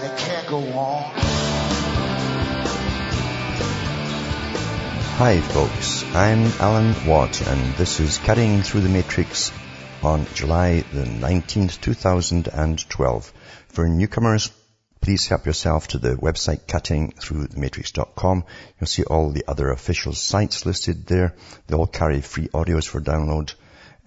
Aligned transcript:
and 0.00 0.10
it 0.10 0.18
can't 0.18 0.46
go 0.46 0.58
on. 0.58 1.02
Hi 5.18 5.40
folks, 5.40 6.04
I'm 6.14 6.46
Alan 6.58 6.94
Watt 7.06 7.46
and 7.46 7.74
this 7.74 8.00
is 8.00 8.18
Cutting 8.18 8.62
Through 8.62 8.80
the 8.82 8.88
Matrix 8.88 9.52
on 10.02 10.26
July 10.34 10.84
the 10.92 11.04
19th, 11.04 11.80
2012. 11.82 13.32
For 13.68 13.88
newcomers, 13.88 14.50
please 15.02 15.26
help 15.26 15.44
yourself 15.44 15.88
to 15.88 15.98
the 15.98 16.14
website 16.16 16.64
cuttingthroughthematrix.com. 16.64 18.44
You'll 18.80 18.86
see 18.86 19.04
all 19.04 19.30
the 19.30 19.44
other 19.46 19.70
official 19.70 20.14
sites 20.14 20.64
listed 20.64 21.06
there. 21.06 21.34
They 21.66 21.76
all 21.76 21.86
carry 21.86 22.22
free 22.22 22.48
audios 22.48 22.88
for 22.88 23.00
download 23.02 23.52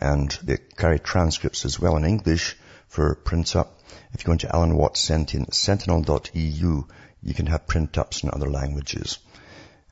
and 0.01 0.31
they 0.41 0.57
carry 0.75 0.97
transcripts 0.97 1.65
as 1.65 1.79
well 1.79 1.97
in 1.97 2.05
English 2.05 2.57
for 2.93 3.15
print 3.15 3.55
up. 3.55 3.79
If 4.13 4.21
you 4.21 4.27
go 4.27 4.33
into 4.33 4.55
Alan 4.55 4.77
Watt 4.77 4.97
Sentinel.eu, 4.97 6.83
you 7.23 7.33
can 7.33 7.47
have 7.47 7.65
print 7.65 7.97
ups 7.97 8.21
in 8.21 8.29
other 8.29 8.47
languages. 8.47 9.17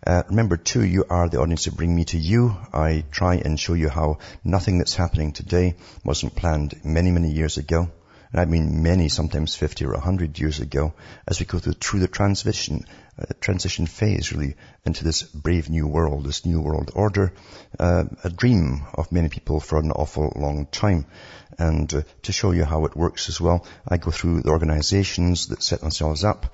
Uh, 0.05 0.21
remember 0.29 0.55
too, 0.55 0.83
you 0.85 1.05
are 1.09 1.27
the 1.27 1.39
audience 1.39 1.65
that 1.65 1.75
bring 1.75 1.95
me 1.95 2.05
to 2.05 2.19
you. 2.19 2.55
I 2.71 3.03
try 3.09 3.35
and 3.35 3.59
show 3.59 3.73
you 3.73 3.89
how 3.89 4.19
nothing 4.43 4.77
that's 4.77 4.95
happening 4.95 5.31
today 5.31 5.77
wasn't 6.03 6.35
planned 6.35 6.79
many, 6.85 7.09
many 7.09 7.31
years 7.31 7.57
ago. 7.57 7.89
And 8.31 8.41
I 8.41 8.45
mean 8.45 8.81
many, 8.81 9.09
sometimes 9.09 9.55
50 9.55 9.85
or 9.85 9.93
100 9.93 10.39
years 10.39 10.59
ago, 10.59 10.93
as 11.27 11.39
we 11.39 11.45
go 11.45 11.59
through, 11.59 11.73
through 11.73 11.99
the 11.99 12.07
transition, 12.07 12.85
uh, 13.19 13.25
transition 13.41 13.85
phase 13.85 14.31
really 14.31 14.55
into 14.85 15.03
this 15.03 15.23
brave 15.23 15.69
new 15.69 15.87
world, 15.87 16.25
this 16.25 16.45
new 16.45 16.61
world 16.61 16.91
order, 16.95 17.33
uh, 17.79 18.05
a 18.23 18.29
dream 18.29 18.83
of 18.93 19.11
many 19.11 19.29
people 19.29 19.59
for 19.59 19.79
an 19.79 19.91
awful 19.91 20.31
long 20.35 20.65
time. 20.65 21.05
And 21.57 21.93
uh, 21.93 22.01
to 22.23 22.31
show 22.31 22.51
you 22.51 22.63
how 22.63 22.85
it 22.85 22.95
works 22.95 23.27
as 23.27 23.41
well, 23.41 23.65
I 23.87 23.97
go 23.97 24.11
through 24.11 24.41
the 24.41 24.49
organizations 24.49 25.47
that 25.47 25.61
set 25.61 25.81
themselves 25.81 26.23
up, 26.23 26.53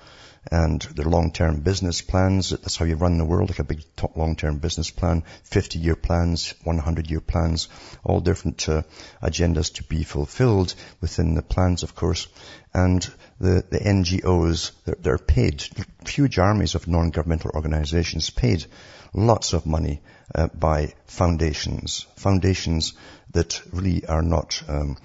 and 0.50 0.80
their 0.80 1.04
long-term 1.04 1.60
business 1.60 2.00
plans. 2.00 2.50
That's 2.50 2.76
how 2.76 2.84
you 2.84 2.96
run 2.96 3.18
the 3.18 3.24
world, 3.24 3.50
like 3.50 3.58
a 3.58 3.64
big 3.64 3.82
long-term 4.16 4.58
business 4.58 4.90
plan, 4.90 5.24
50-year 5.50 5.96
plans, 5.96 6.54
100-year 6.64 7.20
plans, 7.20 7.68
all 8.04 8.20
different 8.20 8.68
uh, 8.68 8.82
agendas 9.22 9.74
to 9.74 9.84
be 9.84 10.04
fulfilled 10.04 10.74
within 11.00 11.34
the 11.34 11.42
plans, 11.42 11.82
of 11.82 11.94
course. 11.94 12.28
And 12.72 13.02
the, 13.40 13.64
the 13.68 13.78
NGOs, 13.78 14.72
they're, 14.84 14.96
they're 15.00 15.18
paid, 15.18 15.64
huge 16.06 16.38
armies 16.38 16.74
of 16.74 16.88
non-governmental 16.88 17.50
organizations 17.54 18.30
paid 18.30 18.66
lots 19.14 19.52
of 19.52 19.66
money 19.66 20.00
uh, 20.34 20.48
by 20.48 20.94
foundations, 21.06 22.06
foundations 22.16 22.92
that 23.32 23.60
really 23.72 24.06
are 24.06 24.22
not, 24.22 24.62
um, 24.68 24.96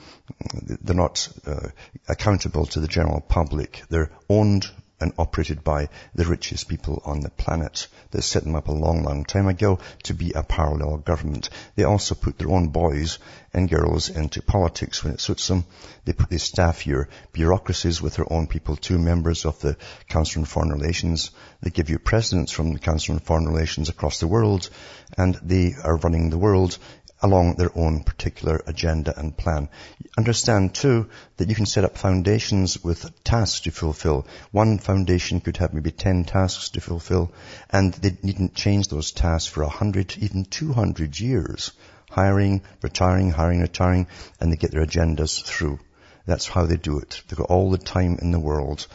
they're 0.82 0.96
not 0.96 1.28
uh, 1.46 1.70
accountable 2.08 2.66
to 2.66 2.80
the 2.80 2.88
general 2.88 3.22
public. 3.22 3.84
They're 3.90 4.12
owned 4.30 4.70
and 5.00 5.14
operated 5.18 5.64
by 5.64 5.90
the 6.16 6.26
richest 6.26 6.68
people 6.68 7.02
on 7.06 7.20
the 7.20 7.30
planet 7.30 7.88
that 8.12 8.22
set 8.22 8.44
them 8.44 8.56
up 8.56 8.68
a 8.68 8.72
long, 8.72 9.04
long 9.04 9.26
time 9.26 9.48
ago 9.48 9.80
to 10.04 10.14
be 10.14 10.32
a 10.32 10.44
parallel 10.44 10.98
government. 10.98 11.50
They 11.76 11.84
also 11.84 12.16
put 12.16 12.38
their 12.38 12.50
own 12.50 12.70
boys 12.70 13.20
and 13.54 13.70
girls 13.70 14.10
into 14.10 14.42
politics 14.42 15.04
when 15.04 15.14
it 15.14 15.20
suits 15.22 15.48
them. 15.48 15.66
They 16.06 16.14
put, 16.14 16.30
they 16.30 16.38
staff 16.38 16.88
your 16.88 17.10
bureaucracies 17.34 18.02
with 18.02 18.16
their 18.16 18.32
own 18.32 18.48
people, 18.48 18.76
two 18.76 18.98
members 18.98 19.46
of 19.46 19.60
the 19.60 19.78
Council 20.08 20.42
on 20.42 20.46
Foreign 20.46 20.72
Relations. 20.72 21.32
They 21.62 21.70
give 21.70 21.90
you 21.90 22.00
presidents 22.00 22.52
from 22.52 22.74
the 22.74 22.80
Council 22.80 23.16
on 23.16 23.20
Foreign 23.20 23.48
Relations 23.48 23.90
across 23.90 24.20
the 24.20 24.28
world 24.28 24.70
and 25.18 25.36
they 25.44 25.74
are 25.84 25.98
running 25.98 26.30
the 26.30 26.38
world 26.38 26.78
along 27.24 27.56
their 27.56 27.72
own 27.76 28.04
particular 28.04 28.62
agenda 28.68 29.18
and 29.18 29.36
plan. 29.36 29.70
Understand 30.18 30.76
too 30.76 31.10
that 31.38 31.48
you 31.50 31.56
can 31.56 31.66
set 31.66 31.86
up 31.86 31.98
foundations 31.98 32.84
with 32.84 33.24
tasks 33.24 33.62
to 33.62 33.72
fulfill. 33.72 34.28
One 34.52 34.78
foundation 34.78 35.40
could 35.40 35.58
have 35.58 35.74
maybe 35.74 35.92
10 35.92 36.26
tasks 36.26 36.70
to 36.72 36.82
fulfill 36.82 37.32
and 37.70 37.94
they 37.94 38.18
needn't 38.22 38.54
change 38.54 38.90
those 38.90 39.12
tasks 39.12 39.50
for 39.50 39.64
a 39.64 39.70
hundred, 39.70 40.18
even 40.20 40.44
200 40.44 41.20
years. 41.20 41.72
Hiring, 42.12 42.62
retiring, 42.82 43.32
hiring, 43.32 43.62
retiring, 43.62 44.08
and 44.40 44.52
they 44.52 44.58
get 44.58 44.72
their 44.72 44.86
agendas 44.86 45.42
through. 45.44 45.80
That's 46.26 46.48
how 46.48 46.66
they 46.66 46.78
do 46.78 47.00
it. 47.00 47.24
They've 47.28 47.40
got 47.40 47.50
all 47.50 47.72
the 47.72 47.78
time 47.78 48.20
in 48.22 48.32
the 48.32 48.40
world 48.40 48.86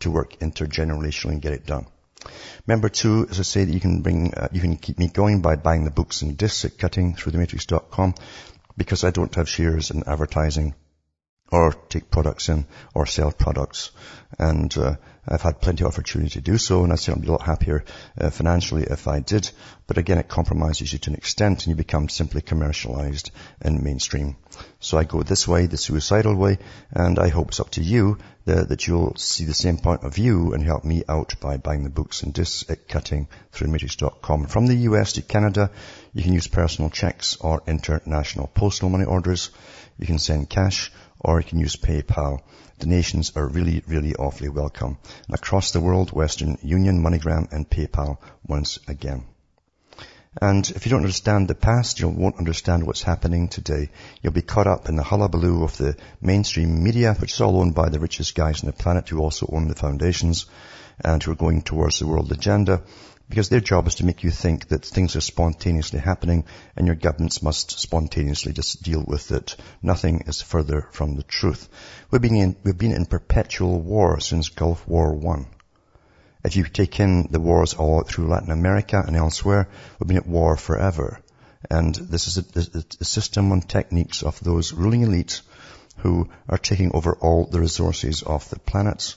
to 0.00 0.10
work 0.10 0.38
intergenerationally 0.40 1.32
and 1.32 1.42
get 1.42 1.52
it 1.52 1.64
done. 1.64 1.86
Remember 2.66 2.88
two, 2.88 3.26
as 3.30 3.38
I 3.38 3.42
that 3.64 3.72
you 3.72 3.80
can 3.80 4.02
bring, 4.02 4.34
uh, 4.34 4.48
you 4.52 4.60
can 4.60 4.76
keep 4.76 4.98
me 4.98 5.08
going 5.08 5.40
by 5.40 5.56
buying 5.56 5.84
the 5.84 5.90
books 5.90 6.22
and 6.22 6.36
discs 6.36 6.64
at 6.64 6.76
cuttingthroughthematrix.com 6.76 8.14
because 8.76 9.04
I 9.04 9.10
don't 9.10 9.34
have 9.34 9.48
shares 9.48 9.90
in 9.90 10.04
advertising 10.06 10.74
or 11.50 11.72
take 11.88 12.10
products 12.10 12.48
in 12.48 12.66
or 12.94 13.06
sell 13.06 13.32
products. 13.32 13.90
And 14.38 14.76
uh, 14.76 14.96
I've 15.26 15.42
had 15.42 15.60
plenty 15.60 15.84
of 15.84 15.92
opportunity 15.92 16.30
to 16.30 16.40
do 16.40 16.58
so, 16.58 16.84
and 16.84 16.92
I'd 16.92 16.98
certainly 16.98 17.26
be 17.26 17.28
a 17.28 17.32
lot 17.32 17.42
happier 17.42 17.84
uh, 18.18 18.30
financially 18.30 18.84
if 18.84 19.06
I 19.08 19.20
did. 19.20 19.50
But 19.86 19.98
again, 19.98 20.18
it 20.18 20.28
compromises 20.28 20.92
you 20.92 20.98
to 21.00 21.10
an 21.10 21.16
extent, 21.16 21.64
and 21.64 21.68
you 21.70 21.76
become 21.76 22.08
simply 22.08 22.40
commercialized 22.40 23.30
and 23.60 23.82
mainstream. 23.82 24.36
So 24.80 24.96
I 24.98 25.04
go 25.04 25.22
this 25.22 25.46
way, 25.46 25.66
the 25.66 25.76
suicidal 25.76 26.34
way, 26.34 26.58
and 26.90 27.18
I 27.18 27.28
hope 27.28 27.48
it's 27.48 27.60
up 27.60 27.70
to 27.72 27.82
you 27.82 28.18
that, 28.46 28.70
that 28.70 28.86
you'll 28.86 29.16
see 29.16 29.44
the 29.44 29.54
same 29.54 29.78
point 29.78 30.04
of 30.04 30.14
view 30.14 30.54
and 30.54 30.64
help 30.64 30.84
me 30.84 31.04
out 31.08 31.34
by 31.40 31.58
buying 31.58 31.84
the 31.84 31.90
books 31.90 32.22
and 32.22 32.32
discs 32.32 32.68
at 32.70 32.88
cuttingthroughthematrix.com. 32.88 34.46
From 34.46 34.66
the 34.66 34.76
US 34.76 35.12
to 35.14 35.22
Canada, 35.22 35.70
you 36.14 36.22
can 36.22 36.32
use 36.32 36.48
personal 36.48 36.90
checks 36.90 37.36
or 37.40 37.62
international 37.66 38.46
postal 38.46 38.88
money 38.88 39.04
orders. 39.04 39.50
You 39.98 40.06
can 40.06 40.18
send 40.18 40.48
cash 40.48 40.90
or 41.20 41.40
you 41.40 41.46
can 41.46 41.58
use 41.58 41.76
PayPal. 41.76 42.40
Donations 42.78 43.32
are 43.36 43.46
really, 43.46 43.82
really 43.86 44.14
awfully 44.14 44.48
welcome. 44.48 44.98
And 45.26 45.34
across 45.34 45.72
the 45.72 45.80
world, 45.80 46.12
Western 46.12 46.58
Union, 46.62 47.02
MoneyGram 47.02 47.52
and 47.52 47.68
PayPal 47.68 48.18
once 48.46 48.78
again. 48.86 49.24
And 50.40 50.70
if 50.70 50.86
you 50.86 50.90
don't 50.90 51.00
understand 51.00 51.48
the 51.48 51.54
past, 51.54 51.98
you 51.98 52.08
won't 52.08 52.38
understand 52.38 52.86
what's 52.86 53.02
happening 53.02 53.48
today. 53.48 53.90
You'll 54.22 54.32
be 54.32 54.42
caught 54.42 54.68
up 54.68 54.88
in 54.88 54.94
the 54.94 55.02
hullabaloo 55.02 55.64
of 55.64 55.76
the 55.76 55.96
mainstream 56.20 56.84
media, 56.84 57.14
which 57.14 57.32
is 57.32 57.40
all 57.40 57.58
owned 57.60 57.74
by 57.74 57.88
the 57.88 57.98
richest 57.98 58.34
guys 58.36 58.62
on 58.62 58.66
the 58.66 58.72
planet 58.72 59.08
who 59.08 59.18
also 59.18 59.48
own 59.50 59.66
the 59.66 59.74
foundations 59.74 60.46
and 61.00 61.22
who 61.22 61.32
are 61.32 61.36
going 61.36 61.62
towards 61.62 61.98
the 61.98 62.06
world 62.06 62.30
agenda 62.30 62.82
because 63.28 63.50
their 63.50 63.60
job 63.60 63.86
is 63.86 63.96
to 63.96 64.06
make 64.06 64.22
you 64.22 64.30
think 64.30 64.68
that 64.68 64.84
things 64.84 65.14
are 65.14 65.20
spontaneously 65.20 65.98
happening 65.98 66.44
and 66.76 66.86
your 66.86 66.96
governments 66.96 67.42
must 67.42 67.78
spontaneously 67.78 68.52
just 68.52 68.82
deal 68.82 69.04
with 69.06 69.30
it. 69.32 69.56
Nothing 69.82 70.22
is 70.26 70.40
further 70.40 70.88
from 70.92 71.14
the 71.14 71.22
truth. 71.22 71.68
We've 72.10 72.22
been 72.22 72.36
in, 72.36 72.56
we've 72.64 72.78
been 72.78 72.94
in 72.94 73.04
perpetual 73.04 73.80
war 73.80 74.18
since 74.20 74.48
Gulf 74.48 74.86
War 74.88 75.12
One. 75.12 75.46
If 76.42 76.56
you 76.56 76.64
take 76.64 76.98
in 77.00 77.28
the 77.30 77.40
wars 77.40 77.74
all 77.74 78.02
through 78.02 78.28
Latin 78.28 78.50
America 78.50 79.02
and 79.06 79.16
elsewhere, 79.16 79.68
we've 79.98 80.08
been 80.08 80.16
at 80.16 80.26
war 80.26 80.56
forever. 80.56 81.20
And 81.70 81.94
this 81.94 82.28
is 82.28 82.38
a, 82.38 82.84
a 83.00 83.04
system 83.04 83.52
and 83.52 83.68
techniques 83.68 84.22
of 84.22 84.40
those 84.40 84.72
ruling 84.72 85.04
elites 85.04 85.42
who 85.98 86.30
are 86.48 86.58
taking 86.58 86.92
over 86.94 87.14
all 87.14 87.44
the 87.44 87.60
resources 87.60 88.22
of 88.22 88.48
the 88.48 88.58
planets 88.60 89.16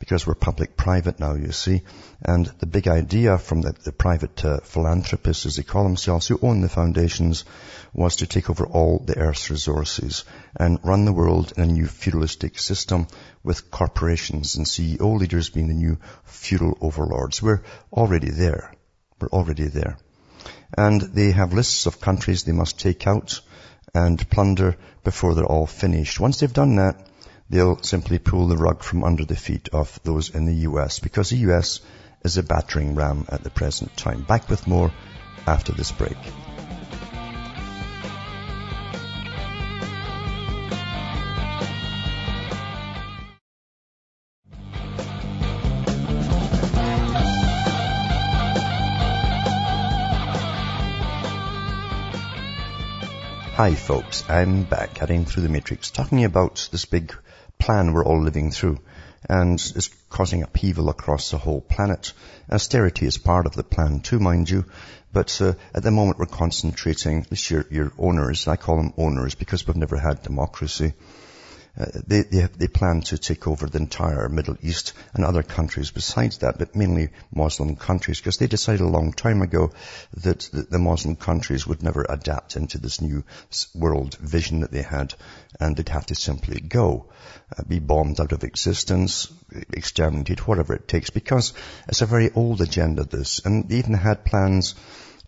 because 0.00 0.26
we're 0.26 0.34
public-private 0.34 1.20
now, 1.20 1.34
you 1.34 1.52
see. 1.52 1.82
And 2.22 2.46
the 2.58 2.66
big 2.66 2.88
idea 2.88 3.36
from 3.36 3.60
the, 3.60 3.72
the 3.84 3.92
private 3.92 4.44
uh, 4.44 4.60
philanthropists, 4.60 5.44
as 5.44 5.56
they 5.56 5.62
call 5.62 5.84
themselves, 5.84 6.26
who 6.26 6.38
own 6.42 6.62
the 6.62 6.70
foundations, 6.70 7.44
was 7.92 8.16
to 8.16 8.26
take 8.26 8.48
over 8.48 8.66
all 8.66 8.98
the 8.98 9.18
Earth's 9.18 9.50
resources 9.50 10.24
and 10.56 10.80
run 10.82 11.04
the 11.04 11.12
world 11.12 11.52
in 11.56 11.62
a 11.62 11.66
new 11.66 11.86
feudalistic 11.86 12.58
system 12.58 13.06
with 13.44 13.70
corporations 13.70 14.56
and 14.56 14.66
CEO 14.66 15.18
leaders 15.18 15.50
being 15.50 15.68
the 15.68 15.74
new 15.74 15.98
feudal 16.24 16.78
overlords. 16.80 17.42
We're 17.42 17.62
already 17.92 18.30
there. 18.30 18.72
We're 19.20 19.28
already 19.28 19.68
there. 19.68 19.98
And 20.78 21.02
they 21.02 21.32
have 21.32 21.52
lists 21.52 21.84
of 21.84 22.00
countries 22.00 22.44
they 22.44 22.52
must 22.52 22.80
take 22.80 23.06
out 23.06 23.42
and 23.94 24.30
plunder 24.30 24.76
before 25.04 25.34
they're 25.34 25.44
all 25.44 25.66
finished. 25.66 26.18
Once 26.20 26.40
they've 26.40 26.52
done 26.52 26.76
that, 26.76 27.06
they'll 27.50 27.82
simply 27.82 28.18
pull 28.18 28.46
the 28.46 28.56
rug 28.56 28.82
from 28.82 29.02
under 29.02 29.24
the 29.24 29.36
feet 29.36 29.68
of 29.72 29.98
those 30.04 30.30
in 30.30 30.46
the 30.46 30.54
US 30.68 31.00
because 31.00 31.30
the 31.30 31.38
US 31.48 31.80
is 32.24 32.38
a 32.38 32.42
battering 32.44 32.94
ram 32.94 33.26
at 33.28 33.42
the 33.42 33.50
present 33.50 33.96
time. 33.96 34.22
Back 34.22 34.48
with 34.48 34.68
more 34.68 34.92
after 35.46 35.72
this 35.72 35.90
break. 35.90 36.16
Hi 53.56 53.74
folks, 53.74 54.24
I'm 54.26 54.62
back 54.62 54.96
heading 54.96 55.26
through 55.26 55.42
the 55.42 55.50
matrix 55.50 55.90
talking 55.90 56.24
about 56.24 56.68
this 56.72 56.86
big 56.86 57.12
plan 57.60 57.92
we're 57.92 58.04
all 58.04 58.20
living 58.20 58.50
through 58.50 58.78
and 59.28 59.54
it's 59.76 59.88
causing 60.08 60.42
upheaval 60.42 60.88
across 60.88 61.30
the 61.30 61.38
whole 61.38 61.60
planet. 61.60 62.12
Austerity 62.50 63.06
is 63.06 63.18
part 63.18 63.46
of 63.46 63.54
the 63.54 63.62
plan 63.62 64.00
too, 64.00 64.18
mind 64.18 64.48
you, 64.48 64.64
but 65.12 65.40
uh, 65.40 65.52
at 65.74 65.82
the 65.82 65.90
moment 65.90 66.18
we're 66.18 66.26
concentrating, 66.26 67.20
at 67.20 67.30
least 67.30 67.50
your, 67.50 67.66
your 67.70 67.92
owners, 67.98 68.48
I 68.48 68.56
call 68.56 68.76
them 68.76 68.94
owners 68.96 69.34
because 69.34 69.66
we've 69.66 69.76
never 69.76 69.98
had 69.98 70.22
democracy, 70.22 70.94
uh, 71.78 71.86
they, 72.06 72.22
they, 72.22 72.48
they, 72.58 72.66
plan 72.66 73.00
to 73.00 73.16
take 73.16 73.46
over 73.46 73.66
the 73.66 73.78
entire 73.78 74.28
Middle 74.28 74.56
East 74.62 74.92
and 75.14 75.24
other 75.24 75.42
countries 75.42 75.90
besides 75.90 76.38
that, 76.38 76.58
but 76.58 76.74
mainly 76.74 77.10
Muslim 77.32 77.76
countries, 77.76 78.18
because 78.18 78.38
they 78.38 78.48
decided 78.48 78.80
a 78.80 78.88
long 78.88 79.12
time 79.12 79.40
ago 79.40 79.72
that 80.14 80.40
the, 80.52 80.62
the, 80.62 80.78
Muslim 80.78 81.14
countries 81.14 81.66
would 81.66 81.82
never 81.82 82.04
adapt 82.08 82.56
into 82.56 82.78
this 82.78 83.00
new 83.00 83.22
world 83.74 84.16
vision 84.16 84.60
that 84.60 84.72
they 84.72 84.82
had, 84.82 85.14
and 85.60 85.76
they'd 85.76 85.88
have 85.88 86.06
to 86.06 86.14
simply 86.14 86.60
go, 86.60 87.06
uh, 87.56 87.62
be 87.62 87.78
bombed 87.78 88.20
out 88.20 88.32
of 88.32 88.42
existence, 88.42 89.32
exterminated, 89.72 90.40
whatever 90.40 90.74
it 90.74 90.88
takes, 90.88 91.10
because 91.10 91.52
it's 91.88 92.02
a 92.02 92.06
very 92.06 92.30
old 92.34 92.60
agenda, 92.60 93.04
this, 93.04 93.40
and 93.44 93.68
they 93.68 93.76
even 93.76 93.94
had 93.94 94.24
plans 94.24 94.74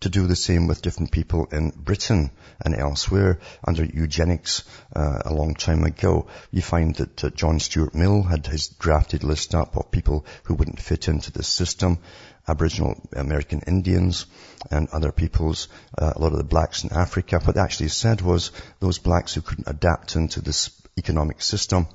to 0.02 0.08
do 0.08 0.26
the 0.26 0.36
same 0.36 0.66
with 0.66 0.82
different 0.82 1.10
people 1.10 1.46
in 1.50 1.70
Britain 1.70 2.30
and 2.60 2.74
elsewhere 2.74 3.38
under 3.66 3.84
eugenics 3.84 4.64
uh, 4.94 5.22
a 5.24 5.34
long 5.34 5.54
time 5.54 5.84
ago. 5.84 6.26
You 6.50 6.62
find 6.62 6.94
that 6.96 7.24
uh, 7.24 7.30
John 7.30 7.60
Stuart 7.60 7.94
Mill 7.94 8.22
had 8.22 8.46
his 8.46 8.68
drafted 8.68 9.24
list 9.24 9.54
up 9.54 9.76
of 9.76 9.90
people 9.90 10.26
who 10.44 10.54
wouldn't 10.54 10.80
fit 10.80 11.08
into 11.08 11.32
the 11.32 11.42
system. 11.42 11.98
Aboriginal 12.46 13.00
American 13.14 13.62
Indians 13.66 14.26
and 14.70 14.88
other 14.88 15.12
peoples, 15.12 15.68
uh, 15.96 16.12
a 16.16 16.18
lot 16.18 16.32
of 16.32 16.38
the 16.38 16.44
blacks 16.44 16.82
in 16.82 16.92
Africa. 16.92 17.38
What 17.38 17.54
they 17.54 17.60
actually 17.60 17.88
said 17.88 18.20
was 18.20 18.50
those 18.80 18.98
blacks 18.98 19.34
who 19.34 19.42
couldn't 19.42 19.68
adapt 19.68 20.16
into 20.16 20.40
this 20.40 20.70
economic 20.98 21.40
system 21.40 21.86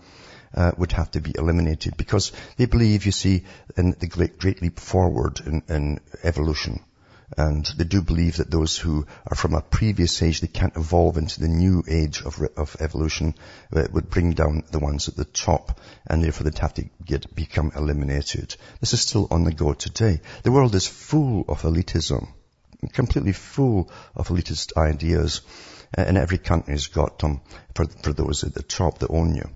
uh, 0.56 0.72
would 0.78 0.94
have 0.94 1.12
to 1.12 1.20
be 1.20 1.34
eliminated 1.38 1.98
because 1.98 2.32
they 2.56 2.66
believe, 2.66 3.06
you 3.06 3.12
see, 3.12 3.44
in 3.76 3.92
the 4.00 4.08
great, 4.08 4.40
great 4.40 4.62
leap 4.62 4.80
forward 4.80 5.42
in, 5.46 5.64
in 5.68 6.00
evolution. 6.24 6.80
And 7.36 7.66
they 7.66 7.84
do 7.84 8.02
believe 8.02 8.38
that 8.38 8.50
those 8.50 8.78
who 8.78 9.06
are 9.26 9.36
from 9.36 9.54
a 9.54 9.62
previous 9.62 10.22
age, 10.22 10.40
they 10.40 10.48
can't 10.48 10.78
evolve 10.78 11.18
into 11.18 11.42
the 11.42 11.50
new 11.50 11.84
age 11.86 12.22
of, 12.22 12.42
of 12.56 12.78
evolution, 12.80 13.36
it 13.74 13.92
would 13.92 14.10
bring 14.10 14.32
down 14.32 14.64
the 14.72 14.80
ones 14.80 15.10
at 15.10 15.18
the 15.18 15.26
top, 15.26 15.82
and 16.06 16.24
therefore 16.24 16.46
they'd 16.46 16.60
have 16.60 16.74
to 16.76 16.90
get, 17.04 17.36
become 17.36 17.74
eliminated. 17.76 18.56
This 18.80 18.94
is 18.94 19.02
still 19.02 19.28
on 19.30 19.44
the 19.44 19.52
go 19.52 19.74
today. 19.74 20.22
The 20.44 20.54
world 20.54 20.74
is 20.74 20.88
full 20.88 21.44
of 21.50 21.64
elitism, 21.64 22.30
completely 22.94 23.34
full 23.34 23.92
of 24.16 24.30
elitist 24.30 24.78
ideas, 24.78 25.42
and 25.94 26.18
every 26.18 26.38
country's 26.38 26.88
got 26.88 27.20
them 27.20 27.42
for, 27.76 27.86
for 28.04 28.14
those 28.14 28.46
at 28.46 28.54
the 28.54 28.64
top 28.64 29.00
that 29.00 29.12
own 29.12 29.36
you. 29.36 29.50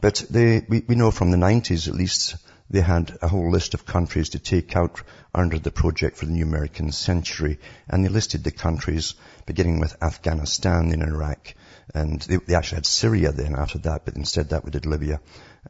But 0.00 0.24
they, 0.30 0.64
we, 0.66 0.82
we 0.88 0.94
know 0.94 1.10
from 1.10 1.30
the 1.30 1.36
90s 1.36 1.86
at 1.86 1.94
least, 1.94 2.36
they 2.70 2.80
had 2.80 3.18
a 3.20 3.28
whole 3.28 3.50
list 3.50 3.74
of 3.74 3.84
countries 3.84 4.30
to 4.30 4.38
take 4.38 4.76
out 4.76 5.02
under 5.34 5.58
the 5.58 5.72
project 5.72 6.16
for 6.16 6.26
the 6.26 6.32
new 6.32 6.44
American 6.44 6.92
century. 6.92 7.58
And 7.88 8.04
they 8.04 8.08
listed 8.08 8.44
the 8.44 8.52
countries 8.52 9.14
beginning 9.44 9.80
with 9.80 10.02
Afghanistan 10.02 10.92
and 10.92 11.02
Iraq. 11.02 11.54
And 11.92 12.20
they, 12.22 12.36
they 12.36 12.54
actually 12.54 12.76
had 12.76 12.86
Syria 12.86 13.32
then 13.32 13.56
after 13.56 13.78
that, 13.78 14.04
but 14.04 14.16
instead 14.16 14.50
that 14.50 14.64
we 14.64 14.70
did 14.70 14.86
Libya 14.86 15.20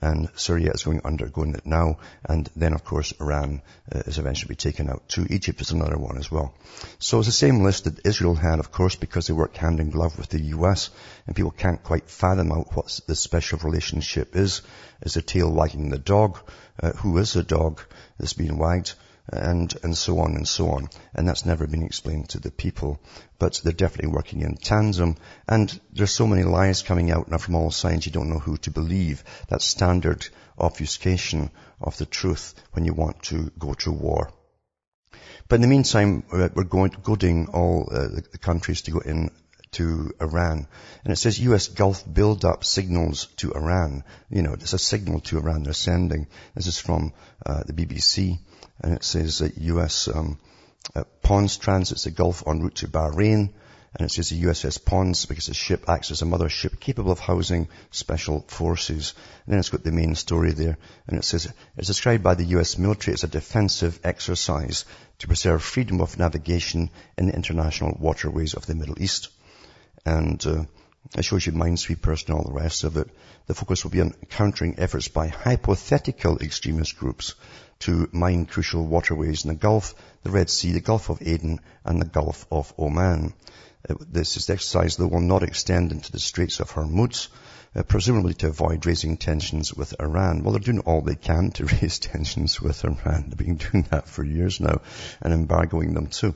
and 0.01 0.29
Syria 0.37 0.71
is 0.73 0.85
going 0.85 1.01
undergoing 1.05 1.55
it 1.55 1.67
now, 1.67 1.99
and 2.25 2.49
then 2.55 2.75
of 2.75 2.85
course 2.85 3.13
Iran 3.21 3.63
uh, 3.93 4.01
is 4.07 4.19
eventually 4.19 4.49
be 4.49 4.55
taken 4.55 4.89
out 4.89 5.09
too. 5.09 5.27
Egypt 5.29 5.61
is 5.61 5.73
another 5.73 5.99
one 5.99 6.17
as 6.17 6.31
well. 6.31 6.55
So 6.99 7.19
it's 7.19 7.29
the 7.29 7.33
same 7.33 7.63
list 7.63 7.85
that 7.85 8.07
Israel 8.07 8.35
had, 8.35 8.61
of 8.61 8.71
course, 8.71 8.95
because 8.95 9.27
they 9.27 9.33
work 9.33 9.57
hand 9.57 9.81
in 9.81 9.91
glove 9.91 10.17
with 10.17 10.29
the 10.29 10.41
US, 10.57 10.91
and 11.27 11.35
people 11.35 11.51
can't 11.51 11.83
quite 11.83 12.09
fathom 12.09 12.53
out 12.53 12.75
what 12.77 13.01
the 13.07 13.17
special 13.17 13.59
relationship 13.59 14.37
is. 14.37 14.63
Is 15.03 15.15
the 15.15 15.23
tail 15.23 15.53
wagging 15.53 15.91
the 15.91 15.99
dog? 15.99 16.39
Uh, 16.83 16.93
who 16.93 17.19
is 17.19 17.33
the 17.33 17.43
dog 17.43 17.81
that's 18.19 18.33
being 18.33 18.59
wagged? 18.59 18.95
and, 19.33 19.73
and 19.83 19.97
so 19.97 20.19
on 20.21 20.35
and 20.35 20.47
so 20.47 20.71
on. 20.71 20.89
And 21.15 21.29
that's 21.29 21.47
never 21.47 21.67
been 21.67 21.85
explained 21.85 22.31
to 22.31 22.41
the 22.41 22.51
people. 22.51 23.01
But 23.39 23.61
they're 23.63 23.73
definitely 23.73 24.13
working 24.13 24.41
in 24.41 24.57
tandem. 24.57 25.17
And 25.49 25.81
there's 25.93 26.11
so 26.11 26.27
many 26.27 26.43
lies 26.43 26.83
coming 26.83 27.11
out 27.11 27.31
now 27.31 27.39
from 27.39 27.55
all 27.55 27.71
sides 27.71 28.07
you 28.07 28.13
don't 28.13 28.31
know 28.31 28.39
who 28.39 28.57
to 28.59 28.71
believe. 28.71 29.23
That 29.49 29.63
standard 29.63 30.27
obfuscation 30.59 31.51
of 31.81 31.97
the 31.97 32.07
truth 32.07 32.55
when 32.73 32.85
you 32.85 32.93
want 32.93 33.23
to 33.25 33.51
go 33.59 33.75
to 33.75 33.93
war. 33.93 34.33
But 35.49 35.57
in 35.57 35.63
the 35.63 35.69
meantime, 35.69 36.25
uh, 36.33 36.49
we're 36.55 36.65
going, 36.65 36.95
goading 37.03 37.49
all 37.49 37.89
uh, 37.91 38.09
the 38.09 38.39
countries 38.39 38.83
to 38.83 38.91
go 38.93 39.01
in 39.01 39.31
to 39.73 40.13
Iran. 40.21 40.67
And 41.05 41.13
it 41.13 41.17
says 41.17 41.41
US 41.41 41.69
Gulf 41.69 42.05
build-up 42.13 42.65
signals 42.65 43.27
to 43.37 43.53
Iran. 43.53 44.05
You 44.29 44.43
know, 44.43 44.55
it's 44.55 44.73
a 44.73 44.79
signal 44.79 45.21
to 45.21 45.39
Iran 45.39 45.63
they're 45.63 45.73
sending. 45.73 46.27
This 46.55 46.67
is 46.67 46.79
from 46.79 47.13
uh, 47.47 47.63
the 47.65 47.73
BBC 47.73 48.39
and 48.83 48.95
it 48.95 49.05
says 49.05 49.39
that 49.39 49.59
U.S. 49.59 50.09
Um, 50.09 50.39
uh, 50.95 51.05
Ponce 51.23 51.57
transits 51.59 52.05
the 52.05 52.11
Gulf 52.11 52.43
en 52.47 52.61
route 52.61 52.77
to 52.77 52.89
Bahrain, 52.89 53.51
and 53.95 54.07
it 54.07 54.11
says 54.11 54.31
the 54.31 54.43
USS 54.43 54.83
Ponce 54.85 55.27
because 55.27 55.47
the 55.47 55.55
ship 55.55 55.85
acts 55.89 56.11
as 56.11 56.23
a 56.23 56.25
mothership 56.25 56.81
capable 56.81 57.11
of 57.11 57.19
housing 57.19 57.69
special 57.91 58.45
forces. 58.47 59.15
And 59.45 59.53
then 59.53 59.59
it's 59.59 59.69
got 59.69 59.83
the 59.83 59.93
main 59.93 60.15
story 60.15 60.53
there, 60.53 60.79
and 61.07 61.19
it 61.19 61.25
says 61.25 61.53
it's 61.77 61.89
described 61.89 62.23
by 62.23 62.35
the 62.35 62.45
U.S. 62.57 62.79
military 62.79 63.15
as 63.15 63.25
a 63.25 63.29
defensive 63.29 64.01
exercise 64.05 64.85
to 65.19 65.27
preserve 65.27 65.63
freedom 65.63 66.01
of 66.01 66.19
navigation 66.19 66.91
in 67.19 67.27
the 67.27 67.35
international 67.35 67.97
waterways 68.01 68.55
of 68.55 68.67
the 68.67 68.75
Middle 68.75 69.01
East. 69.03 69.29
And 70.05 70.45
uh, 70.47 70.65
it 71.17 71.25
shows 71.25 71.47
you 71.47 71.53
minesweepers 71.53 72.27
and 72.27 72.37
all 72.37 72.45
the 72.45 72.53
rest 72.53 72.85
of 72.85 72.97
it. 72.97 73.09
The 73.47 73.55
focus 73.55 73.85
will 73.85 73.91
be 73.91 74.01
on 74.01 74.15
countering 74.29 74.77
efforts 74.79 75.09
by 75.09 75.29
hypothetical 75.29 76.39
extremist 76.39 76.97
groups 76.97 77.35
to 77.81 78.09
mine 78.13 78.47
crucial 78.47 78.87
waterways 78.87 79.45
in 79.45 79.49
the 79.49 79.57
Gulf, 79.57 79.95
the 80.23 80.31
Red 80.31 80.51
Sea, 80.51 80.73
the 80.73 80.81
Gulf 80.81 81.09
of 81.09 81.23
Aden, 81.23 81.61
and 81.85 82.01
the 82.01 82.07
Gulf 82.07 82.47
of 82.53 82.73
Oman. 82.79 83.33
Uh, 83.89 83.95
this 84.11 84.37
is 84.37 84.47
the 84.47 84.53
exercise 84.53 84.97
that 84.97 85.09
will 85.09 85.21
not 85.21 85.43
extend 85.43 85.91
into 85.91 86.13
the 86.13 86.21
Straits 86.21 86.61
of 86.61 86.71
Hormuz, 86.71 87.29
uh, 87.75 87.83
presumably 87.83 88.35
to 88.35 88.49
avoid 88.49 88.85
raising 88.85 89.17
tensions 89.17 89.73
with 89.73 89.95
Iran. 90.01 90.43
Well, 90.43 90.53
they're 90.53 90.61
doing 90.61 90.81
all 90.81 91.01
they 91.01 91.15
can 91.15 91.51
to 91.53 91.65
raise 91.81 91.99
tensions 91.99 92.61
with 92.61 92.85
Iran. 92.85 93.27
They've 93.29 93.39
been 93.39 93.57
doing 93.57 93.87
that 93.91 94.07
for 94.07 94.23
years 94.23 94.61
now 94.61 94.83
and 95.23 95.33
embargoing 95.33 95.95
them 95.95 96.09
too. 96.09 96.35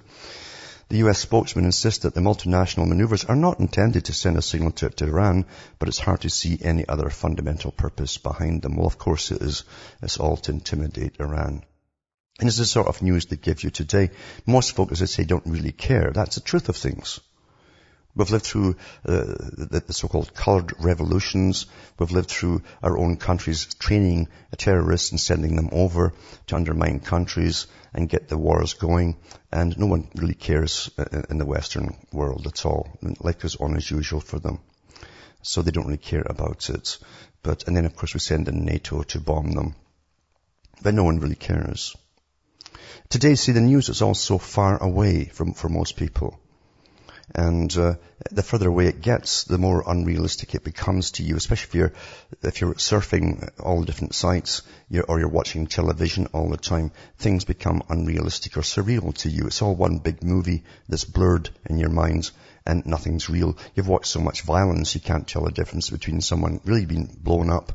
The 0.94 1.08
US 1.08 1.18
spokesman 1.18 1.64
insists 1.64 2.04
that 2.04 2.14
the 2.14 2.20
multinational 2.20 2.86
maneuvers 2.86 3.24
are 3.24 3.34
not 3.34 3.58
intended 3.58 4.04
to 4.04 4.12
send 4.12 4.36
a 4.36 4.42
signal 4.42 4.70
to, 4.78 4.90
to, 4.90 5.06
Iran, 5.06 5.44
but 5.80 5.88
it's 5.88 5.98
hard 5.98 6.20
to 6.20 6.30
see 6.30 6.56
any 6.62 6.86
other 6.86 7.10
fundamental 7.10 7.72
purpose 7.72 8.16
behind 8.16 8.62
them. 8.62 8.76
Well, 8.76 8.86
of 8.86 8.96
course 8.96 9.32
it 9.32 9.42
is. 9.42 9.64
It's 10.02 10.18
all 10.18 10.36
to 10.36 10.52
intimidate 10.52 11.16
Iran. 11.18 11.64
And 12.38 12.48
it's 12.48 12.58
the 12.58 12.64
sort 12.64 12.86
of 12.86 13.02
news 13.02 13.26
they 13.26 13.34
give 13.34 13.64
you 13.64 13.70
today. 13.70 14.10
Most 14.46 14.76
folk, 14.76 14.92
as 14.92 15.02
I 15.02 15.06
say, 15.06 15.24
don't 15.24 15.46
really 15.46 15.72
care. 15.72 16.12
That's 16.12 16.36
the 16.36 16.42
truth 16.42 16.68
of 16.68 16.76
things. 16.76 17.18
We've 18.16 18.30
lived 18.30 18.44
through 18.44 18.76
uh, 19.04 19.25
the, 19.25 19.83
the, 19.87 19.92
so-called 19.92 20.35
colored 20.35 20.73
revolutions. 20.78 21.66
We've 21.99 22.12
lived 22.12 22.30
through 22.30 22.62
our 22.80 22.97
own 22.97 23.16
countries 23.16 23.66
training 23.75 24.28
terrorists 24.56 25.11
and 25.11 25.21
sending 25.21 25.56
them 25.56 25.71
over 25.73 26.12
to 26.47 26.56
undermine 26.56 27.00
countries 27.00 27.66
and 27.92 28.09
get 28.09 28.28
the 28.28 28.38
wars 28.38 28.75
going. 28.75 29.16
And 29.50 29.76
no 29.78 29.87
one 29.87 30.09
really 30.14 30.35
cares 30.35 30.90
uh, 30.97 31.23
in 31.28 31.38
the 31.38 31.47
Western 31.47 31.97
world 32.12 32.47
at 32.47 32.64
all. 32.64 32.88
Life 33.21 33.40
goes 33.40 33.56
on 33.56 33.76
as 33.76 33.90
usual 33.90 34.21
for 34.21 34.38
them. 34.38 34.61
So 35.42 35.62
they 35.62 35.73
don't 35.73 35.87
really 35.87 35.99
care 35.99 36.25
about 36.25 36.71
it. 36.71 36.99
But, 37.42 37.66
and 37.66 37.76
then 37.76 37.85
of 37.85 37.97
course 37.97 38.14
we 38.14 38.21
send 38.21 38.49
in 38.49 38.64
NATO 38.64 39.02
to 39.02 39.21
bomb 39.21 39.52
them. 39.52 39.75
But 40.83 40.94
no 40.94 41.02
one 41.02 41.18
really 41.18 41.35
cares. 41.35 41.97
Today, 43.09 43.35
see, 43.35 43.52
the 43.52 43.61
news 43.61 43.88
is 43.88 44.02
all 44.02 44.14
so 44.14 44.38
far 44.38 44.80
away 44.83 45.26
from, 45.26 45.52
for 45.52 45.68
most 45.68 45.97
people. 45.97 46.40
And 47.34 47.76
uh, 47.76 47.94
the 48.30 48.44
further 48.44 48.68
away 48.68 48.86
it 48.86 49.00
gets, 49.00 49.42
the 49.42 49.58
more 49.58 49.82
unrealistic 49.84 50.54
it 50.54 50.62
becomes 50.62 51.10
to 51.12 51.24
you, 51.24 51.36
especially 51.36 51.68
if 51.68 51.74
you're 51.74 51.92
if 52.42 52.60
you're 52.60 52.74
surfing 52.74 53.50
all 53.58 53.80
the 53.80 53.86
different 53.86 54.14
sites 54.14 54.62
you're, 54.88 55.04
or 55.04 55.18
you're 55.18 55.28
watching 55.28 55.66
television 55.66 56.26
all 56.32 56.48
the 56.48 56.56
time. 56.56 56.92
Things 57.18 57.44
become 57.44 57.82
unrealistic 57.88 58.56
or 58.56 58.60
surreal 58.60 59.12
to 59.18 59.28
you. 59.28 59.46
It's 59.46 59.62
all 59.62 59.74
one 59.74 59.98
big 59.98 60.22
movie 60.22 60.62
that's 60.88 61.04
blurred 61.04 61.50
in 61.66 61.78
your 61.78 61.90
mind 61.90 62.30
and 62.64 62.86
nothing's 62.86 63.28
real. 63.28 63.56
You've 63.74 63.88
watched 63.88 64.12
so 64.12 64.20
much 64.20 64.42
violence 64.42 64.94
you 64.94 65.00
can't 65.00 65.26
tell 65.26 65.44
the 65.44 65.50
difference 65.50 65.90
between 65.90 66.20
someone 66.20 66.60
really 66.64 66.86
being 66.86 67.18
blown 67.20 67.50
up 67.50 67.72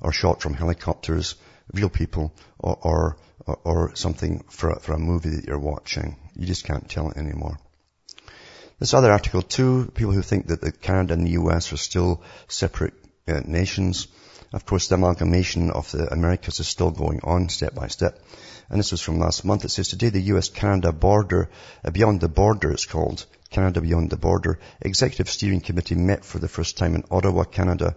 or 0.00 0.12
shot 0.12 0.40
from 0.40 0.54
helicopters, 0.54 1.34
real 1.74 1.90
people, 1.90 2.32
or 2.58 3.16
or, 3.46 3.58
or 3.64 3.94
something 3.94 4.44
for, 4.48 4.74
for 4.80 4.92
a 4.94 4.98
movie 4.98 5.30
that 5.30 5.44
you're 5.44 5.58
watching. 5.58 6.16
You 6.36 6.46
just 6.46 6.64
can't 6.64 6.88
tell 6.88 7.10
it 7.10 7.16
anymore. 7.16 7.58
This 8.82 8.94
other 8.94 9.12
article 9.12 9.42
too, 9.42 9.92
people 9.94 10.10
who 10.10 10.22
think 10.22 10.48
that 10.48 10.80
Canada 10.80 11.14
and 11.14 11.24
the 11.24 11.38
US 11.42 11.72
are 11.72 11.76
still 11.76 12.20
separate 12.48 12.94
uh, 13.28 13.40
nations, 13.44 14.08
Of 14.52 14.66
course, 14.66 14.88
the 14.88 14.96
amalgamation 14.96 15.70
of 15.70 15.88
the 15.92 16.12
Americas 16.12 16.58
is 16.58 16.66
still 16.66 16.90
going 16.90 17.20
on 17.22 17.48
step 17.48 17.76
by 17.76 17.86
step. 17.86 18.18
And 18.68 18.80
this 18.80 18.90
was 18.90 19.00
from 19.00 19.20
last 19.20 19.44
month. 19.44 19.64
It 19.64 19.68
says 19.68 19.86
today 19.86 20.08
the 20.08 20.34
US-Canada 20.34 20.90
border, 20.90 21.48
uh, 21.84 21.92
beyond 21.92 22.20
the 22.20 22.28
border 22.28 22.72
it's 22.72 22.86
called, 22.86 23.24
Canada 23.50 23.80
Beyond 23.80 24.10
the 24.10 24.16
Border, 24.16 24.58
Executive 24.80 25.30
Steering 25.30 25.60
Committee 25.60 25.94
met 25.94 26.24
for 26.24 26.40
the 26.40 26.48
first 26.48 26.76
time 26.76 26.96
in 26.96 27.04
Ottawa, 27.08 27.44
Canada. 27.44 27.94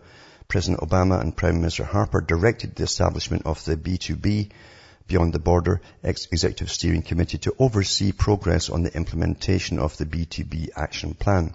President 0.48 0.88
Obama 0.88 1.20
and 1.20 1.36
Prime 1.36 1.62
Minister 1.62 1.84
Harper 1.84 2.22
directed 2.22 2.76
the 2.76 2.84
establishment 2.84 3.48
of 3.48 3.66
the 3.66 3.76
B2B 3.76 4.52
Beyond 5.08 5.34
the 5.34 5.40
Border 5.40 5.82
Executive 6.04 6.72
Steering 6.72 7.04
Committee 7.04 7.38
to 7.40 7.56
oversee 7.60 8.12
progress 8.12 8.70
on 8.70 8.84
the 8.84 8.96
implementation 8.96 9.78
of 9.78 9.96
the 9.98 10.06
B2B 10.06 10.70
action 10.76 11.14
plan. 11.14 11.54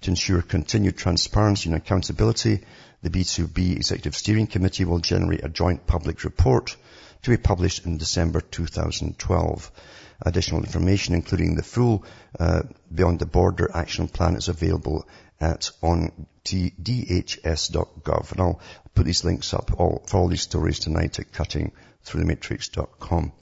To 0.00 0.10
ensure 0.10 0.42
continued 0.42 0.96
transparency 0.96 1.68
and 1.68 1.76
accountability, 1.76 2.64
the 3.02 3.10
B2B 3.10 3.76
Executive 3.76 4.16
Steering 4.16 4.46
Committee 4.46 4.84
will 4.84 4.98
generate 4.98 5.44
a 5.44 5.48
joint 5.48 5.86
public 5.86 6.24
report 6.24 6.76
to 7.22 7.30
be 7.30 7.36
published 7.36 7.86
in 7.86 7.98
December 7.98 8.40
2012. 8.40 9.70
Additional 10.22 10.64
information, 10.64 11.14
including 11.14 11.54
the 11.54 11.62
full 11.62 12.04
uh, 12.38 12.62
Beyond 12.94 13.20
the 13.20 13.26
Border 13.26 13.70
Action 13.72 14.08
Plan, 14.08 14.36
is 14.36 14.48
available 14.48 15.06
at 15.40 15.70
on 15.82 16.26
dhs.gov. 16.44 18.32
And 18.32 18.40
I'll 18.40 18.60
put 18.94 19.06
these 19.06 19.24
links 19.24 19.54
up 19.54 19.70
all, 19.78 20.02
for 20.06 20.18
all 20.18 20.28
these 20.28 20.42
stories 20.42 20.78
tonight 20.78 21.18
at 21.18 21.32
cuttingthroughthematrix.com 22.04 23.32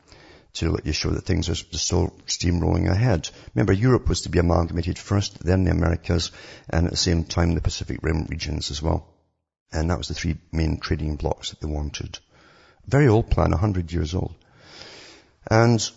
to 0.55 0.71
let 0.71 0.87
you 0.87 0.93
show 0.93 1.11
that 1.11 1.25
things 1.25 1.49
are 1.49 1.55
still 1.55 2.13
steamrolling 2.27 2.91
ahead. 2.91 3.29
Remember, 3.55 3.73
Europe 3.73 4.09
was 4.09 4.23
to 4.23 4.29
be 4.29 4.39
amalgamated 4.39 4.99
first, 4.99 5.39
then 5.39 5.65
the 5.65 5.71
Americas, 5.71 6.33
and 6.69 6.87
at 6.87 6.91
the 6.91 6.97
same 6.97 7.25
time 7.25 7.55
the 7.55 7.61
Pacific 7.61 8.01
Rim 8.03 8.27
regions 8.29 8.71
as 8.71 8.83
well. 8.83 9.07
And 9.71 9.91
that 9.91 9.99
was 9.99 10.09
the 10.09 10.15
three 10.15 10.39
main 10.51 10.81
trading 10.81 11.17
blocks 11.17 11.51
that 11.51 11.61
they 11.61 11.69
wanted. 11.69 12.19
Very 12.87 13.09
old 13.09 13.31
plan, 13.31 13.51
100 13.51 13.93
years 13.93 14.15
old. 14.15 14.35
And 15.51 15.89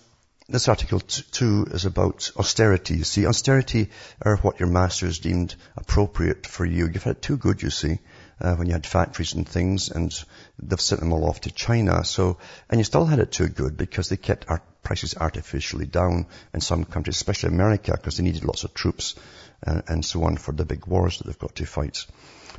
this 0.49 0.67
article 0.67 0.99
t- 0.99 1.23
too 1.31 1.65
is 1.71 1.85
about 1.85 2.31
austerity. 2.35 2.97
You 2.97 3.03
see, 3.05 3.25
austerity 3.25 3.89
are 4.21 4.35
what 4.37 4.59
your 4.59 4.69
masters 4.69 5.19
deemed 5.19 5.55
appropriate 5.77 6.45
for 6.45 6.65
you. 6.65 6.87
You've 6.87 7.03
had 7.03 7.15
it 7.17 7.21
too 7.21 7.37
good, 7.37 7.61
you 7.61 7.69
see, 7.69 7.99
uh, 8.41 8.55
when 8.55 8.67
you 8.67 8.73
had 8.73 8.85
factories 8.85 9.33
and 9.33 9.47
things, 9.47 9.89
and 9.89 10.11
they've 10.59 10.81
sent 10.81 11.01
them 11.01 11.13
all 11.13 11.25
off 11.25 11.41
to 11.41 11.51
China. 11.51 12.03
So, 12.03 12.37
and 12.69 12.79
you 12.79 12.83
still 12.83 13.05
had 13.05 13.19
it 13.19 13.31
too 13.31 13.47
good 13.47 13.77
because 13.77 14.09
they 14.09 14.17
kept 14.17 14.49
our 14.49 14.61
prices 14.83 15.15
artificially 15.15 15.85
down 15.85 16.25
in 16.53 16.61
some 16.61 16.83
countries, 16.83 17.15
especially 17.15 17.49
America, 17.49 17.91
because 17.93 18.17
they 18.17 18.23
needed 18.23 18.43
lots 18.43 18.63
of 18.63 18.73
troops 18.73 19.15
and, 19.61 19.79
uh, 19.79 19.81
and 19.87 20.05
so 20.05 20.23
on 20.23 20.37
for 20.37 20.51
the 20.51 20.65
big 20.65 20.87
wars 20.87 21.17
that 21.17 21.27
they've 21.27 21.39
got 21.39 21.55
to 21.55 21.65
fight. 21.65 22.05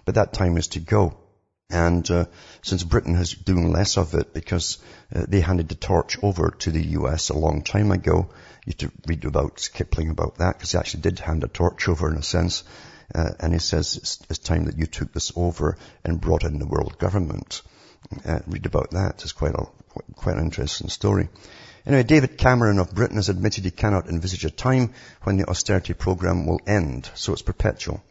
But 0.04 0.14
that 0.14 0.32
time 0.32 0.56
is 0.56 0.68
to 0.68 0.80
go. 0.80 1.16
And 1.70 2.08
uh, 2.10 2.26
since 2.60 2.82
Britain 2.84 3.14
has 3.14 3.32
doing 3.32 3.72
less 3.72 3.96
of 3.96 4.14
it 4.14 4.34
because 4.34 4.78
uh, 5.14 5.24
they 5.26 5.40
handed 5.40 5.68
the 5.68 5.74
torch 5.74 6.18
over 6.22 6.50
to 6.50 6.70
the 6.70 6.84
US 6.98 7.30
a 7.30 7.38
long 7.38 7.62
time 7.62 7.90
ago, 7.90 8.28
you 8.66 8.72
have 8.72 8.78
to 8.78 8.92
read 9.06 9.24
about 9.24 9.68
Kipling 9.72 10.10
about 10.10 10.36
that 10.36 10.58
because 10.58 10.72
he 10.72 10.78
actually 10.78 11.00
did 11.00 11.18
hand 11.18 11.42
a 11.44 11.48
torch 11.48 11.88
over 11.88 12.10
in 12.10 12.18
a 12.18 12.22
sense. 12.22 12.62
Uh, 13.14 13.30
and 13.40 13.52
he 13.52 13.58
says 13.58 13.96
it's, 13.96 14.18
it's, 14.28 14.38
time 14.38 14.64
that 14.64 14.78
you 14.78 14.86
took 14.86 15.12
this 15.12 15.32
over 15.36 15.76
and 16.04 16.20
brought 16.20 16.44
in 16.44 16.58
the 16.58 16.66
world 16.66 16.98
government. 16.98 17.62
Uh, 18.26 18.40
read 18.46 18.66
about 18.66 18.90
that. 18.90 19.22
It's 19.22 19.32
quite 19.32 19.54
a 19.54 19.66
quite 20.14 20.36
an 20.36 20.44
interesting 20.44 20.88
story. 20.88 21.28
Anyway, 21.86 22.02
David 22.02 22.38
Cameron 22.38 22.78
of 22.78 22.94
Britain 22.94 23.16
has 23.16 23.28
admitted 23.28 23.64
he 23.64 23.70
cannot 23.70 24.08
envisage 24.08 24.44
a 24.44 24.50
time 24.50 24.92
when 25.22 25.36
the 25.36 25.48
austerity 25.48 25.94
program 25.94 26.46
will 26.46 26.60
end, 26.66 27.10
so 27.14 27.32
it's 27.32 27.42
perpetual 27.42 28.02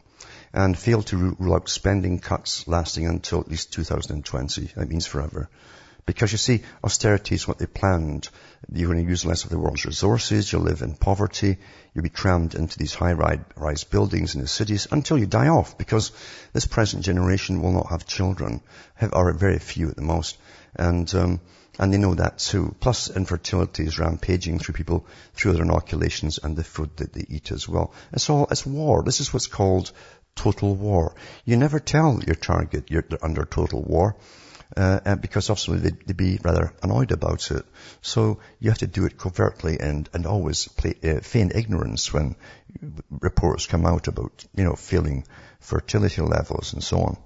and 0.52 0.78
failed 0.78 1.06
to 1.06 1.16
rule 1.16 1.54
out 1.54 1.68
spending 1.68 2.18
cuts 2.18 2.68
lasting 2.68 3.06
until 3.06 3.40
at 3.40 3.48
least 3.48 3.72
2020. 3.72 4.72
That 4.76 4.88
means 4.88 5.06
forever. 5.06 5.48
Because 6.04 6.32
you 6.32 6.38
see, 6.38 6.62
austerity 6.82 7.36
is 7.36 7.46
what 7.46 7.58
they 7.58 7.66
planned. 7.66 8.28
You're 8.72 8.92
going 8.92 9.04
to 9.04 9.08
use 9.08 9.24
less 9.24 9.44
of 9.44 9.50
the 9.50 9.58
world's 9.58 9.84
resources, 9.84 10.52
you'll 10.52 10.62
live 10.62 10.82
in 10.82 10.94
poverty, 10.94 11.58
you'll 11.94 12.02
be 12.02 12.08
crammed 12.08 12.54
into 12.54 12.76
these 12.76 12.94
high-rise 12.94 13.84
buildings 13.84 14.34
in 14.34 14.40
the 14.40 14.48
cities 14.48 14.88
until 14.90 15.16
you 15.16 15.26
die 15.26 15.48
off, 15.48 15.78
because 15.78 16.10
this 16.52 16.66
present 16.66 17.04
generation 17.04 17.62
will 17.62 17.72
not 17.72 17.90
have 17.90 18.06
children, 18.06 18.62
or 19.12 19.32
very 19.32 19.58
few 19.58 19.90
at 19.90 19.96
the 19.96 20.02
most. 20.02 20.38
And, 20.74 21.12
um, 21.14 21.40
and 21.78 21.92
they 21.92 21.98
know 21.98 22.14
that 22.14 22.38
too. 22.38 22.74
Plus 22.80 23.08
infertility 23.14 23.84
is 23.84 23.98
rampaging 23.98 24.58
through 24.58 24.74
people 24.74 25.06
through 25.34 25.52
their 25.52 25.62
inoculations 25.62 26.38
and 26.42 26.56
the 26.56 26.64
food 26.64 26.96
that 26.96 27.12
they 27.12 27.24
eat 27.28 27.52
as 27.52 27.68
well. 27.68 27.94
It's 28.12 28.28
all, 28.28 28.46
it's 28.50 28.66
war. 28.66 29.02
This 29.04 29.20
is 29.20 29.32
what's 29.32 29.46
called 29.46 29.92
total 30.34 30.74
war. 30.74 31.14
You 31.44 31.56
never 31.56 31.78
tell 31.78 32.20
your 32.26 32.34
target 32.34 32.90
you're 32.90 33.04
under 33.22 33.44
total 33.44 33.82
war. 33.82 34.16
Uh, 34.74 35.16
because 35.16 35.50
obviously 35.50 35.78
they'd, 35.78 36.06
they'd, 36.06 36.16
be 36.16 36.38
rather 36.42 36.72
annoyed 36.82 37.12
about 37.12 37.50
it. 37.50 37.64
So 38.00 38.38
you 38.58 38.70
have 38.70 38.78
to 38.78 38.86
do 38.86 39.04
it 39.04 39.18
covertly 39.18 39.78
and, 39.78 40.08
and 40.14 40.24
always 40.24 40.66
play, 40.68 40.94
uh, 41.04 41.20
feign 41.20 41.52
ignorance 41.54 42.12
when 42.12 42.36
reports 43.10 43.66
come 43.66 43.84
out 43.84 44.08
about, 44.08 44.44
you 44.54 44.64
know, 44.64 44.74
failing 44.74 45.24
fertility 45.60 46.22
levels 46.22 46.72
and 46.72 46.82
so 46.82 47.00
on. 47.02 47.18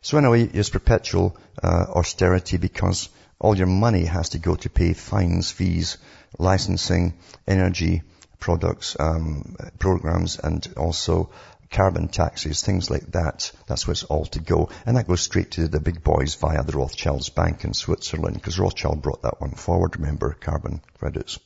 So 0.00 0.16
anyway, 0.16 0.44
it's 0.44 0.70
perpetual 0.70 1.36
uh, 1.62 1.84
austerity 1.94 2.56
because 2.56 3.10
all 3.38 3.56
your 3.56 3.66
money 3.66 4.04
has 4.04 4.30
to 4.30 4.38
go 4.38 4.54
to 4.56 4.70
pay 4.70 4.94
fines, 4.94 5.50
fees, 5.50 5.98
licensing, 6.38 7.14
energy, 7.46 8.02
products, 8.38 8.96
um, 8.98 9.56
programs, 9.78 10.38
and 10.38 10.66
also 10.76 11.30
carbon 11.72 12.08
taxes, 12.08 12.62
things 12.62 12.90
like 12.90 13.10
that. 13.12 13.50
That's 13.66 13.86
where 13.86 13.92
it's 13.92 14.04
all 14.04 14.26
to 14.26 14.40
go. 14.40 14.68
And 14.86 14.96
that 14.96 15.08
goes 15.08 15.22
straight 15.22 15.52
to 15.52 15.68
the 15.68 15.80
big 15.80 16.04
boys 16.04 16.34
via 16.36 16.62
the 16.62 16.76
Rothschilds 16.76 17.30
Bank 17.30 17.64
in 17.64 17.74
Switzerland, 17.74 18.34
because 18.34 18.58
Rothschild 18.58 19.02
brought 19.02 19.22
that 19.22 19.40
one 19.40 19.52
forward, 19.52 19.96
remember, 19.96 20.36
carbon 20.38 20.82
credits. 20.98 21.38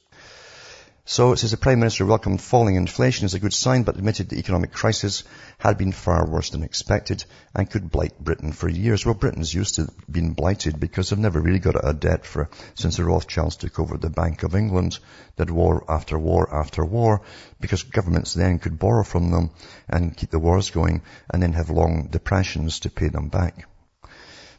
So 1.08 1.30
it 1.30 1.36
says 1.36 1.52
the 1.52 1.56
Prime 1.56 1.78
Minister 1.78 2.04
welcomed 2.04 2.42
falling 2.42 2.74
inflation 2.74 3.26
as 3.26 3.34
a 3.34 3.38
good 3.38 3.54
sign, 3.54 3.84
but 3.84 3.94
admitted 3.94 4.28
the 4.28 4.40
economic 4.40 4.72
crisis 4.72 5.22
had 5.56 5.78
been 5.78 5.92
far 5.92 6.26
worse 6.26 6.50
than 6.50 6.64
expected 6.64 7.24
and 7.54 7.70
could 7.70 7.92
blight 7.92 8.18
Britain 8.18 8.50
for 8.50 8.68
years. 8.68 9.06
Well, 9.06 9.14
Britain's 9.14 9.54
used 9.54 9.76
to 9.76 9.88
being 10.10 10.32
blighted 10.32 10.80
because 10.80 11.08
they've 11.08 11.18
never 11.20 11.40
really 11.40 11.60
got 11.60 11.76
of 11.76 12.00
debt 12.00 12.26
for, 12.26 12.50
since 12.74 12.96
the 12.96 13.04
Rothschilds 13.04 13.54
took 13.54 13.78
over 13.78 13.96
the 13.96 14.10
Bank 14.10 14.42
of 14.42 14.56
England, 14.56 14.98
did 15.36 15.48
war 15.48 15.84
after 15.88 16.18
war 16.18 16.52
after 16.52 16.84
war, 16.84 17.22
because 17.60 17.84
governments 17.84 18.34
then 18.34 18.58
could 18.58 18.76
borrow 18.76 19.04
from 19.04 19.30
them 19.30 19.50
and 19.88 20.16
keep 20.16 20.30
the 20.30 20.40
wars 20.40 20.70
going 20.70 21.02
and 21.30 21.40
then 21.40 21.52
have 21.52 21.70
long 21.70 22.08
depressions 22.10 22.80
to 22.80 22.90
pay 22.90 23.10
them 23.10 23.28
back. 23.28 23.68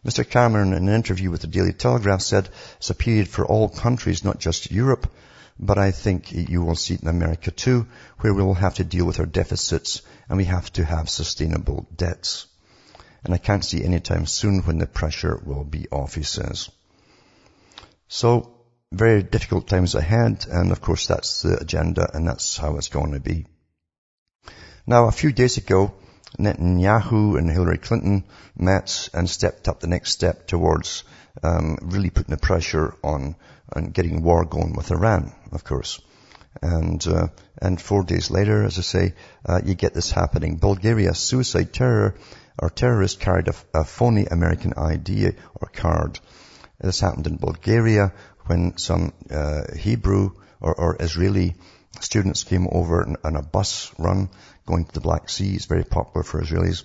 Mr. 0.05 0.27
Cameron, 0.27 0.71
in 0.71 0.87
an 0.87 0.95
interview 0.95 1.29
with 1.29 1.41
the 1.41 1.47
Daily 1.47 1.73
Telegraph, 1.73 2.21
said 2.21 2.47
it's 2.77 2.89
a 2.89 2.95
period 2.95 3.27
for 3.27 3.45
all 3.45 3.67
countries, 3.67 4.23
not 4.23 4.39
just 4.39 4.71
Europe, 4.71 5.11
but 5.59 5.77
I 5.77 5.91
think 5.91 6.31
you 6.31 6.61
will 6.61 6.75
see 6.75 6.93
it 6.93 7.01
in 7.01 7.07
America 7.07 7.51
too, 7.51 7.87
where 8.19 8.33
we 8.33 8.43
will 8.43 8.53
have 8.53 8.75
to 8.75 8.83
deal 8.83 9.05
with 9.05 9.19
our 9.19 9.25
deficits 9.25 10.01
and 10.29 10.37
we 10.37 10.45
have 10.45 10.71
to 10.73 10.85
have 10.85 11.09
sustainable 11.09 11.87
debts. 11.95 12.47
And 13.23 13.33
I 13.33 13.37
can't 13.37 13.65
see 13.65 13.83
any 13.83 13.99
time 13.99 14.25
soon 14.25 14.61
when 14.61 14.77
the 14.77 14.87
pressure 14.87 15.41
will 15.43 15.63
be 15.63 15.87
off, 15.89 16.15
he 16.15 16.23
says. 16.23 16.69
So, 18.07 18.53
very 18.91 19.21
difficult 19.23 19.67
times 19.67 19.95
ahead, 19.95 20.45
and 20.49 20.71
of 20.71 20.79
course 20.79 21.07
that's 21.07 21.41
the 21.41 21.59
agenda, 21.59 22.09
and 22.13 22.27
that's 22.27 22.55
how 22.55 22.77
it's 22.77 22.87
going 22.87 23.11
to 23.13 23.19
be. 23.19 23.45
Now, 24.85 25.07
a 25.07 25.11
few 25.11 25.33
days 25.33 25.57
ago, 25.57 25.93
Netanyahu 26.39 27.37
and 27.37 27.49
Hillary 27.49 27.79
Clinton 27.79 28.23
met 28.55 29.09
and 29.13 29.29
stepped 29.29 29.67
up 29.67 29.79
the 29.79 29.87
next 29.87 30.11
step 30.11 30.47
towards 30.47 31.03
um, 31.43 31.77
really 31.81 32.09
putting 32.09 32.33
the 32.33 32.39
pressure 32.41 32.95
on 33.03 33.35
and 33.73 33.93
getting 33.93 34.23
war 34.23 34.45
going 34.45 34.73
with 34.73 34.91
Iran, 34.91 35.33
of 35.51 35.63
course. 35.63 35.99
And 36.61 37.05
uh, 37.07 37.27
and 37.61 37.79
four 37.79 38.03
days 38.03 38.31
later, 38.31 38.63
as 38.63 38.79
I 38.79 38.81
say, 38.81 39.13
uh, 39.45 39.61
you 39.63 39.75
get 39.75 39.93
this 39.93 40.11
happening. 40.11 40.57
Bulgaria 40.57 41.13
suicide 41.13 41.71
terror 41.73 42.15
or 42.57 42.69
terrorist 42.69 43.19
carried 43.19 43.47
a, 43.47 43.55
a 43.73 43.83
phony 43.83 44.25
American 44.25 44.73
ID 44.75 45.31
or 45.55 45.69
card. 45.71 46.19
This 46.79 46.99
happened 46.99 47.27
in 47.27 47.37
Bulgaria 47.37 48.13
when 48.45 48.77
some 48.77 49.13
uh, 49.29 49.63
Hebrew 49.75 50.31
or, 50.59 50.73
or, 50.73 50.97
Israeli 50.99 51.55
students 52.01 52.43
came 52.43 52.67
over 52.71 53.15
on 53.23 53.35
a 53.35 53.41
bus 53.41 53.91
run 53.99 54.29
going 54.65 54.85
to 54.85 54.93
the 54.93 55.01
Black 55.01 55.29
Sea. 55.29 55.53
It's 55.53 55.65
very 55.65 55.83
popular 55.83 56.23
for 56.23 56.41
Israelis, 56.41 56.83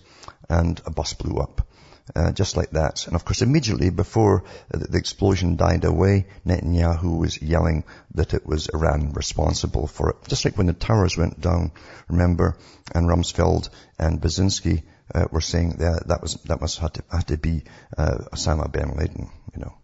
and 0.49 0.81
a 0.85 0.90
bus 0.90 1.14
blew 1.14 1.38
up 1.40 1.66
uh, 2.14 2.32
just 2.32 2.56
like 2.56 2.71
that. 2.71 3.06
And 3.06 3.16
of 3.16 3.25
course, 3.25 3.42
immediately 3.42 3.90
before 3.90 4.44
the 4.71 4.99
explosion 4.99 5.56
died 5.56 5.85
away, 5.85 6.26
Netanyahu 6.47 7.18
was 7.18 7.40
yelling 7.40 7.85
that 8.14 8.35
it 8.35 8.47
was 8.47 8.68
Iran 8.68 9.12
responsible 9.12 9.87
for 9.87 10.11
it. 10.11 10.16
Just 10.28 10.44
like 10.44 10.56
when 10.56 10.66
the 10.66 10.73
towers 10.73 11.16
went 11.16 11.40
down, 11.40 11.73
remember, 12.09 12.56
and 12.94 13.09
Rumsfeld 13.09 13.68
and 13.99 14.21
Brzezinski 14.21 14.82
uh, 15.14 15.26
were 15.30 15.40
saying 15.40 15.76
that 15.78 16.09
that 16.09 16.23
was 16.23 16.35
that 16.44 16.61
must 16.61 16.78
have 16.78 16.92
to, 16.94 17.02
have 17.11 17.26
to 17.26 17.37
be 17.37 17.62
uh, 17.97 18.18
Osama 18.32 18.71
bin 18.71 18.97
Laden. 18.97 19.30
You 19.54 19.61
know, 19.61 19.75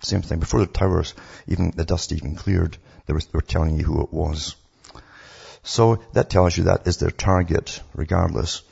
same 0.00 0.22
thing. 0.22 0.40
Before 0.40 0.60
the 0.60 0.66
towers, 0.66 1.14
even 1.46 1.70
the 1.70 1.84
dust 1.84 2.12
even 2.12 2.36
cleared, 2.36 2.76
they 3.06 3.12
were, 3.12 3.20
they 3.20 3.30
were 3.32 3.42
telling 3.42 3.78
you 3.78 3.84
who 3.84 4.02
it 4.02 4.12
was. 4.12 4.56
So 5.62 6.02
that 6.12 6.28
tells 6.28 6.56
you 6.56 6.64
that 6.64 6.86
is 6.86 6.96
their 6.96 7.10
target, 7.10 7.80
regardless. 7.94 8.62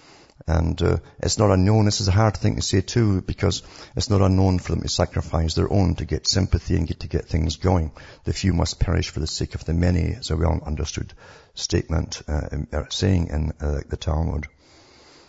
And 0.51 0.83
uh, 0.83 0.97
it's 1.21 1.39
not 1.39 1.53
unknown. 1.53 1.85
This 1.85 2.01
is 2.01 2.09
a 2.09 2.13
hard 2.21 2.37
thing 2.37 2.57
to 2.57 2.63
say 2.63 2.81
too, 2.81 3.23
because 3.23 3.63
it's 3.95 4.11
not 4.11 4.21
unknown 4.21 4.59
for 4.59 4.73
them 4.73 4.83
to 4.83 4.89
sacrifice 4.89 5.55
their 5.55 5.73
own 5.73 5.95
to 5.97 6.05
get 6.05 6.27
sympathy 6.27 6.75
and 6.75 6.89
get 6.89 7.01
to 7.01 7.09
get 7.09 7.27
things 7.27 7.55
going. 7.55 7.93
The 8.25 8.33
few 8.33 8.53
must 8.53 8.81
perish 8.81 9.11
for 9.11 9.21
the 9.21 9.29
sake 9.29 9.55
of 9.55 9.65
the 9.65 9.75
many. 9.75 10.01
It's 10.01 10.31
a 10.31 10.37
well 10.37 10.61
understood 10.67 11.13
statement, 11.55 12.23
uh, 12.27 12.49
uh, 12.73 12.83
saying 12.89 13.29
in 13.29 13.53
uh, 13.61 13.83
the 13.89 13.97
Talmud, 13.97 14.49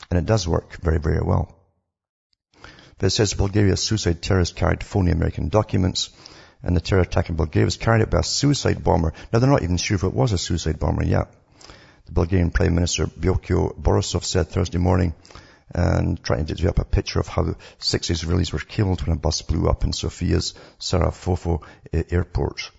and 0.10 0.18
it 0.18 0.26
does 0.26 0.48
work 0.48 0.78
very, 0.82 0.98
very 1.00 1.22
well. 1.22 1.56
But 2.98 3.06
it 3.06 3.12
says 3.12 3.36
Bulgaria's 3.36 3.84
suicide 3.84 4.24
terrorist 4.24 4.56
carried 4.56 4.84
phony 4.84 5.12
American 5.12 5.50
documents, 5.50 6.10
and 6.64 6.76
the 6.76 6.82
terror 6.82 7.04
attack 7.04 7.30
in 7.30 7.36
Bulgaria 7.36 7.66
was 7.66 7.78
carried 7.78 8.02
out 8.02 8.10
by 8.10 8.22
a 8.22 8.24
suicide 8.24 8.84
bomber. 8.84 9.14
Now 9.32 9.38
they're 9.38 9.52
not 9.52 9.62
even 9.62 9.78
sure 9.78 9.96
if 9.96 10.04
it 10.04 10.16
was 10.16 10.32
a 10.32 10.40
suicide 10.40 10.80
bomber 10.80 11.04
yet. 11.04 11.28
The 12.06 12.12
Bulgarian 12.12 12.52
Prime 12.52 12.76
Minister 12.76 13.06
Boyko 13.06 13.76
Borisov 13.76 14.24
said 14.24 14.50
Thursday 14.50 14.78
morning 14.78 15.14
and 15.74 16.22
trying 16.24 16.46
to 16.46 16.56
develop 16.56 16.80
a 16.80 16.86
picture 16.86 17.20
of 17.20 17.28
how 17.28 17.56
six 17.80 18.10
Israelis 18.10 18.52
were 18.52 18.60
killed 18.60 19.02
when 19.02 19.16
a 19.16 19.20
bus 19.20 19.42
blew 19.42 19.70
up 19.70 19.84
in 19.84 19.92
Sofia's 19.92 20.54
Sarafovo 20.80 21.62
airport. 21.94 22.72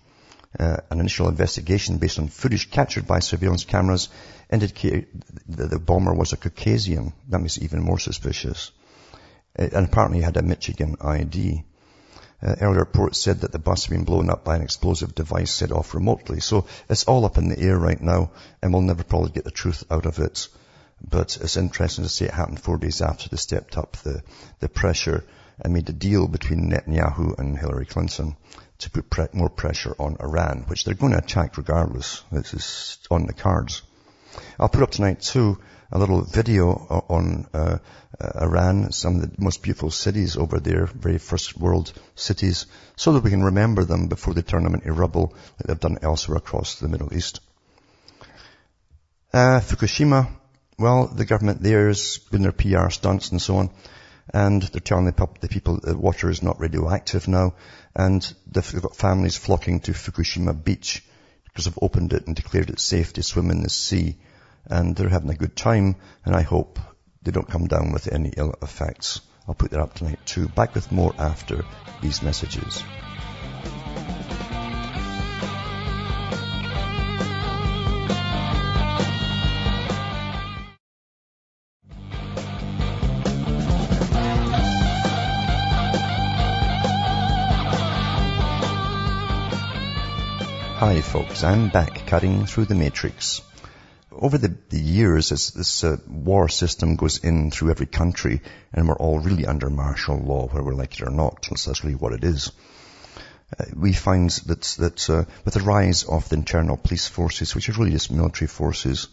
Uh, 0.59 0.77
an 0.91 0.99
initial 0.99 1.29
investigation 1.29 1.97
based 1.97 2.19
on 2.19 2.27
footage 2.27 2.69
captured 2.69 3.07
by 3.07 3.19
surveillance 3.19 3.65
cameras 3.65 4.09
indicated 4.51 5.07
that 5.47 5.71
the 5.71 5.79
bomber 5.79 6.13
was 6.13 6.31
a 6.31 6.37
Caucasian. 6.37 7.11
That 7.29 7.39
makes 7.39 7.57
it 7.57 7.63
even 7.63 7.81
more 7.81 7.97
suspicious. 7.97 8.71
Uh, 9.57 9.69
and 9.73 9.87
apparently 9.87 10.19
he 10.19 10.23
had 10.23 10.37
a 10.37 10.43
Michigan 10.43 10.97
ID. 11.01 11.63
Uh, 12.43 12.55
earlier 12.59 12.79
reports 12.79 13.19
said 13.19 13.41
that 13.41 13.53
the 13.53 13.59
bus 13.59 13.85
had 13.85 13.91
been 13.91 14.03
blown 14.03 14.29
up 14.29 14.43
by 14.43 14.55
an 14.55 14.61
explosive 14.61 15.15
device 15.15 15.51
set 15.51 15.71
off 15.71 15.93
remotely. 15.93 16.41
So 16.41 16.65
it's 16.89 17.05
all 17.05 17.25
up 17.25 17.37
in 17.37 17.47
the 17.47 17.59
air 17.59 17.77
right 17.77 18.01
now, 18.01 18.31
and 18.61 18.73
we'll 18.73 18.81
never 18.81 19.03
probably 19.03 19.31
get 19.31 19.45
the 19.45 19.51
truth 19.51 19.85
out 19.89 20.05
of 20.05 20.19
it. 20.19 20.49
But 21.01 21.37
it's 21.37 21.57
interesting 21.57 22.03
to 22.03 22.09
see 22.09 22.25
it 22.25 22.31
happened 22.31 22.59
four 22.59 22.77
days 22.77 23.01
after 23.01 23.29
they 23.29 23.37
stepped 23.37 23.77
up 23.77 23.93
the, 23.97 24.23
the 24.59 24.67
pressure 24.67 25.23
and 25.59 25.73
made 25.73 25.87
a 25.89 25.93
deal 25.93 26.27
between 26.27 26.69
Netanyahu 26.69 27.37
and 27.39 27.57
Hillary 27.57 27.85
Clinton 27.85 28.35
to 28.79 28.89
put 28.89 29.09
pre- 29.09 29.27
more 29.31 29.49
pressure 29.49 29.95
on 29.97 30.17
Iran, 30.19 30.65
which 30.67 30.83
they're 30.83 30.95
going 30.95 31.13
to 31.13 31.19
attack 31.19 31.57
regardless. 31.57 32.23
This 32.31 32.53
is 32.53 32.97
on 33.09 33.25
the 33.25 33.33
cards. 33.33 33.81
I'll 34.59 34.69
put 34.69 34.83
up 34.83 34.91
tonight 34.91 35.21
too 35.21 35.59
a 35.93 35.99
little 35.99 36.23
video 36.23 36.71
on 37.07 37.47
uh, 37.53 37.77
uh, 38.19 38.39
Iran, 38.41 38.91
some 38.91 39.17
of 39.17 39.21
the 39.21 39.31
most 39.41 39.61
beautiful 39.61 39.91
cities 39.91 40.35
over 40.35 40.59
there, 40.59 40.87
very 40.87 41.19
first 41.19 41.55
world 41.55 41.93
cities, 42.15 42.65
so 42.95 43.13
that 43.13 43.23
we 43.23 43.29
can 43.29 43.43
remember 43.43 43.85
them 43.85 44.07
before 44.07 44.33
they 44.33 44.41
turn 44.41 44.63
them 44.63 44.73
into 44.73 44.91
rubble 44.91 45.35
like 45.59 45.67
they've 45.67 45.79
done 45.79 45.99
elsewhere 46.01 46.39
across 46.39 46.79
the 46.79 46.87
Middle 46.87 47.13
East. 47.13 47.41
Uh, 49.31 49.59
Fukushima, 49.59 50.29
well, 50.79 51.05
the 51.05 51.25
government 51.25 51.61
there 51.61 51.89
is 51.89 52.19
doing 52.31 52.41
their 52.41 52.51
PR 52.51 52.89
stunts 52.89 53.29
and 53.29 53.39
so 53.39 53.57
on, 53.57 53.69
and 54.33 54.63
they're 54.63 54.79
telling 54.79 55.05
the, 55.05 55.29
the 55.41 55.47
people 55.47 55.79
that 55.83 55.95
water 55.95 56.27
is 56.31 56.41
not 56.41 56.59
radioactive 56.59 57.27
now, 57.27 57.53
and 57.95 58.33
they've 58.51 58.81
got 58.81 58.95
families 58.95 59.37
flocking 59.37 59.79
to 59.81 59.91
Fukushima 59.91 60.53
beach 60.63 61.03
because 61.43 61.65
they've 61.65 61.79
opened 61.83 62.13
it 62.13 62.25
and 62.25 62.35
declared 62.35 62.71
it 62.71 62.79
safe 62.79 63.13
to 63.13 63.21
swim 63.21 63.51
in 63.51 63.61
the 63.61 63.69
sea 63.69 64.17
and 64.65 64.95
they're 64.95 65.09
having 65.09 65.29
a 65.29 65.35
good 65.35 65.55
time, 65.55 65.95
and 66.25 66.35
I 66.35 66.41
hope 66.41 66.79
they 67.21 67.31
don't 67.31 67.47
come 67.47 67.67
down 67.67 67.91
with 67.91 68.11
any 68.11 68.33
ill 68.35 68.55
effects. 68.61 69.21
I'll 69.47 69.55
put 69.55 69.71
that 69.71 69.79
up 69.79 69.93
tonight 69.93 70.19
too. 70.25 70.47
Back 70.47 70.75
with 70.75 70.91
more 70.91 71.13
after 71.17 71.65
these 72.01 72.21
messages. 72.21 72.83
Hi 90.77 90.99
folks, 90.99 91.43
I'm 91.45 91.69
back 91.69 92.07
cutting 92.07 92.45
through 92.45 92.65
the 92.65 92.75
matrix 92.75 93.41
over 94.23 94.37
the, 94.37 94.55
the 94.69 94.79
years, 94.79 95.33
as 95.33 95.51
this 95.51 95.83
uh, 95.83 95.97
war 96.07 96.47
system 96.47 96.95
goes 96.95 97.17
in 97.17 97.51
through 97.51 97.71
every 97.71 97.85
country, 97.85 98.41
and 98.71 98.87
we're 98.87 98.95
all 98.95 99.19
really 99.19 99.45
under 99.45 99.69
martial 99.69 100.17
law, 100.17 100.47
whether 100.47 100.63
we 100.63 100.73
like 100.73 100.93
it 100.93 101.05
or 101.05 101.11
not, 101.11 101.45
that's 101.49 101.83
really 101.83 101.97
what 101.97 102.13
it 102.13 102.23
is. 102.23 102.53
Uh, 103.59 103.65
we 103.75 103.91
find 103.91 104.29
that, 104.47 104.61
that 104.79 105.09
uh, 105.09 105.25
with 105.43 105.55
the 105.55 105.59
rise 105.59 106.05
of 106.05 106.29
the 106.29 106.37
internal 106.37 106.77
police 106.77 107.05
forces, 107.05 107.53
which 107.53 107.67
are 107.67 107.73
really 107.73 107.91
just 107.91 108.11
military 108.11 108.47
forces, 108.47 109.09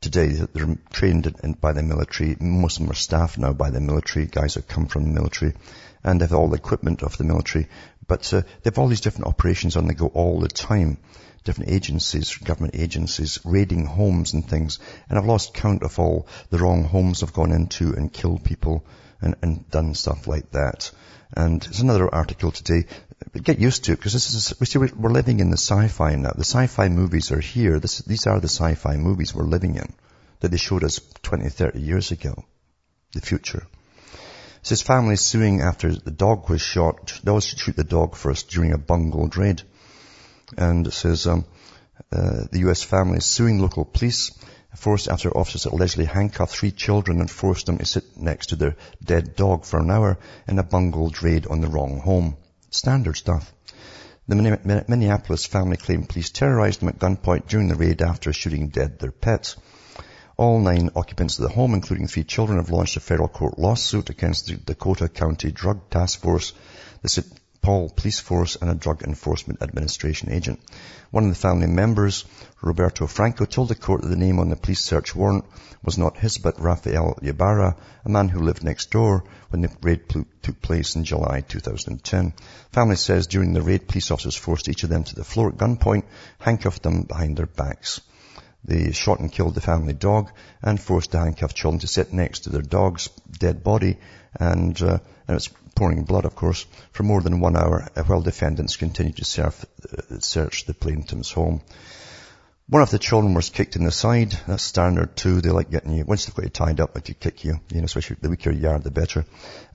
today 0.00 0.28
they're 0.28 0.78
trained 0.92 1.26
in, 1.42 1.54
by 1.54 1.72
the 1.72 1.82
military. 1.82 2.36
Most 2.38 2.76
of 2.76 2.84
them 2.84 2.92
are 2.92 2.94
staffed 2.94 3.38
now 3.38 3.52
by 3.52 3.70
the 3.70 3.80
military, 3.80 4.26
guys 4.26 4.54
that 4.54 4.68
come 4.68 4.86
from 4.86 5.02
the 5.02 5.20
military, 5.20 5.54
and 6.04 6.20
they 6.20 6.24
have 6.24 6.34
all 6.34 6.48
the 6.48 6.56
equipment 6.56 7.02
of 7.02 7.18
the 7.18 7.24
military. 7.24 7.66
But 8.06 8.32
uh, 8.32 8.42
they 8.42 8.70
have 8.70 8.78
all 8.78 8.88
these 8.88 9.00
different 9.00 9.28
operations 9.28 9.76
on 9.76 9.86
the 9.86 9.94
go 9.94 10.06
all 10.08 10.40
the 10.40 10.48
time 10.48 10.98
different 11.44 11.70
agencies, 11.70 12.36
government 12.36 12.76
agencies, 12.76 13.38
raiding 13.44 13.86
homes 13.86 14.32
and 14.32 14.48
things. 14.48 14.78
And 15.08 15.18
I've 15.18 15.26
lost 15.26 15.54
count 15.54 15.82
of 15.82 15.98
all 15.98 16.26
the 16.50 16.58
wrong 16.58 16.84
homes 16.84 17.22
I've 17.22 17.32
gone 17.32 17.52
into 17.52 17.94
and 17.94 18.12
killed 18.12 18.44
people 18.44 18.84
and, 19.20 19.34
and 19.42 19.68
done 19.70 19.94
stuff 19.94 20.26
like 20.26 20.50
that. 20.52 20.90
And 21.34 21.60
there's 21.62 21.80
another 21.80 22.12
article 22.14 22.50
today. 22.50 22.86
Get 23.42 23.58
used 23.58 23.84
to 23.84 23.92
it 23.92 23.96
because 23.96 24.12
this 24.12 24.34
is, 24.34 24.60
we 24.60 24.66
see 24.66 24.78
we're 24.78 25.10
living 25.10 25.40
in 25.40 25.50
the 25.50 25.56
sci-fi 25.56 26.14
now. 26.16 26.32
The 26.32 26.44
sci-fi 26.44 26.88
movies 26.88 27.32
are 27.32 27.40
here. 27.40 27.80
This, 27.80 27.98
these 27.98 28.26
are 28.26 28.40
the 28.40 28.48
sci-fi 28.48 28.96
movies 28.96 29.34
we're 29.34 29.44
living 29.44 29.76
in 29.76 29.94
that 30.40 30.50
they 30.50 30.56
showed 30.56 30.84
us 30.84 31.00
20, 31.22 31.48
30 31.48 31.80
years 31.80 32.10
ago. 32.10 32.44
The 33.14 33.20
future. 33.20 33.66
Says 34.62 34.82
family 34.82 35.16
suing 35.16 35.60
after 35.60 35.94
the 35.94 36.10
dog 36.10 36.48
was 36.48 36.60
shot. 36.60 37.20
They 37.22 37.30
always 37.30 37.46
shoot 37.46 37.76
the 37.76 37.84
dog 37.84 38.16
first 38.16 38.50
during 38.50 38.72
a 38.72 38.78
bungled 38.78 39.36
raid. 39.36 39.62
And 40.56 40.86
it 40.86 40.92
says, 40.92 41.26
um, 41.26 41.44
uh, 42.12 42.44
the 42.50 42.60
U.S. 42.60 42.82
family 42.82 43.18
is 43.18 43.24
suing 43.24 43.58
local 43.58 43.84
police 43.84 44.30
forced 44.74 45.08
after 45.08 45.36
officers 45.36 45.66
allegedly 45.66 46.06
handcuffed 46.06 46.56
three 46.56 46.70
children 46.70 47.20
and 47.20 47.30
forced 47.30 47.66
them 47.66 47.78
to 47.78 47.84
sit 47.84 48.16
next 48.16 48.46
to 48.46 48.56
their 48.56 48.76
dead 49.04 49.36
dog 49.36 49.64
for 49.64 49.80
an 49.80 49.90
hour 49.90 50.18
in 50.48 50.58
a 50.58 50.62
bungled 50.62 51.22
raid 51.22 51.46
on 51.46 51.60
the 51.60 51.68
wrong 51.68 52.00
home. 52.00 52.36
Standard 52.70 53.16
stuff. 53.16 53.52
The 54.28 54.84
Minneapolis 54.88 55.46
family 55.46 55.76
claimed 55.76 56.08
police 56.08 56.30
terrorized 56.30 56.80
them 56.80 56.88
at 56.88 56.98
gunpoint 56.98 57.48
during 57.48 57.68
the 57.68 57.74
raid 57.74 58.00
after 58.00 58.32
shooting 58.32 58.68
dead 58.68 58.98
their 58.98 59.10
pets. 59.10 59.56
All 60.36 60.60
nine 60.60 60.90
occupants 60.96 61.38
of 61.38 61.42
the 61.42 61.54
home, 61.54 61.74
including 61.74 62.08
three 62.08 62.24
children, 62.24 62.58
have 62.58 62.70
launched 62.70 62.96
a 62.96 63.00
federal 63.00 63.28
court 63.28 63.58
lawsuit 63.58 64.10
against 64.10 64.46
the 64.46 64.56
Dakota 64.56 65.08
County 65.08 65.52
Drug 65.52 65.90
Task 65.90 66.20
Force. 66.20 66.52
The 67.02 67.08
St. 67.08 67.26
Paul 67.62 67.90
Police 67.90 68.18
Force 68.18 68.56
and 68.56 68.68
a 68.68 68.74
Drug 68.74 69.04
Enforcement 69.04 69.62
Administration 69.62 70.32
agent. 70.32 70.58
One 71.12 71.22
of 71.22 71.30
the 71.30 71.36
family 71.36 71.68
members, 71.68 72.24
Roberto 72.60 73.06
Franco, 73.06 73.44
told 73.44 73.68
the 73.68 73.76
court 73.76 74.02
that 74.02 74.08
the 74.08 74.16
name 74.16 74.40
on 74.40 74.48
the 74.48 74.56
police 74.56 74.80
search 74.80 75.14
warrant 75.14 75.44
was 75.84 75.96
not 75.96 76.18
his 76.18 76.38
but 76.38 76.60
Rafael 76.60 77.16
Ybarra, 77.22 77.76
a 78.04 78.08
man 78.08 78.28
who 78.28 78.40
lived 78.40 78.64
next 78.64 78.90
door 78.90 79.22
when 79.50 79.62
the 79.62 79.70
raid 79.80 80.08
took 80.42 80.60
place 80.60 80.96
in 80.96 81.04
July 81.04 81.42
2010. 81.42 82.32
Family 82.72 82.96
says 82.96 83.28
during 83.28 83.52
the 83.52 83.62
raid, 83.62 83.86
police 83.86 84.10
officers 84.10 84.34
forced 84.34 84.68
each 84.68 84.82
of 84.82 84.90
them 84.90 85.04
to 85.04 85.14
the 85.14 85.22
floor 85.22 85.50
at 85.50 85.56
gunpoint, 85.56 86.02
handcuffed 86.40 86.82
them 86.82 87.02
behind 87.02 87.36
their 87.36 87.46
backs. 87.46 88.00
They 88.64 88.92
shot 88.92 89.18
and 89.18 89.32
killed 89.32 89.54
the 89.54 89.60
family 89.60 89.92
dog 89.92 90.30
and 90.62 90.80
forced 90.80 91.10
the 91.10 91.18
handcuffed 91.18 91.56
children 91.56 91.80
to 91.80 91.88
sit 91.88 92.12
next 92.12 92.40
to 92.40 92.50
their 92.50 92.62
dog's 92.62 93.08
dead 93.38 93.64
body 93.64 93.98
and, 94.38 94.80
uh, 94.80 94.98
and 95.26 95.36
it's 95.36 95.50
pouring 95.74 96.04
blood, 96.04 96.24
of 96.24 96.34
course, 96.34 96.66
for 96.92 97.02
more 97.02 97.20
than 97.20 97.40
one 97.40 97.56
hour 97.56 97.88
while 98.06 98.20
defendants 98.20 98.76
continued 98.76 99.16
to 99.16 99.24
surf, 99.24 99.64
uh, 99.84 100.20
search 100.20 100.66
the 100.66 100.74
plaintiff's 100.74 101.32
home. 101.32 101.60
One 102.68 102.82
of 102.82 102.90
the 102.90 102.98
children 102.98 103.34
was 103.34 103.50
kicked 103.50 103.76
in 103.76 103.84
the 103.84 103.90
side. 103.90 104.38
That's 104.46 104.62
standard 104.62 105.16
too. 105.16 105.40
They 105.40 105.50
like 105.50 105.70
getting 105.70 105.92
you, 105.92 106.04
once 106.04 106.24
they've 106.24 106.34
got 106.34 106.44
you 106.44 106.50
tied 106.50 106.80
up, 106.80 106.94
they 106.94 107.00
could 107.00 107.20
kick 107.20 107.44
you, 107.44 107.60
you 107.70 107.80
know, 107.80 107.84
especially 107.84 108.16
the 108.20 108.30
weaker 108.30 108.52
you 108.52 108.68
are, 108.68 108.78
the 108.78 108.90
better. 108.90 109.26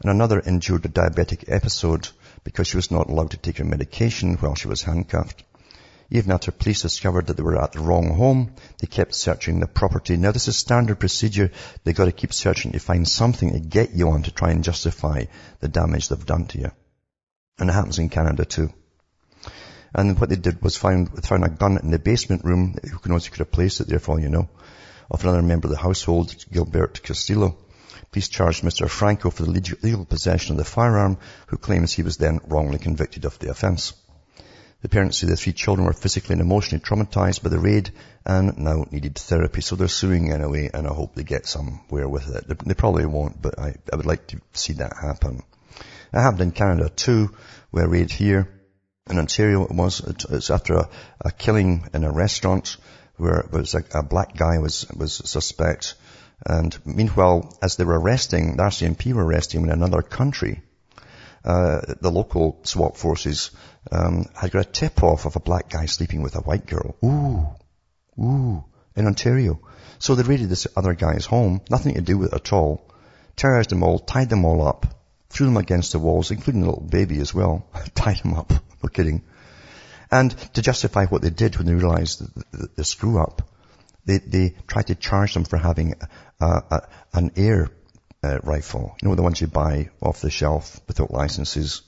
And 0.01 0.09
another 0.09 0.39
endured 0.39 0.85
a 0.85 0.89
diabetic 0.89 1.43
episode 1.47 2.07
because 2.43 2.67
she 2.67 2.77
was 2.77 2.89
not 2.89 3.09
allowed 3.09 3.31
to 3.31 3.37
take 3.37 3.57
her 3.57 3.65
medication 3.65 4.35
while 4.37 4.55
she 4.55 4.69
was 4.69 4.81
handcuffed. 4.81 5.43
Even 6.09 6.31
after 6.31 6.51
police 6.51 6.83
discovered 6.83 7.27
that 7.27 7.35
they 7.35 7.43
were 7.43 7.61
at 7.61 7.73
the 7.73 7.81
wrong 7.81 8.15
home, 8.15 8.53
they 8.79 8.87
kept 8.87 9.13
searching 9.13 9.59
the 9.59 9.67
property. 9.67 10.15
Now 10.15 10.31
this 10.31 10.47
is 10.47 10.55
standard 10.55 10.99
procedure. 10.99 11.51
They've 11.83 11.95
got 11.95 12.05
to 12.05 12.13
keep 12.13 12.33
searching 12.33 12.71
to 12.71 12.79
find 12.79 13.05
something 13.07 13.51
to 13.51 13.59
get 13.59 13.91
you 13.91 14.09
on 14.09 14.23
to 14.23 14.31
try 14.31 14.51
and 14.51 14.63
justify 14.63 15.25
the 15.59 15.67
damage 15.67 16.07
they've 16.07 16.25
done 16.25 16.45
to 16.47 16.59
you. 16.59 16.71
And 17.59 17.69
it 17.69 17.73
happens 17.73 17.99
in 17.99 18.09
Canada 18.09 18.45
too. 18.45 18.71
And 19.93 20.17
what 20.19 20.29
they 20.29 20.35
did 20.37 20.61
was 20.61 20.77
find, 20.77 21.09
found 21.25 21.43
a 21.43 21.49
gun 21.49 21.77
in 21.77 21.91
the 21.91 21.99
basement 21.99 22.45
room. 22.45 22.75
Who 22.83 23.09
knows, 23.09 23.25
you 23.25 23.31
could 23.31 23.39
have 23.39 23.51
placed 23.51 23.81
it 23.81 23.87
there 23.87 23.99
for 23.99 24.11
all 24.11 24.19
you 24.19 24.29
know. 24.29 24.49
Of 25.11 25.23
another 25.23 25.41
member 25.41 25.67
of 25.67 25.71
the 25.71 25.77
household, 25.77 26.35
Gilbert 26.51 27.01
Castillo. 27.03 27.57
Police 28.11 28.29
charged 28.29 28.63
Mr. 28.63 28.89
Franco 28.89 29.29
for 29.29 29.43
the 29.43 29.77
legal 29.81 30.05
possession 30.05 30.53
of 30.53 30.57
the 30.57 30.65
firearm, 30.65 31.17
who 31.47 31.57
claims 31.57 31.91
he 31.91 32.03
was 32.03 32.17
then 32.17 32.39
wrongly 32.45 32.79
convicted 32.79 33.25
of 33.25 33.39
the 33.39 33.49
offence. 33.49 33.93
The 34.81 34.89
parents 34.89 35.17
say 35.17 35.27
the 35.27 35.35
three 35.35 35.53
children 35.53 35.87
were 35.87 35.93
physically 35.93 36.33
and 36.33 36.41
emotionally 36.41 36.83
traumatized 36.83 37.41
by 37.41 37.49
the 37.49 37.57
raid 37.59 37.91
and 38.25 38.57
now 38.59 38.85
needed 38.91 39.15
therapy. 39.15 39.61
So 39.61 39.75
they're 39.75 39.87
suing 39.87 40.31
anyway 40.31 40.69
and 40.71 40.85
I 40.85 40.93
hope 40.93 41.15
they 41.15 41.23
get 41.23 41.47
somewhere 41.47 42.07
with 42.07 42.27
it. 42.35 42.47
They, 42.47 42.55
they 42.67 42.73
probably 42.75 43.07
won't, 43.07 43.41
but 43.41 43.57
I, 43.57 43.73
I 43.91 43.95
would 43.95 44.05
like 44.05 44.27
to 44.27 44.41
see 44.53 44.73
that 44.73 44.93
happen. 45.01 45.41
It 46.13 46.19
happened 46.19 46.41
in 46.41 46.51
Canada 46.51 46.89
too, 46.89 47.35
where 47.71 47.87
raid 47.87 48.11
here 48.11 48.49
in 49.09 49.17
Ontario 49.17 49.65
it 49.65 49.71
was, 49.71 49.99
it's 50.29 50.51
after 50.51 50.75
a, 50.75 50.89
a 51.21 51.31
killing 51.31 51.89
in 51.93 52.03
a 52.03 52.11
restaurant 52.11 52.77
where 53.15 53.39
it 53.39 53.51
was 53.51 53.73
a, 53.73 53.83
a 53.95 54.03
black 54.03 54.37
guy 54.37 54.59
was, 54.59 54.85
was 54.95 55.13
suspect. 55.13 55.95
And 56.45 56.77
meanwhile, 56.85 57.57
as 57.63 57.77
they 57.77 57.83
were 57.83 57.99
arresting, 57.99 58.57
the 58.57 58.63
RCMP 58.63 59.13
were 59.13 59.25
arresting 59.25 59.61
him 59.61 59.69
in 59.69 59.73
another 59.73 60.03
country, 60.03 60.61
uh, 61.47 61.79
the 62.01 62.11
local 62.11 62.59
SWAT 62.63 62.97
forces 62.97 63.51
um, 63.89 64.25
had 64.35 64.51
got 64.51 64.67
a 64.67 64.69
tip-off 64.69 65.25
of 65.25 65.37
a 65.37 65.39
black 65.39 65.69
guy 65.69 65.85
sleeping 65.85 66.21
with 66.21 66.35
a 66.35 66.41
white 66.41 66.65
girl. 66.65 66.97
Ooh, 67.05 68.21
ooh, 68.21 68.65
in 68.97 69.07
Ontario. 69.07 69.61
So 69.97 70.15
they 70.15 70.23
raided 70.23 70.49
this 70.49 70.67
other 70.75 70.93
guy's 70.93 71.25
home, 71.25 71.61
nothing 71.69 71.93
to 71.93 72.01
do 72.01 72.17
with 72.17 72.33
it 72.33 72.35
at 72.35 72.51
all, 72.51 72.91
terrorized 73.37 73.69
them 73.69 73.81
all, 73.81 73.97
tied 73.97 74.29
them 74.29 74.43
all 74.43 74.67
up, 74.67 74.87
threw 75.29 75.45
them 75.45 75.55
against 75.55 75.93
the 75.93 75.99
walls, 75.99 76.31
including 76.31 76.61
the 76.61 76.67
little 76.67 76.83
baby 76.83 77.21
as 77.21 77.33
well, 77.33 77.65
tied 77.95 78.19
him 78.19 78.33
up, 78.33 78.51
no 78.83 78.89
kidding. 78.89 79.23
And 80.11 80.31
to 80.53 80.61
justify 80.61 81.05
what 81.05 81.21
they 81.21 81.29
did 81.29 81.55
when 81.55 81.65
they 81.65 81.75
realized 81.75 82.19
the, 82.19 82.43
the, 82.51 82.67
the 82.75 82.83
screw 82.83 83.21
up, 83.21 83.49
they, 84.05 84.17
they 84.17 84.55
tried 84.67 84.87
to 84.87 84.95
charge 84.95 85.33
them 85.33 85.45
for 85.45 85.57
having 85.57 85.95
a, 86.41 86.45
a, 86.45 86.87
an 87.13 87.31
air 87.37 87.69
uh, 88.23 88.39
rifle. 88.43 88.95
You 89.01 89.09
know, 89.09 89.15
the 89.15 89.23
ones 89.23 89.41
you 89.41 89.47
buy 89.47 89.89
off 90.01 90.21
the 90.21 90.29
shelf 90.29 90.79
without 90.87 91.11
licenses. 91.11 91.81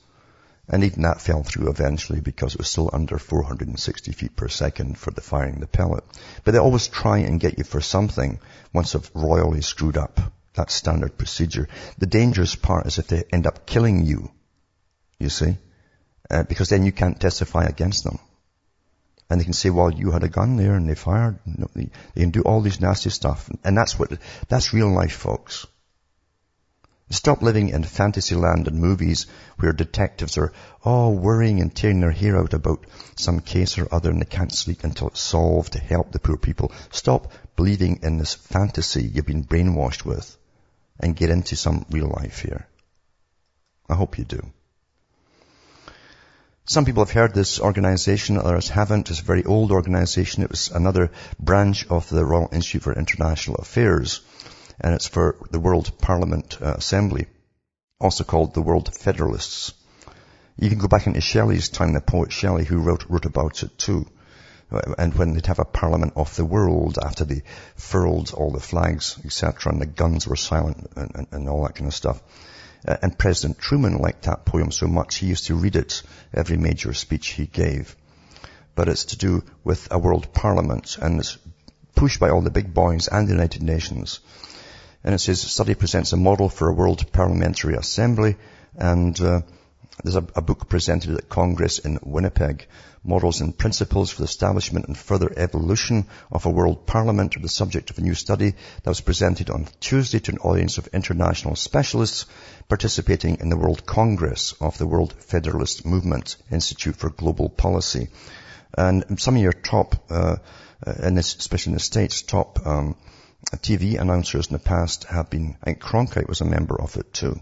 And 0.68 0.84
even 0.84 1.02
that 1.02 1.22
fell 1.22 1.42
through 1.42 1.70
eventually 1.70 2.22
because 2.22 2.54
it 2.54 2.60
was 2.60 2.70
still 2.70 2.92
under 2.94 3.18
460 3.18 4.12
feet 4.12 4.36
per 4.36 4.48
second 4.48 5.00
for 5.00 5.10
the 5.10 5.22
firing 5.22 5.60
the 5.60 5.68
pellet. 5.68 6.04
But 6.44 6.52
they 6.52 6.60
always 6.60 6.88
try 6.88 7.20
and 7.20 7.39
get 7.39 7.58
you 7.58 7.63
for 7.63 7.82
something 7.82 8.39
once 8.72 8.92
they've 8.92 9.12
royally 9.15 9.62
screwed 9.62 9.98
up. 9.98 10.20
That's 10.54 10.74
standard 10.74 11.18
procedure. 11.18 11.68
The 11.98 12.06
dangerous 12.06 12.54
part 12.56 12.86
is 12.86 13.00
if 13.00 13.08
they 13.08 13.24
end 13.34 13.48
up 13.48 13.65
killing 13.65 14.06
you, 14.06 14.30
you 15.18 15.30
see, 15.30 15.58
uh, 16.30 16.44
because 16.44 16.70
then 16.70 16.86
you 16.86 16.92
can't 16.92 17.20
testify 17.20 17.65
against 17.65 18.04
them. 18.04 18.20
And 19.30 19.39
they 19.39 19.46
can 19.46 19.54
say, 19.54 19.70
well, 19.70 19.92
you 19.92 20.12
had 20.12 20.24
a 20.24 20.30
gun 20.30 20.58
there 20.58 20.76
and 20.76 20.89
they 20.89 20.96
fired. 20.96 21.39
They 21.76 21.89
can 22.15 22.32
do 22.32 22.42
all 22.42 22.62
these 22.62 22.82
nasty 22.82 23.10
stuff. 23.10 23.50
And 23.63 23.78
that's 23.78 23.98
what, 23.98 24.12
that's 24.48 24.74
real 24.74 24.89
life, 24.89 25.13
folks. 25.13 25.68
Stop 27.12 27.41
living 27.41 27.69
in 27.69 27.84
fantasy 27.84 28.36
land 28.36 28.67
and 28.67 28.78
movies 28.78 29.26
where 29.58 29.74
detectives 29.74 30.38
are 30.38 30.54
all 30.84 31.15
worrying 31.15 31.60
and 31.60 31.76
tearing 31.76 32.02
their 32.02 32.12
hair 32.12 32.38
out 32.38 32.54
about 32.54 32.86
some 33.15 33.39
case 33.39 33.80
or 33.80 33.88
other 33.91 34.12
and 34.12 34.22
they 34.22 34.26
can't 34.26 34.54
sleep 34.54 34.84
until 34.84 35.08
it's 35.08 35.19
solved 35.19 35.74
to 35.74 35.80
help 35.80 36.12
the 36.12 36.19
poor 36.19 36.38
people. 36.38 36.72
Stop 36.91 37.32
believing 37.56 38.02
in 38.04 38.19
this 38.19 38.36
fantasy 38.36 39.04
you've 39.04 39.26
been 39.26 39.43
brainwashed 39.43 40.06
with 40.06 40.38
and 41.00 41.15
get 41.15 41.32
into 41.32 41.56
some 41.56 41.84
real 41.89 42.10
life 42.10 42.41
here. 42.41 42.67
I 43.89 43.95
hope 43.95 44.19
you 44.19 44.26
do. 44.26 44.52
Some 46.65 46.86
people 46.86 47.04
have 47.04 47.13
heard 47.13 47.34
this 47.34 47.60
organization, 47.60 48.38
others 48.38 48.69
haven't. 48.69 49.10
It's 49.10 49.22
a 49.22 49.24
very 49.24 49.43
old 49.43 49.72
organization. 49.72 50.43
It 50.43 50.52
was 50.52 50.69
another 50.69 51.10
branch 51.39 51.88
of 51.88 52.08
the 52.08 52.24
Royal 52.24 52.50
Institute 52.52 52.84
for 52.84 52.93
International 52.93 53.56
Affairs 53.56 54.22
and 54.82 54.94
it's 54.94 55.08
for 55.08 55.36
the 55.52 55.60
World 55.60 55.92
Parliament 56.00 56.58
uh, 56.62 56.76
Assembly, 56.78 57.28
also 58.00 58.24
called 58.24 58.54
the 58.54 58.62
World 58.62 58.94
Federalists. 58.96 59.74
You 60.58 60.70
can 60.70 60.80
go 60.80 60.88
back 60.88 61.08
into 61.08 61.22
Shelley's 61.22 61.70
time, 61.70 61.94
the 61.94 62.02
poet 62.02 62.32
Shelley, 62.32 62.65
who 62.65 62.80
wrote, 62.80 63.06
wrote 63.10 63.26
about 63.26 63.63
it 63.63 63.78
too. 63.78 64.08
Uh, 64.72 64.94
and 64.98 65.13
when 65.15 65.34
they'd 65.34 65.46
have 65.48 65.60
a 65.60 65.65
parliament 65.65 66.13
of 66.15 66.36
the 66.36 66.46
world 66.46 66.98
after 67.02 67.26
they 67.26 67.44
furled 67.76 68.34
all 68.34 68.52
the 68.52 68.60
flags, 68.60 69.18
etc., 69.26 69.72
and 69.72 69.82
the 69.82 69.86
guns 69.86 70.28
were 70.28 70.36
silent 70.36 70.92
and, 70.96 71.12
and, 71.15 71.28
and 71.32 71.50
all 71.50 71.63
that 71.63 71.76
kind 71.76 71.88
of 71.88 71.94
stuff. 71.94 72.22
Uh, 72.88 72.96
and 73.02 73.18
President 73.18 73.60
Truman 73.60 73.98
liked 73.98 74.24
that 74.24 74.46
poem 74.46 74.72
so 74.72 74.88
much 74.88 75.15
he 75.15 75.28
used 75.28 75.48
to 75.48 75.56
read 75.56 75.76
it 75.76 76.04
every 76.34 76.58
major 76.58 76.94
speech 76.94 77.30
he 77.30 77.46
gave. 77.46 77.96
But 78.76 78.88
it's 78.88 79.06
to 79.06 79.18
do 79.18 79.44
with 79.63 79.89
a 79.92 80.00
world 80.00 80.32
parliament 80.34 80.98
and 81.02 81.20
it's 81.20 81.38
pushed 81.96 82.20
by 82.20 82.30
all 82.30 82.42
the 82.42 82.50
big 82.50 82.74
boys 82.74 83.10
and 83.10 83.28
the 83.28 83.34
United 83.34 83.62
Nations 83.62 84.22
and 85.03 85.15
it 85.15 85.19
says 85.19 85.41
study 85.41 85.75
presents 85.75 86.13
a 86.13 86.17
model 86.17 86.49
for 86.49 86.69
a 86.69 86.73
world 86.73 87.12
parliamentary 87.12 87.75
assembly 87.75 88.35
and 88.75 89.19
uh, 89.21 89.41
there's 90.03 90.15
a, 90.15 90.25
a, 90.35 90.41
book 90.41 90.69
presented 90.69 91.17
at 91.17 91.27
Congress 91.27 91.79
in 91.79 91.99
Winnipeg, 92.01 92.67
Models 93.03 93.41
and 93.41 93.57
Principles 93.57 94.09
for 94.09 94.21
the 94.21 94.29
Establishment 94.29 94.88
and 94.88 94.97
Further 94.97 95.29
Evolution 95.35 96.05
of 96.31 96.45
a 96.45 96.49
World 96.49 96.85
Parliament 96.85 97.35
the 97.41 97.49
subject 97.49 97.89
of 97.89 97.97
a 97.97 98.01
new 98.01 98.13
study 98.13 98.51
that 98.51 98.89
was 98.89 99.01
presented 99.01 99.49
on 99.49 99.67
Tuesday 99.81 100.19
to 100.19 100.31
an 100.31 100.38
audience 100.38 100.77
of 100.77 100.88
international 100.88 101.55
specialists 101.55 102.27
participating 102.69 103.39
in 103.41 103.49
the 103.49 103.57
World 103.57 103.85
Congress 103.85 104.53
of 104.62 104.77
the 104.77 104.88
World 104.88 105.13
Federalist 105.13 105.85
Movement 105.85 106.38
Institute 106.49 106.95
for 106.95 107.09
Global 107.09 107.49
Policy. 107.49 108.07
And 108.77 109.19
some 109.19 109.35
of 109.35 109.41
your 109.41 109.53
top, 109.53 109.95
uh, 110.09 110.38
uh 110.85 110.93
in 111.03 111.15
this, 111.15 111.35
especially 111.35 111.71
in 111.71 111.75
the 111.75 111.81
States, 111.81 112.21
top 112.21 112.65
um, 112.65 112.95
TV 113.58 113.99
announcers 113.99 114.47
in 114.47 114.54
the 114.54 114.60
past 114.60 115.06
have 115.06 115.30
been, 115.30 115.58
I 115.62 115.65
think 115.65 115.80
Cronkite 115.80 116.28
was 116.28 116.41
a 116.41 116.45
member 116.45 116.80
of 116.80 116.97
it 116.97 117.13
too, 117.13 117.39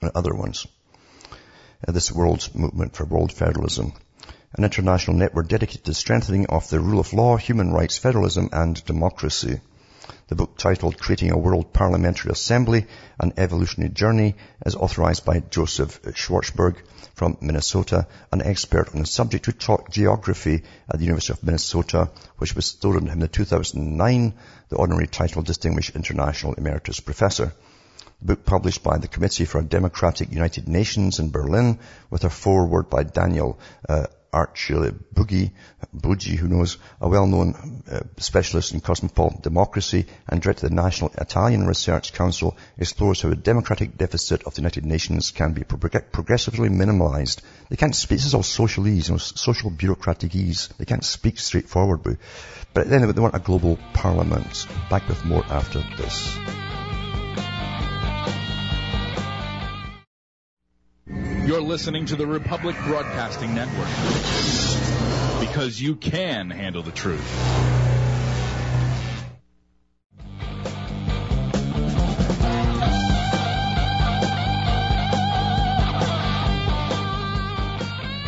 and 0.00 0.10
other 0.14 0.34
ones. 0.34 0.66
Uh, 1.86 1.92
this 1.92 2.12
world's 2.12 2.54
movement 2.54 2.94
for 2.94 3.04
world 3.04 3.32
federalism, 3.32 3.92
an 4.52 4.64
international 4.64 5.16
network 5.16 5.48
dedicated 5.48 5.84
to 5.84 5.94
strengthening 5.94 6.46
of 6.46 6.68
the 6.68 6.80
rule 6.80 7.00
of 7.00 7.12
law, 7.12 7.36
human 7.36 7.72
rights, 7.72 7.98
federalism, 7.98 8.48
and 8.52 8.84
democracy. 8.84 9.60
The 10.28 10.34
book 10.34 10.56
titled 10.56 10.98
Creating 10.98 11.32
a 11.32 11.38
World 11.38 11.72
Parliamentary 11.72 12.32
Assembly, 12.32 12.86
An 13.18 13.32
Evolutionary 13.36 13.92
Journey 13.92 14.36
is 14.64 14.74
authorized 14.74 15.24
by 15.24 15.40
Joseph 15.40 16.00
Schwartzberg 16.14 16.76
from 17.14 17.36
Minnesota, 17.40 18.06
an 18.32 18.42
expert 18.42 18.94
on 18.94 19.00
the 19.00 19.06
subject 19.06 19.46
who 19.46 19.52
taught 19.52 19.90
geography 19.90 20.62
at 20.88 20.98
the 20.98 21.04
University 21.04 21.32
of 21.32 21.42
Minnesota, 21.42 22.10
which 22.38 22.54
bestowed 22.54 22.96
on 22.96 23.08
him 23.08 23.20
the 23.20 23.28
2009 23.28 24.34
the 24.68 24.78
honorary 24.78 25.06
title 25.06 25.42
Distinguished 25.42 25.96
International 25.96 26.54
Emeritus 26.54 27.00
Professor. 27.00 27.52
The 28.20 28.26
book 28.34 28.44
published 28.44 28.82
by 28.82 28.98
the 28.98 29.08
Committee 29.08 29.46
for 29.46 29.58
a 29.58 29.64
Democratic 29.64 30.30
United 30.30 30.68
Nations 30.68 31.18
in 31.18 31.30
Berlin 31.30 31.78
with 32.10 32.24
a 32.24 32.30
foreword 32.30 32.90
by 32.90 33.02
Daniel 33.02 33.58
uh, 33.88 34.06
Archie 34.32 34.74
Boogie, 35.14 35.50
Buggi, 35.94 36.36
who 36.36 36.48
knows, 36.48 36.78
a 37.00 37.08
well-known 37.08 37.82
uh, 37.90 38.00
specialist 38.18 38.72
in 38.72 38.80
cosmopolitan 38.80 39.40
democracy 39.40 40.06
and 40.28 40.40
director 40.40 40.66
of 40.66 40.70
the 40.70 40.76
National 40.76 41.12
Italian 41.18 41.66
Research 41.66 42.12
Council, 42.12 42.56
explores 42.78 43.22
how 43.22 43.30
a 43.30 43.34
democratic 43.34 43.96
deficit 43.96 44.44
of 44.44 44.54
the 44.54 44.60
United 44.60 44.84
Nations 44.86 45.30
can 45.30 45.52
be 45.52 45.64
prog- 45.64 46.12
progressively 46.12 46.68
minimalized. 46.68 47.40
They 47.68 47.76
can't 47.76 47.94
speak, 47.94 48.18
this 48.18 48.26
is 48.26 48.34
all 48.34 48.42
socialese, 48.42 49.08
you 49.08 49.14
know, 49.14 49.18
social 49.18 49.70
bureaucratic 49.70 50.34
ease. 50.34 50.68
They 50.78 50.84
can't 50.84 51.04
speak 51.04 51.38
straightforwardly. 51.38 52.16
But 52.72 52.88
then 52.88 53.00
they 53.12 53.20
want 53.20 53.34
a 53.34 53.40
global 53.40 53.78
parliament. 53.94 54.66
Back 54.88 55.08
with 55.08 55.24
more 55.24 55.44
after 55.44 55.80
this. 55.96 56.69
You're 61.50 61.60
listening 61.60 62.06
to 62.06 62.14
the 62.14 62.28
Republic 62.28 62.76
Broadcasting 62.84 63.56
Network. 63.56 63.88
Because 65.40 65.82
you 65.82 65.96
can 65.96 66.48
handle 66.48 66.84
the 66.84 66.92
truth. 66.92 67.28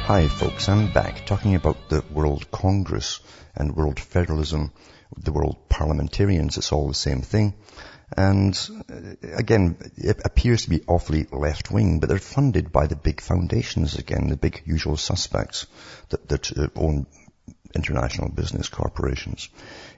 Hi 0.09 0.27
folks, 0.27 0.69
I'm 0.69 0.93
back 0.93 1.25
talking 1.25 1.55
about 1.55 1.89
the 1.91 2.03
World 2.13 2.51
Congress 2.51 3.21
and 3.55 3.77
World 3.77 4.01
Federalism, 4.01 4.73
the 5.17 5.31
World 5.31 5.69
Parliamentarians, 5.69 6.57
it's 6.59 6.73
all 6.73 6.89
the 6.89 6.95
same 6.95 7.21
thing. 7.23 7.55
And 8.16 8.59
uh, 8.90 9.37
again, 9.37 9.77
it 9.96 10.20
appears 10.25 10.62
to 10.62 10.70
be 10.70 10.83
awfully 10.87 11.27
left 11.31 11.70
wing, 11.70 12.01
but 12.01 12.09
they're 12.09 12.18
funded 12.18 12.72
by 12.72 12.87
the 12.87 12.96
big 12.96 13.20
foundations 13.20 13.96
again, 13.96 14.29
the 14.29 14.37
big 14.37 14.62
usual 14.66 14.96
suspects 14.96 15.66
that, 16.11 16.29
that 16.29 16.59
uh, 16.59 16.68
own 16.77 17.07
international 17.75 18.29
business 18.29 18.68
corporations. 18.68 19.48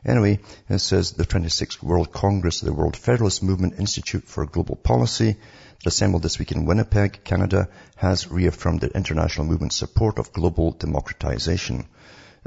Anyway, 0.05 0.39
it 0.69 0.79
says 0.79 1.13
the 1.13 1.25
26th 1.25 1.83
World 1.83 2.13
Congress 2.13 2.63
of 2.63 2.67
the 2.67 2.75
World 2.75 2.97
Federalist 2.97 3.43
Movement 3.43 3.79
Institute 3.79 4.25
for 4.25 4.47
Global 4.47 4.77
Policy 4.77 5.33
that 5.33 5.87
assembled 5.87 6.23
this 6.23 6.39
week 6.39 6.53
in 6.53 6.67
Winnipeg, 6.67 7.25
Canada, 7.25 7.69
has 7.97 8.31
reaffirmed 8.31 8.81
the 8.81 8.95
international 8.95 9.47
movement's 9.47 9.77
support 9.77 10.19
of 10.19 10.33
global 10.33 10.73
democratization. 10.73 11.87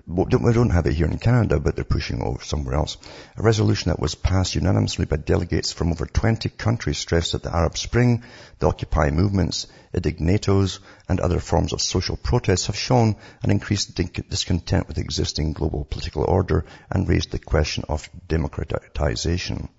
We 0.05 0.25
don't 0.25 0.69
have 0.69 0.85
it 0.85 0.93
here 0.93 1.07
in 1.07 1.17
Canada, 1.17 1.59
but 1.59 1.75
they're 1.75 1.83
pushing 1.83 2.21
over 2.21 2.43
somewhere 2.43 2.75
else. 2.75 2.97
A 3.35 3.41
resolution 3.41 3.89
that 3.89 3.99
was 3.99 4.15
passed 4.15 4.55
unanimously 4.55 5.05
by 5.05 5.17
delegates 5.17 5.71
from 5.71 5.91
over 5.91 6.05
20 6.05 6.49
countries 6.49 6.97
stressed 6.97 7.31
that 7.31 7.43
the 7.43 7.55
Arab 7.55 7.77
Spring, 7.77 8.23
the 8.59 8.67
Occupy 8.67 9.09
movements, 9.09 9.67
indignados, 9.93 10.79
and 11.09 11.19
other 11.19 11.39
forms 11.39 11.73
of 11.73 11.81
social 11.81 12.15
protests 12.15 12.67
have 12.67 12.75
shown 12.75 13.15
an 13.41 13.51
increased 13.51 13.95
discontent 13.95 14.87
with 14.87 14.97
existing 14.97 15.53
global 15.53 15.85
political 15.85 16.23
order 16.23 16.65
and 16.91 17.09
raised 17.09 17.31
the 17.31 17.39
question 17.39 17.83
of 17.89 18.09
democratization. 18.27 19.69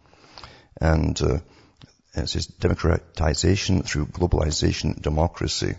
And 0.81 1.21
uh, 1.23 1.39
it 2.15 2.29
says 2.29 2.47
democratization 2.47 3.83
through 3.83 4.07
globalization 4.07 5.01
democracy. 5.01 5.77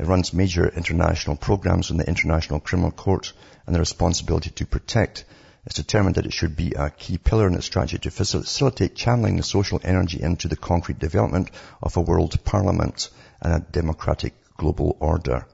It 0.00 0.06
runs 0.06 0.32
major 0.32 0.66
international 0.66 1.36
programs 1.36 1.90
in 1.90 1.98
the 1.98 2.08
International 2.08 2.58
Criminal 2.58 2.90
Court 2.90 3.34
and 3.66 3.74
the 3.74 3.80
responsibility 3.80 4.48
to 4.48 4.64
protect. 4.64 5.26
It's 5.66 5.74
determined 5.74 6.14
that 6.14 6.24
it 6.24 6.32
should 6.32 6.56
be 6.56 6.72
a 6.72 6.88
key 6.88 7.18
pillar 7.18 7.46
in 7.46 7.54
its 7.54 7.66
strategy 7.66 7.98
to 7.98 8.10
facilitate 8.10 8.94
channeling 8.94 9.36
the 9.36 9.42
social 9.42 9.78
energy 9.84 10.18
into 10.22 10.48
the 10.48 10.56
concrete 10.56 10.98
development 10.98 11.50
of 11.82 11.98
a 11.98 12.00
world 12.00 12.42
parliament 12.44 13.10
and 13.42 13.52
a 13.52 13.60
democratic 13.72 14.32
global 14.56 14.96
order. 15.00 15.46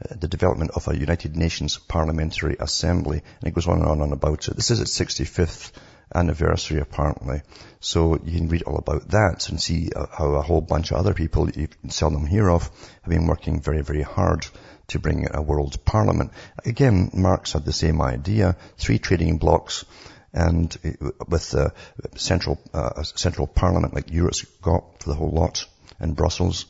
Uh, 0.00 0.14
the 0.18 0.28
development 0.28 0.70
of 0.74 0.88
a 0.88 0.96
United 0.96 1.36
Nations 1.36 1.76
Parliamentary 1.76 2.56
Assembly, 2.58 3.20
and 3.40 3.48
it 3.48 3.54
goes 3.54 3.68
on 3.68 3.80
and 3.80 3.88
on 3.88 4.00
and 4.00 4.14
about 4.14 4.48
it. 4.48 4.56
This 4.56 4.70
is 4.70 4.80
its 4.80 4.98
65th 4.98 5.72
anniversary 6.14 6.80
apparently. 6.80 7.42
So 7.80 8.18
you 8.24 8.38
can 8.38 8.48
read 8.48 8.62
all 8.62 8.76
about 8.76 9.08
that 9.10 9.48
and 9.48 9.60
see 9.60 9.90
uh, 9.94 10.06
how 10.10 10.34
a 10.34 10.42
whole 10.42 10.60
bunch 10.60 10.90
of 10.90 10.98
other 10.98 11.14
people 11.14 11.50
you 11.50 11.68
seldom 11.88 12.26
hear 12.26 12.50
of 12.50 12.70
have 13.02 13.10
been 13.10 13.26
working 13.26 13.60
very, 13.60 13.82
very 13.82 14.02
hard 14.02 14.46
to 14.88 14.98
bring 14.98 15.26
a 15.32 15.42
world 15.42 15.84
parliament. 15.84 16.32
Again, 16.64 17.10
Marx 17.14 17.52
had 17.52 17.64
the 17.64 17.72
same 17.72 18.00
idea, 18.02 18.56
three 18.76 18.98
trading 18.98 19.38
blocks 19.38 19.84
and 20.32 20.76
uh, 20.84 21.10
with 21.28 21.50
the 21.50 21.72
central, 22.16 22.60
uh, 22.72 23.02
central 23.02 23.46
parliament 23.46 23.94
like 23.94 24.12
Europe's 24.12 24.44
got 24.62 25.02
for 25.02 25.10
the 25.10 25.16
whole 25.16 25.30
lot 25.30 25.66
in 26.00 26.14
Brussels 26.14 26.66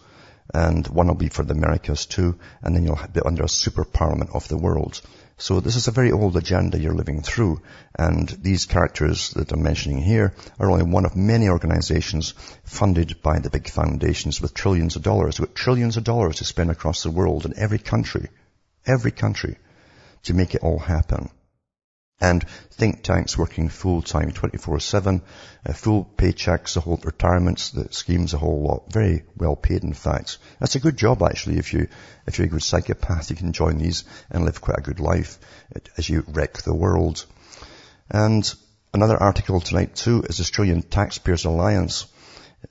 and 0.52 0.86
one 0.88 1.06
will 1.06 1.14
be 1.14 1.28
for 1.28 1.42
the 1.42 1.54
Americas 1.54 2.06
too, 2.06 2.38
and 2.62 2.74
then 2.74 2.84
you'll 2.84 3.00
be 3.12 3.20
under 3.24 3.44
a 3.44 3.48
super 3.48 3.84
parliament 3.84 4.30
of 4.34 4.46
the 4.48 4.58
world. 4.58 5.00
So 5.36 5.60
this 5.60 5.74
is 5.74 5.88
a 5.88 5.92
very 5.92 6.12
old 6.12 6.36
agenda 6.36 6.78
you're 6.78 6.94
living 6.94 7.20
through, 7.20 7.60
and 7.98 8.28
these 8.28 8.66
characters 8.66 9.30
that 9.30 9.50
I'm 9.50 9.62
mentioning 9.62 10.00
here 10.00 10.32
are 10.60 10.70
only 10.70 10.84
one 10.84 11.04
of 11.04 11.16
many 11.16 11.48
organizations 11.48 12.34
funded 12.64 13.20
by 13.20 13.40
the 13.40 13.50
big 13.50 13.68
foundations 13.68 14.40
with 14.40 14.54
trillions 14.54 14.96
of 14.96 15.02
dollars, 15.02 15.40
with 15.40 15.54
trillions 15.54 15.96
of 15.96 16.04
dollars 16.04 16.36
to 16.36 16.44
spend 16.44 16.70
across 16.70 17.02
the 17.02 17.10
world 17.10 17.46
in 17.46 17.58
every 17.58 17.78
country, 17.78 18.28
every 18.86 19.10
country, 19.10 19.58
to 20.22 20.34
make 20.34 20.54
it 20.54 20.62
all 20.62 20.78
happen 20.78 21.30
and 22.20 22.48
think 22.70 23.02
tanks 23.02 23.36
working 23.36 23.68
full 23.68 24.02
time, 24.02 24.30
24-7, 24.30 25.22
uh, 25.66 25.72
full 25.72 26.04
paychecks, 26.16 26.74
the 26.74 26.80
whole 26.80 26.98
retirements, 27.02 27.70
the 27.70 27.92
schemes, 27.92 28.34
a 28.34 28.38
whole 28.38 28.62
lot. 28.62 28.92
Very 28.92 29.24
well 29.36 29.56
paid, 29.56 29.82
in 29.82 29.92
fact. 29.92 30.38
That's 30.60 30.76
a 30.76 30.80
good 30.80 30.96
job, 30.96 31.22
actually, 31.22 31.58
if 31.58 31.72
you, 31.72 31.88
if 32.26 32.38
you're 32.38 32.46
a 32.46 32.50
good 32.50 32.62
psychopath, 32.62 33.30
you 33.30 33.36
can 33.36 33.52
join 33.52 33.78
these 33.78 34.04
and 34.30 34.44
live 34.44 34.60
quite 34.60 34.78
a 34.78 34.82
good 34.82 35.00
life 35.00 35.38
as 35.96 36.08
you 36.08 36.24
wreck 36.28 36.62
the 36.62 36.74
world. 36.74 37.24
And 38.10 38.52
another 38.92 39.16
article 39.16 39.60
tonight 39.60 39.96
too 39.96 40.22
is 40.28 40.40
Australian 40.40 40.82
Taxpayers 40.82 41.44
Alliance 41.44 42.06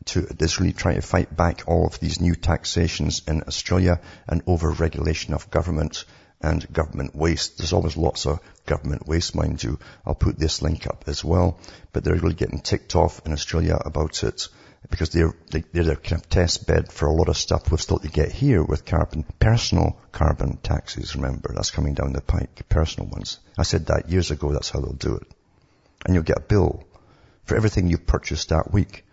to 0.06 0.25
is 0.39 0.60
really 0.60 0.73
trying 0.73 0.95
to 0.95 1.01
fight 1.01 1.36
back 1.36 1.63
all 1.67 1.86
of 1.86 1.99
these 1.99 2.19
new 2.19 2.36
taxations 2.36 3.21
in 3.27 3.43
Australia 3.43 4.01
and 4.27 4.41
over-regulation 4.47 5.34
of 5.34 5.51
government 5.51 6.06
and 6.43 6.71
government 6.71 7.15
waste. 7.15 7.58
There's 7.58 7.73
always 7.73 7.95
lots 7.95 8.25
of 8.25 8.39
government 8.65 9.08
waste, 9.08 9.34
mind 9.34 9.63
you. 9.63 9.79
I'll 10.06 10.13
put 10.13 10.38
this 10.38 10.62
link 10.62 10.86
up 10.86 11.06
as 11.08 11.23
well. 11.23 11.58
But 11.93 12.03
they're 12.03 12.15
really 12.15 12.36
getting 12.36 12.60
ticked 12.60 12.95
off 12.95 13.21
in 13.25 13.32
Australia 13.32 13.79
about 13.84 14.23
it 14.23 14.49
because 14.89 15.10
they're, 15.10 15.34
they're 15.49 15.84
their 15.86 15.95
kind 15.95 16.21
of 16.21 16.29
test 16.29 16.67
bed 16.67 16.91
for 16.91 17.08
a 17.08 17.13
lot 17.13 17.29
of 17.29 17.38
stuff 17.38 17.71
we've 17.71 17.82
still 17.82 17.99
to 17.99 18.10
get 18.10 18.32
here 18.32 18.62
with 18.62 18.86
carbon, 18.86 19.23
personal 19.39 19.97
carbon 20.12 20.58
taxes, 20.58 21.15
remember. 21.15 21.53
That's 21.56 21.71
coming 21.71 21.93
down 21.93 22.12
the 22.12 22.21
pike, 22.21 22.67
personal 22.67 23.10
ones. 23.10 23.39
I 23.58 23.63
said 23.63 23.86
that 23.86 24.10
years 24.10 24.29
ago, 24.29 24.51
that's 24.51 24.69
how 24.69 24.82
they'll 24.82 24.91
do 24.91 25.15
it. 25.15 25.27
And 26.06 26.13
you'll 26.13 26.23
get 26.23 26.38
a 26.39 26.41
bill 26.41 26.84
for 27.45 27.56
everything 27.56 27.88
you've 27.88 28.06
purchased 28.06 28.49
that 28.49 28.73
week. 28.73 29.06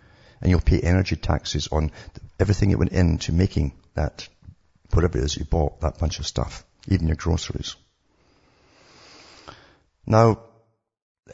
And 0.42 0.50
you'll 0.50 0.60
pay 0.60 0.80
energy 0.80 1.16
taxes 1.16 1.68
on 1.70 1.92
everything 2.40 2.70
that 2.70 2.78
went 2.78 2.92
into 2.92 3.32
making 3.32 3.74
that, 3.94 4.28
whatever 4.92 5.18
it 5.18 5.24
is 5.24 5.36
you 5.36 5.44
bought, 5.44 5.82
that 5.82 5.98
bunch 5.98 6.18
of 6.18 6.26
stuff 6.26 6.64
even 6.88 7.06
your 7.06 7.16
groceries. 7.16 7.76
Now, 10.06 10.40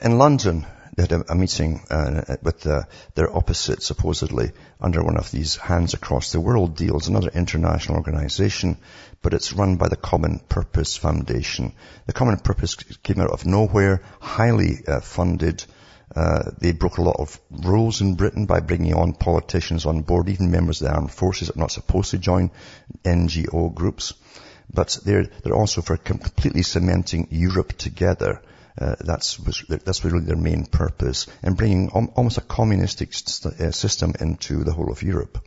in 0.03 0.19
London, 0.19 0.67
they 0.97 1.03
had 1.03 1.13
a, 1.13 1.33
a 1.33 1.35
meeting 1.35 1.83
uh, 1.91 2.37
with 2.43 2.61
the, 2.61 2.87
their 3.15 3.35
opposite, 3.35 3.83
supposedly, 3.83 4.53
under 4.81 5.03
one 5.03 5.17
of 5.17 5.31
these 5.31 5.57
Hands 5.57 5.93
Across 5.93 6.33
the 6.33 6.41
World 6.41 6.77
deals, 6.77 7.09
another 7.09 7.31
international 7.35 7.99
organization, 7.99 8.79
but 9.23 9.35
it's 9.35 9.53
run 9.53 9.77
by 9.77 9.89
the 9.89 9.97
Common 9.97 10.41
Purpose 10.49 10.97
Foundation. 10.97 11.73
The 12.07 12.13
Common 12.13 12.39
Purpose 12.39 12.75
came 12.75 13.21
out 13.21 13.31
of 13.31 13.47
nowhere, 13.47 14.03
highly 14.21 14.79
uh, 14.87 15.01
funded. 15.01 15.65
Uh, 16.15 16.51
they 16.59 16.73
broke 16.73 16.99
a 16.99 17.03
lot 17.03 17.17
of 17.19 17.39
rules 17.51 18.01
in 18.01 18.15
Britain 18.15 18.47
by 18.47 18.61
bringing 18.61 18.95
on 18.95 19.13
politicians 19.13 19.85
on 19.85 20.03
board, 20.03 20.29
even 20.29 20.51
members 20.51 20.81
of 20.81 20.89
the 20.89 20.95
armed 20.95 21.11
forces 21.11 21.49
that 21.49 21.57
are 21.57 21.61
not 21.61 21.73
supposed 21.73 22.13
to 22.13 22.19
join 22.19 22.51
NGO 23.05 23.75
groups 23.75 24.15
but 24.73 24.99
they're, 25.05 25.25
they're 25.43 25.55
also 25.55 25.83
for 25.83 25.97
completely 25.97 26.63
cementing 26.63 27.29
Europe 27.31 27.73
together. 27.73 28.43
Uh, 28.79 28.95
that's, 29.01 29.39
that's 29.85 30.05
really 30.05 30.25
their 30.25 30.37
main 30.37 30.67
purpose 30.67 31.27
and 31.43 31.57
bringing 31.57 31.89
almost 31.89 32.37
a 32.37 32.43
communistic 32.43 33.09
uh, 33.09 33.71
system 33.71 34.13
into 34.21 34.65
the 34.65 34.73
whole 34.73 34.93
of 34.93 35.03
Europe. 35.03 35.39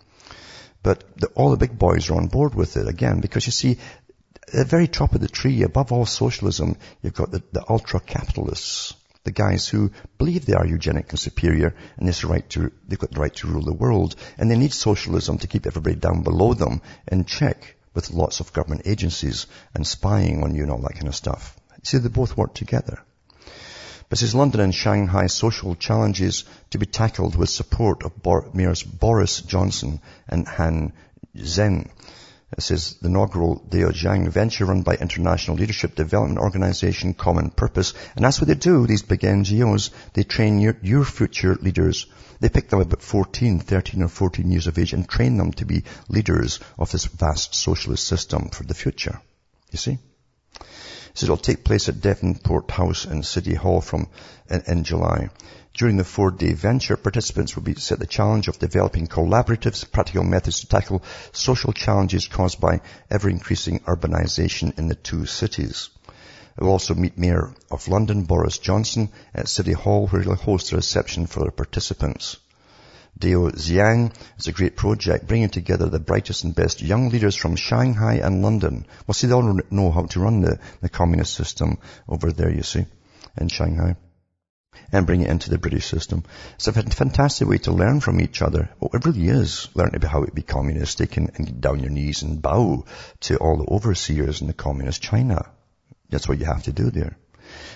But 0.81 1.03
the, 1.17 1.27
all 1.35 1.51
the 1.51 1.57
big 1.57 1.77
boys 1.77 2.09
are 2.09 2.15
on 2.15 2.27
board 2.27 2.55
with 2.55 2.77
it 2.77 2.87
again 2.87 3.19
because 3.19 3.45
you 3.45 3.51
see, 3.51 3.77
at 4.47 4.53
the 4.53 4.65
very 4.65 4.87
top 4.87 5.13
of 5.13 5.21
the 5.21 5.27
tree, 5.27 5.61
above 5.61 5.91
all 5.91 6.07
socialism, 6.07 6.77
you've 7.03 7.13
got 7.13 7.29
the, 7.29 7.43
the 7.51 7.63
ultra-capitalists, 7.69 8.95
the 9.25 9.31
guys 9.31 9.67
who 9.67 9.91
believe 10.17 10.45
they 10.45 10.53
are 10.53 10.65
eugenic 10.65 11.09
and 11.11 11.19
superior 11.19 11.75
and 11.97 12.07
this 12.07 12.23
right 12.23 12.49
to, 12.49 12.71
they've 12.87 12.97
got 12.97 13.11
the 13.11 13.19
right 13.19 13.35
to 13.35 13.47
rule 13.47 13.61
the 13.61 13.73
world 13.73 14.15
and 14.39 14.49
they 14.49 14.57
need 14.57 14.73
socialism 14.73 15.37
to 15.37 15.47
keep 15.47 15.67
everybody 15.67 15.95
down 15.95 16.23
below 16.23 16.55
them 16.55 16.81
in 17.11 17.25
check 17.25 17.75
with 17.93 18.11
lots 18.11 18.39
of 18.39 18.53
government 18.53 18.83
agencies 18.85 19.47
and 19.73 19.85
spying 19.85 20.43
on 20.43 20.55
you 20.55 20.63
and 20.63 20.71
all 20.71 20.81
that 20.81 20.93
kind 20.93 21.07
of 21.07 21.15
stuff. 21.15 21.55
See, 21.83 21.97
they 21.97 22.09
both 22.09 22.37
work 22.37 22.53
together. 22.53 22.99
But 24.09 24.17
says 24.17 24.33
London 24.33 24.61
and 24.61 24.73
Shanghai 24.73 25.27
social 25.27 25.75
challenges 25.75 26.43
to 26.71 26.79
be 26.79 26.87
tackled 26.87 27.35
with 27.35 27.49
support 27.49 28.03
of 28.03 28.21
Bor- 28.21 28.49
Mayors 28.53 28.81
Boris 28.81 29.41
Johnson 29.41 30.01
and 30.27 30.47
Han 30.47 30.93
Zheng. 31.35 31.89
It 32.57 32.61
says 32.61 32.95
the 32.95 33.07
inaugural 33.07 33.63
Daojiang 33.69 34.29
venture 34.29 34.65
run 34.65 34.81
by 34.81 34.95
International 34.95 35.57
Leadership 35.57 35.95
Development 35.95 36.39
Organization 36.39 37.13
Common 37.13 37.51
Purpose. 37.51 37.93
And 38.15 38.25
that's 38.25 38.41
what 38.41 38.47
they 38.47 38.55
do, 38.55 38.87
these 38.87 39.03
big 39.03 39.21
NGOs. 39.21 39.91
They 40.13 40.23
train 40.23 40.59
your, 40.59 40.77
your 40.81 41.05
future 41.05 41.55
leaders 41.55 42.07
they 42.39 42.49
pick 42.49 42.69
them 42.69 42.79
about 42.79 43.01
14, 43.01 43.59
13 43.59 44.03
or 44.03 44.07
14 44.07 44.49
years 44.49 44.67
of 44.67 44.77
age 44.77 44.93
and 44.93 45.07
train 45.07 45.37
them 45.37 45.51
to 45.53 45.65
be 45.65 45.83
leaders 46.07 46.59
of 46.77 46.91
this 46.91 47.05
vast 47.05 47.53
socialist 47.53 48.07
system 48.07 48.49
for 48.49 48.63
the 48.63 48.73
future. 48.73 49.21
You 49.71 49.77
see? 49.77 49.97
it 51.21 51.27
will 51.27 51.35
take 51.35 51.65
place 51.65 51.89
at 51.89 51.99
Devonport 51.99 52.71
House 52.71 53.03
in 53.03 53.23
City 53.23 53.53
Hall 53.53 53.81
from 53.81 54.07
in, 54.49 54.61
in 54.67 54.83
July. 54.85 55.29
During 55.79 55.95
the 55.95 56.03
four-day 56.03 56.51
venture, 56.55 56.97
participants 56.97 57.55
will 57.55 57.63
be 57.63 57.73
set 57.75 57.99
the 57.99 58.05
challenge 58.05 58.49
of 58.49 58.59
developing 58.59 59.07
collaborative, 59.07 59.89
practical 59.93 60.25
methods 60.25 60.59
to 60.59 60.67
tackle 60.67 61.01
social 61.31 61.71
challenges 61.71 62.27
caused 62.27 62.59
by 62.59 62.81
ever-increasing 63.09 63.79
urbanization 63.87 64.77
in 64.77 64.89
the 64.89 64.95
two 64.95 65.25
cities. 65.25 65.89
We'll 66.59 66.71
also 66.71 66.95
meet 66.95 67.17
Mayor 67.17 67.53
of 67.71 67.87
London, 67.87 68.25
Boris 68.25 68.57
Johnson, 68.57 69.07
at 69.33 69.47
City 69.47 69.71
Hall, 69.71 70.07
where 70.07 70.21
he'll 70.21 70.35
host 70.35 70.73
a 70.73 70.75
reception 70.75 71.27
for 71.27 71.45
the 71.45 71.51
participants. 71.51 72.35
Daojiang 73.17 74.13
is 74.37 74.47
a 74.47 74.51
great 74.51 74.75
project 74.75 75.27
bringing 75.27 75.47
together 75.47 75.87
the 75.87 75.97
brightest 75.97 76.43
and 76.43 76.53
best 76.53 76.81
young 76.81 77.07
leaders 77.07 77.37
from 77.37 77.55
Shanghai 77.55 78.15
and 78.15 78.41
London. 78.41 78.85
Well, 79.07 79.13
see, 79.13 79.27
they 79.27 79.33
all 79.33 79.57
know 79.71 79.91
how 79.91 80.07
to 80.07 80.19
run 80.19 80.41
the, 80.41 80.59
the 80.81 80.89
communist 80.89 81.35
system 81.35 81.77
over 82.09 82.33
there, 82.33 82.51
you 82.51 82.63
see, 82.63 82.85
in 83.37 83.47
Shanghai. 83.47 83.95
And 84.91 85.05
bring 85.05 85.21
it 85.21 85.29
into 85.29 85.49
the 85.49 85.57
British 85.57 85.85
system. 85.85 86.23
It's 86.55 86.67
a 86.67 86.73
fantastic 86.73 87.47
way 87.47 87.59
to 87.59 87.71
learn 87.71 87.99
from 87.99 88.19
each 88.19 88.41
other. 88.41 88.69
Well, 88.79 88.91
it 88.93 89.05
really 89.05 89.27
is. 89.27 89.67
Learn 89.75 89.91
about 89.93 90.11
how 90.11 90.23
to 90.23 90.31
be 90.31 90.41
communistic 90.41 91.17
and, 91.17 91.31
and 91.35 91.45
get 91.45 91.61
down 91.61 91.79
your 91.79 91.91
knees 91.91 92.23
and 92.23 92.41
bow 92.41 92.85
to 93.21 93.37
all 93.37 93.57
the 93.57 93.71
overseers 93.71 94.41
in 94.41 94.47
the 94.47 94.53
communist 94.53 95.01
China. 95.01 95.51
That's 96.09 96.27
what 96.27 96.39
you 96.39 96.45
have 96.45 96.63
to 96.63 96.71
do 96.71 96.89
there. 96.89 97.17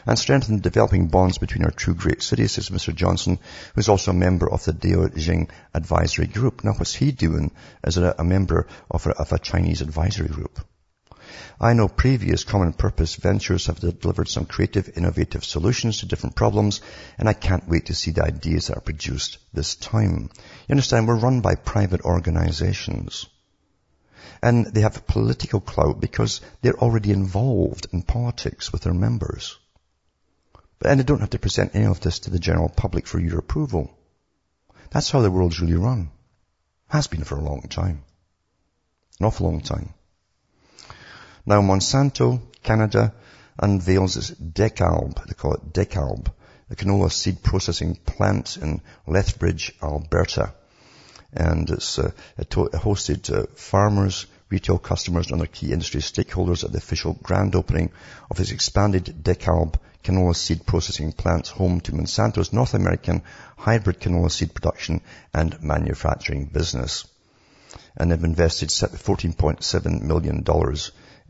And 0.06 0.20
strengthen 0.20 0.60
developing 0.60 1.08
bonds 1.08 1.38
between 1.38 1.64
our 1.64 1.72
two 1.72 1.96
great 1.96 2.22
cities, 2.22 2.54
says 2.54 2.70
Mr. 2.70 2.94
Johnson, 2.94 3.40
who's 3.76 3.90
also 3.90 4.12
a 4.12 4.16
member 4.16 4.52
of 4.52 4.64
the 4.66 4.74
Daojiang 4.74 5.50
Advisory 5.74 6.28
Group. 6.28 6.64
Now 6.64 6.74
what's 6.74 6.94
he 6.94 7.12
doing 7.12 7.52
as 7.84 7.98
a, 7.98 8.16
a 8.20 8.24
member 8.24 8.68
of 8.92 9.08
a, 9.08 9.12
of 9.12 9.32
a 9.32 9.40
Chinese 9.40 9.82
advisory 9.82 10.28
group? 10.28 10.60
I 11.60 11.74
know 11.74 11.88
previous 11.88 12.44
common 12.44 12.74
purpose 12.74 13.16
ventures 13.16 13.68
have 13.68 13.80
delivered 13.80 14.28
some 14.28 14.46
creative, 14.46 14.98
innovative 14.98 15.46
solutions 15.46 16.00
to 16.00 16.06
different 16.06 16.36
problems, 16.36 16.82
and 17.18 17.30
I 17.30 17.34
can't 17.34 17.68
wait 17.68 17.88
to 17.88 17.96
see 17.96 18.12
the 18.12 18.24
ideas 18.24 18.68
that 18.68 18.78
are 18.78 18.82
produced 18.82 19.38
this 19.54 19.76
time. 19.76 20.30
You 20.68 20.74
understand, 20.74 21.08
we're 21.08 21.16
run 21.16 21.42
by 21.42 21.56
private 21.56 22.02
organizations. 22.02 23.28
And 24.42 24.66
they 24.68 24.82
have 24.82 25.08
political 25.08 25.62
clout 25.62 26.02
because 26.02 26.42
they're 26.62 26.80
already 26.80 27.12
involved 27.12 27.88
in 27.94 28.02
politics 28.02 28.72
with 28.72 28.82
their 28.82 28.94
members. 28.94 29.58
And 30.84 31.00
they 31.00 31.04
don't 31.04 31.22
have 31.22 31.30
to 31.30 31.40
present 31.40 31.76
any 31.76 31.86
of 31.86 32.02
this 32.02 32.20
to 32.20 32.30
the 32.30 32.40
general 32.40 32.68
public 32.68 33.08
for 33.08 33.20
your 33.20 33.40
approval. 33.40 33.90
That's 34.90 35.10
how 35.10 35.22
the 35.22 35.32
world's 35.32 35.62
really 35.62 35.76
run. 35.76 36.12
Has 36.88 37.08
been 37.08 37.24
for 37.24 37.38
a 37.38 37.42
long 37.42 37.62
time. 37.70 38.04
An 39.20 39.26
awful 39.26 39.50
long 39.50 39.62
time. 39.62 39.94
Now 41.46 41.62
Monsanto, 41.62 42.42
Canada, 42.64 43.14
unveils 43.60 44.16
its 44.16 44.32
DEKALB, 44.32 45.28
they 45.28 45.34
call 45.34 45.56
it 45.56 45.74
DEKALB, 45.74 46.32
the 46.70 46.76
canola 46.78 47.12
seed 47.12 47.44
processing 47.44 47.96
plant 47.96 48.56
in 48.56 48.82
Lethbridge, 49.06 49.76
Alberta. 49.82 50.54
And 51.34 51.70
it's 51.70 52.00
uh, 52.00 52.12
it 52.38 52.50
hosted 52.50 53.30
uh, 53.30 53.48
farmers, 53.56 54.26
retail 54.50 54.78
customers 54.78 55.28
and 55.28 55.42
other 55.42 55.48
key 55.48 55.74
industry 55.74 56.00
stakeholders 56.00 56.64
at 56.64 56.72
the 56.72 56.78
official 56.78 57.20
grand 57.22 57.56
opening 57.56 57.92
of 58.32 58.40
its 58.40 58.52
expanded 58.52 59.24
DEKALB 59.24 59.76
canola 60.04 60.36
seed 60.36 60.66
processing 60.66 61.12
plant 61.12 61.48
home 61.48 61.82
to 61.82 61.92
Monsanto's 61.92 62.54
North 62.54 62.74
American 62.74 63.22
hybrid 63.58 64.00
canola 64.00 64.32
seed 64.32 64.54
production 64.54 65.02
and 65.34 65.62
manufacturing 65.62 66.46
business. 66.46 67.06
And 67.98 68.12
they've 68.12 68.24
invested 68.24 68.70
$14.7 68.70 70.02
million 70.02 70.44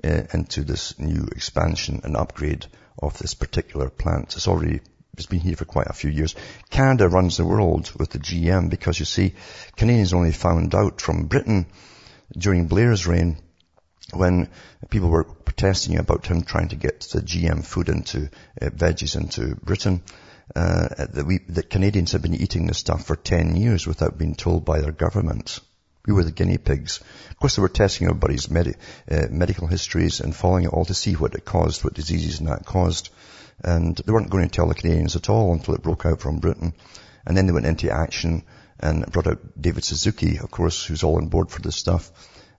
into 0.04 0.64
this 0.64 0.98
new 1.00 1.28
expansion 1.36 2.02
and 2.04 2.16
upgrade 2.18 2.66
of 3.00 3.18
this 3.18 3.34
particular 3.34 3.90
plant. 3.90 4.36
It's 4.36 4.48
already 4.48 4.82
it's 5.16 5.28
been 5.28 5.42
here 5.42 5.56
for 5.56 5.66
quite 5.66 5.88
a 5.88 5.94
few 5.94 6.10
years. 6.10 6.36
Canada 6.72 7.08
runs 7.08 7.38
the 7.38 7.46
world 7.46 7.92
with 7.98 8.10
the 8.10 8.20
GM 8.20 8.70
because 8.70 8.98
you 8.98 9.06
see, 9.06 9.36
Canadians 9.76 10.14
only 10.14 10.32
found 10.32 10.74
out 10.74 11.02
from 11.02 11.28
Britain 11.28 11.68
during 12.36 12.68
Blair's 12.68 13.06
reign 13.06 13.38
when 14.12 14.50
people 14.90 15.10
were 15.10 15.24
protesting 15.24 16.00
about 16.00 16.26
him 16.26 16.42
trying 16.42 16.70
to 16.70 16.76
get 16.76 17.02
the 17.02 17.22
GM 17.22 17.64
food 17.64 17.90
into 17.90 18.30
uh, 18.60 18.70
veggies 18.70 19.16
into 19.16 19.56
Britain. 19.56 20.02
Uh, 20.56 20.90
that, 21.10 21.26
we, 21.26 21.40
that 21.50 21.70
Canadians 21.70 22.12
have 22.12 22.22
been 22.22 22.36
eating 22.36 22.66
this 22.68 22.80
stuff 22.80 23.06
for 23.06 23.16
10 23.16 23.56
years 23.56 23.88
without 23.88 24.18
being 24.18 24.36
told 24.36 24.66
by 24.66 24.82
their 24.82 24.92
government. 24.92 25.60
We 26.06 26.14
were 26.14 26.26
the 26.26 26.32
guinea 26.32 26.58
pigs. 26.58 27.00
Of 27.30 27.38
course, 27.38 27.56
they 27.56 27.62
were 27.62 27.70
testing 27.70 28.08
everybody's 28.08 28.52
uh, 28.52 29.28
medical 29.30 29.68
histories 29.68 30.20
and 30.20 30.36
following 30.36 30.66
it 30.66 30.74
all 30.74 30.84
to 30.84 30.94
see 30.94 31.14
what 31.14 31.34
it 31.34 31.46
caused, 31.46 31.86
what 31.86 31.94
diseases 31.94 32.40
and 32.40 32.50
that 32.50 32.66
caused. 32.66 33.10
And 33.64 33.96
they 33.96 34.12
weren't 34.12 34.30
going 34.30 34.44
to 34.44 34.54
tell 34.54 34.68
the 34.68 34.76
Canadians 34.76 35.16
at 35.16 35.30
all 35.30 35.54
until 35.54 35.76
it 35.76 35.82
broke 35.82 36.06
out 36.06 36.20
from 36.20 36.40
Britain. 36.40 36.74
And 37.26 37.38
then 37.38 37.46
they 37.46 37.54
went 37.54 37.68
into 37.68 37.90
action 37.90 38.44
and 38.82 39.06
brought 39.06 39.28
out 39.28 39.40
David 39.62 39.86
Suzuki, 39.86 40.40
of 40.40 40.52
course, 40.52 40.86
who's 40.86 41.04
all 41.04 41.16
on 41.16 41.28
board 41.28 41.50
for 41.50 41.62
this 41.62 41.78
stuff. 41.78 42.12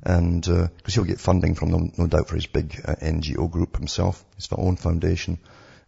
And, 0.02 0.40
because 0.40 0.70
uh, 0.86 0.92
he'll 0.92 1.04
get 1.04 1.20
funding 1.20 1.54
from 1.54 1.70
them, 1.70 1.92
no 1.98 2.06
doubt, 2.06 2.28
for 2.28 2.36
his 2.36 2.46
big 2.46 2.80
uh, 2.82 2.94
NGO 2.94 3.50
group 3.50 3.76
himself, 3.76 4.24
his 4.36 4.48
own 4.52 4.76
foundation. 4.76 5.38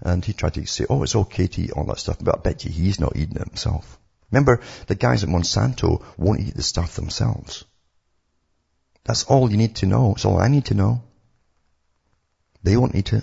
And 0.03 0.23
he 0.23 0.35
tried 0.35 0.55
to 0.55 0.67
say, 0.67 0.85
oh, 0.91 1.03
it's 1.03 1.17
okay 1.17 1.47
to 1.47 1.63
eat 1.63 1.73
all 1.73 1.87
that 1.87 2.01
stuff, 2.01 2.19
but 2.21 2.37
I 2.37 2.43
bet 2.43 2.67
you 2.67 2.71
he's 2.71 3.01
not 3.01 3.17
eating 3.17 3.37
it 3.37 3.49
himself. 3.49 3.99
Remember, 4.31 4.61
the 4.87 4.95
guys 4.95 5.23
at 5.23 5.29
Monsanto 5.29 6.03
won't 6.17 6.41
eat 6.41 6.55
the 6.55 6.63
stuff 6.63 6.97
themselves. 6.97 7.65
That's 9.05 9.25
all 9.25 9.51
you 9.51 9.57
need 9.57 9.77
to 9.77 9.87
know. 9.87 10.13
It's 10.13 10.25
all 10.25 10.41
I 10.41 10.49
need 10.49 10.67
to 10.67 10.75
know. 10.75 11.03
They 12.63 12.77
won't 12.77 12.97
eat 12.97 13.13
it. 13.13 13.23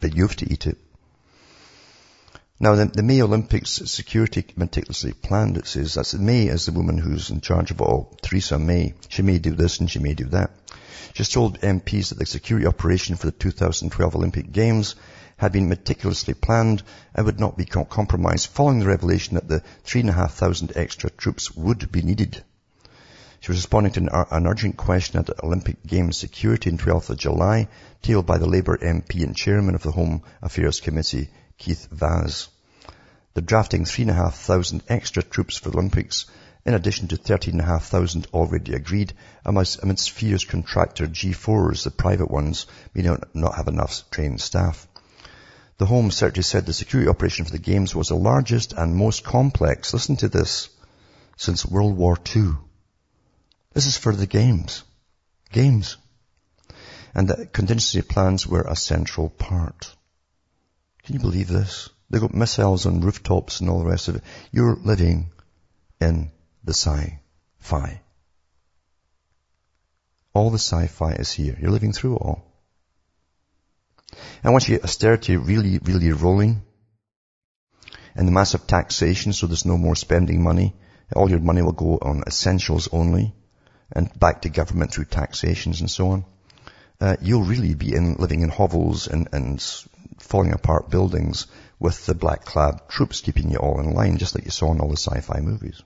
But 0.00 0.16
you 0.16 0.26
have 0.26 0.36
to 0.36 0.50
eat 0.50 0.66
it. 0.66 0.78
Now, 2.58 2.74
the, 2.74 2.86
the, 2.86 3.02
May 3.02 3.20
Olympics 3.20 3.82
security 3.84 4.46
meticulously 4.56 5.12
planned, 5.12 5.58
it 5.58 5.66
says. 5.66 5.94
That's 5.94 6.14
May 6.14 6.46
is 6.46 6.64
the 6.64 6.72
woman 6.72 6.96
who's 6.96 7.28
in 7.28 7.42
charge 7.42 7.70
of 7.70 7.80
it 7.80 7.84
all. 7.84 8.16
Theresa 8.22 8.58
May. 8.58 8.94
She 9.10 9.20
may 9.20 9.38
do 9.38 9.54
this 9.54 9.78
and 9.80 9.90
she 9.90 9.98
may 9.98 10.14
do 10.14 10.24
that. 10.26 10.52
She's 11.12 11.28
told 11.28 11.60
MPs 11.60 12.08
that 12.08 12.18
the 12.18 12.24
security 12.24 12.66
operation 12.66 13.16
for 13.16 13.26
the 13.26 13.32
2012 13.32 14.16
Olympic 14.16 14.52
Games 14.52 14.96
had 15.36 15.52
been 15.52 15.68
meticulously 15.68 16.32
planned 16.34 16.82
and 17.14 17.26
would 17.26 17.38
not 17.38 17.56
be 17.56 17.64
compromised 17.64 18.48
following 18.48 18.80
the 18.80 18.86
revelation 18.86 19.34
that 19.34 19.46
the 19.48 19.62
3,500 19.84 20.76
extra 20.76 21.10
troops 21.10 21.54
would 21.54 21.92
be 21.92 22.00
needed. 22.02 22.42
She 23.40 23.52
was 23.52 23.58
responding 23.58 23.92
to 23.92 24.00
an 24.00 24.08
uh, 24.08 24.24
urgent 24.32 24.78
question 24.78 25.20
at 25.20 25.44
Olympic 25.44 25.86
Games 25.86 26.16
security 26.16 26.70
on 26.70 26.78
12th 26.78 27.10
of 27.10 27.18
July, 27.18 27.68
tabled 28.00 28.24
by 28.24 28.38
the 28.38 28.46
Labour 28.46 28.78
MP 28.78 29.22
and 29.22 29.36
chairman 29.36 29.74
of 29.74 29.82
the 29.82 29.92
Home 29.92 30.22
Affairs 30.40 30.80
Committee, 30.80 31.28
Keith 31.58 31.86
Vaz. 31.90 32.48
The 33.34 33.42
drafting 33.42 33.84
3,500 33.84 34.84
extra 34.88 35.22
troops 35.22 35.58
for 35.58 35.70
the 35.70 35.76
Olympics, 35.76 36.24
in 36.64 36.72
addition 36.72 37.08
to 37.08 37.16
13,500 37.16 38.26
already 38.32 38.74
agreed, 38.74 39.12
amidst, 39.44 39.82
amidst 39.82 40.10
fears 40.10 40.46
contractor 40.46 41.06
G4s, 41.06 41.84
the 41.84 41.90
private 41.90 42.30
ones, 42.30 42.66
may 42.94 43.02
not 43.02 43.54
have 43.54 43.68
enough 43.68 44.02
trained 44.10 44.40
staff. 44.40 44.88
The 45.78 45.86
Home 45.86 46.10
Secretary 46.10 46.42
said 46.42 46.64
the 46.64 46.72
security 46.72 47.08
operation 47.08 47.44
for 47.44 47.50
the 47.50 47.58
Games 47.58 47.94
was 47.94 48.08
the 48.08 48.16
largest 48.16 48.72
and 48.72 48.96
most 48.96 49.24
complex, 49.24 49.92
listen 49.92 50.16
to 50.16 50.28
this, 50.28 50.70
since 51.36 51.66
World 51.66 51.96
War 51.96 52.16
II. 52.34 52.52
This 53.74 53.86
is 53.86 53.98
for 53.98 54.14
the 54.14 54.26
Games. 54.26 54.84
Games. 55.52 55.98
And 57.14 57.28
the 57.28 57.46
contingency 57.46 58.00
plans 58.00 58.46
were 58.46 58.62
a 58.62 58.74
central 58.74 59.28
part. 59.28 59.94
Can 61.04 61.14
you 61.14 61.20
believe 61.20 61.48
this? 61.48 61.90
They've 62.08 62.20
got 62.20 62.34
missiles 62.34 62.86
on 62.86 63.02
rooftops 63.02 63.60
and 63.60 63.68
all 63.68 63.80
the 63.80 63.90
rest 63.90 64.08
of 64.08 64.16
it. 64.16 64.22
You're 64.52 64.76
living 64.76 65.30
in 66.00 66.30
the 66.64 66.72
sci-fi. 66.72 68.00
All 70.32 70.50
the 70.50 70.58
sci-fi 70.58 71.12
is 71.12 71.32
here. 71.32 71.56
You're 71.60 71.70
living 71.70 71.92
through 71.92 72.16
it 72.16 72.22
all. 72.22 72.45
And 74.42 74.52
once 74.52 74.68
you 74.68 74.76
get 74.76 74.84
austerity 74.84 75.36
really, 75.36 75.78
really 75.78 76.12
rolling, 76.12 76.62
and 78.14 78.26
the 78.26 78.32
massive 78.32 78.66
taxation, 78.66 79.32
so 79.32 79.46
there's 79.46 79.66
no 79.66 79.76
more 79.76 79.96
spending 79.96 80.42
money, 80.42 80.74
all 81.14 81.30
your 81.30 81.40
money 81.40 81.62
will 81.62 81.72
go 81.72 81.98
on 82.00 82.24
essentials 82.26 82.88
only, 82.92 83.34
and 83.92 84.18
back 84.18 84.42
to 84.42 84.48
government 84.48 84.92
through 84.92 85.04
taxations 85.04 85.80
and 85.80 85.90
so 85.90 86.08
on. 86.08 86.24
Uh, 87.00 87.16
you'll 87.20 87.42
really 87.42 87.74
be 87.74 87.94
in, 87.94 88.14
living 88.14 88.40
in 88.40 88.48
hovels 88.48 89.06
and, 89.06 89.28
and 89.32 89.62
falling 90.18 90.52
apart 90.52 90.90
buildings 90.90 91.46
with 91.78 92.06
the 92.06 92.14
black 92.14 92.44
clad 92.44 92.88
troops 92.88 93.20
keeping 93.20 93.50
you 93.50 93.58
all 93.58 93.80
in 93.80 93.92
line, 93.92 94.16
just 94.16 94.34
like 94.34 94.44
you 94.44 94.50
saw 94.50 94.72
in 94.72 94.80
all 94.80 94.88
the 94.88 94.96
sci-fi 94.96 95.40
movies. 95.40 95.82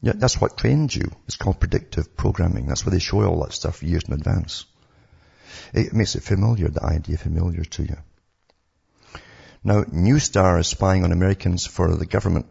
Yeah, 0.00 0.12
that's 0.14 0.40
what 0.40 0.56
trained 0.56 0.94
you. 0.94 1.10
It's 1.26 1.36
called 1.36 1.60
predictive 1.60 2.16
programming. 2.16 2.66
That's 2.66 2.86
where 2.86 2.92
they 2.92 2.98
show 3.00 3.22
you 3.22 3.28
all 3.28 3.42
that 3.42 3.52
stuff 3.52 3.82
years 3.82 4.04
in 4.06 4.14
advance. 4.14 4.66
It 5.72 5.92
makes 5.92 6.14
it 6.14 6.22
familiar, 6.22 6.68
the 6.68 6.84
idea 6.84 7.18
familiar 7.18 7.64
to 7.64 7.82
you. 7.82 7.96
Now, 9.64 9.84
Neustar 9.84 10.58
is 10.58 10.66
spying 10.66 11.04
on 11.04 11.12
Americans 11.12 11.66
for 11.66 11.94
the 11.94 12.06
government. 12.06 12.46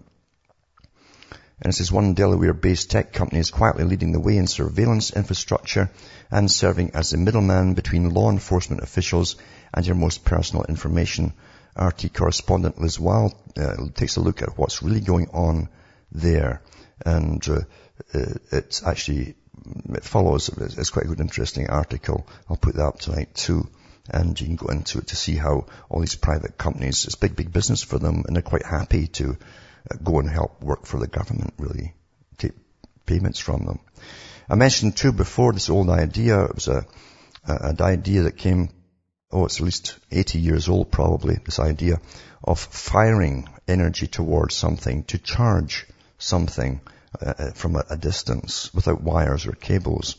And 1.62 1.72
it 1.72 1.76
says 1.76 1.92
one 1.92 2.14
Delaware-based 2.14 2.90
tech 2.90 3.14
company 3.14 3.40
is 3.40 3.52
quietly 3.52 3.84
leading 3.84 4.14
the 4.14 4.20
way 4.20 4.38
in 4.38 4.48
surveillance 4.48 5.12
infrastructure 5.12 5.92
and 6.32 6.50
serving 6.50 6.92
as 6.96 7.12
the 7.12 7.18
middleman 7.18 7.76
between 7.76 8.10
law 8.10 8.32
enforcement 8.32 8.82
officials 8.82 9.36
and 9.74 9.86
your 9.86 9.96
most 9.96 10.24
personal 10.24 10.64
information. 10.64 11.34
RT 11.76 12.14
correspondent 12.14 12.82
Liz 12.82 13.00
Wild 13.00 13.36
uh, 13.58 13.76
takes 13.94 14.16
a 14.16 14.22
look 14.22 14.42
at 14.42 14.58
what's 14.58 14.82
really 14.82 15.02
going 15.02 15.30
on 15.34 15.70
there. 16.12 16.62
And 17.06 17.48
uh, 17.48 17.62
uh 18.14 18.34
it's 18.52 18.84
actually 18.84 19.36
it 19.90 20.04
follows, 20.04 20.50
it's 20.50 20.90
quite 20.90 21.06
a 21.06 21.10
good 21.10 21.20
interesting 21.20 21.70
article. 21.70 22.28
I'll 22.50 22.58
put 22.58 22.76
that 22.76 22.86
up 22.86 23.00
tonight 23.00 23.36
too. 23.36 23.68
And 24.10 24.40
you 24.40 24.48
can 24.48 24.56
go 24.56 24.68
into 24.68 24.98
it 24.98 25.08
to 25.08 25.16
see 25.16 25.36
how 25.36 25.68
all 25.90 26.00
these 26.00 26.16
private 26.16 26.58
companies, 26.58 27.06
it's 27.06 27.16
big, 27.16 27.36
big 27.36 27.54
business 27.54 27.84
for 27.84 28.00
them 28.00 28.24
and 28.26 28.36
they're 28.36 28.42
quite 28.42 28.66
happy 28.66 29.08
to 29.08 29.38
uh, 29.90 29.96
go 30.04 30.20
and 30.20 30.30
help 30.30 30.62
work 30.62 30.86
for 30.86 31.00
the 31.00 31.08
government 31.08 31.54
really, 31.58 31.94
take 32.38 32.54
payments 33.06 33.40
from 33.40 33.66
them. 33.66 33.80
I 34.50 34.56
mentioned 34.56 34.98
too 34.98 35.12
before 35.12 35.54
this 35.54 35.70
old 35.70 35.90
idea, 35.90 36.44
it 36.46 36.56
was 36.56 36.68
a, 36.68 36.86
an 37.46 37.82
idea 37.82 38.24
that 38.24 38.38
came, 38.38 38.70
oh, 39.32 39.46
it's 39.46 39.60
at 39.60 39.66
least 39.66 39.98
80 40.12 40.40
years 40.40 40.68
old 40.68 40.92
probably, 40.92 41.36
this 41.36 41.60
idea 41.60 42.02
of 42.44 42.60
firing 42.60 43.48
energy 43.68 44.08
towards 44.08 44.56
something 44.56 45.04
to 45.06 45.20
charge 45.20 45.86
something 46.18 46.82
uh, 47.20 47.34
uh, 47.38 47.52
from 47.52 47.76
a, 47.76 47.84
a 47.90 47.98
distance 47.98 48.74
without 48.74 49.02
wires 49.02 49.46
or 49.46 49.52
cables. 49.52 50.16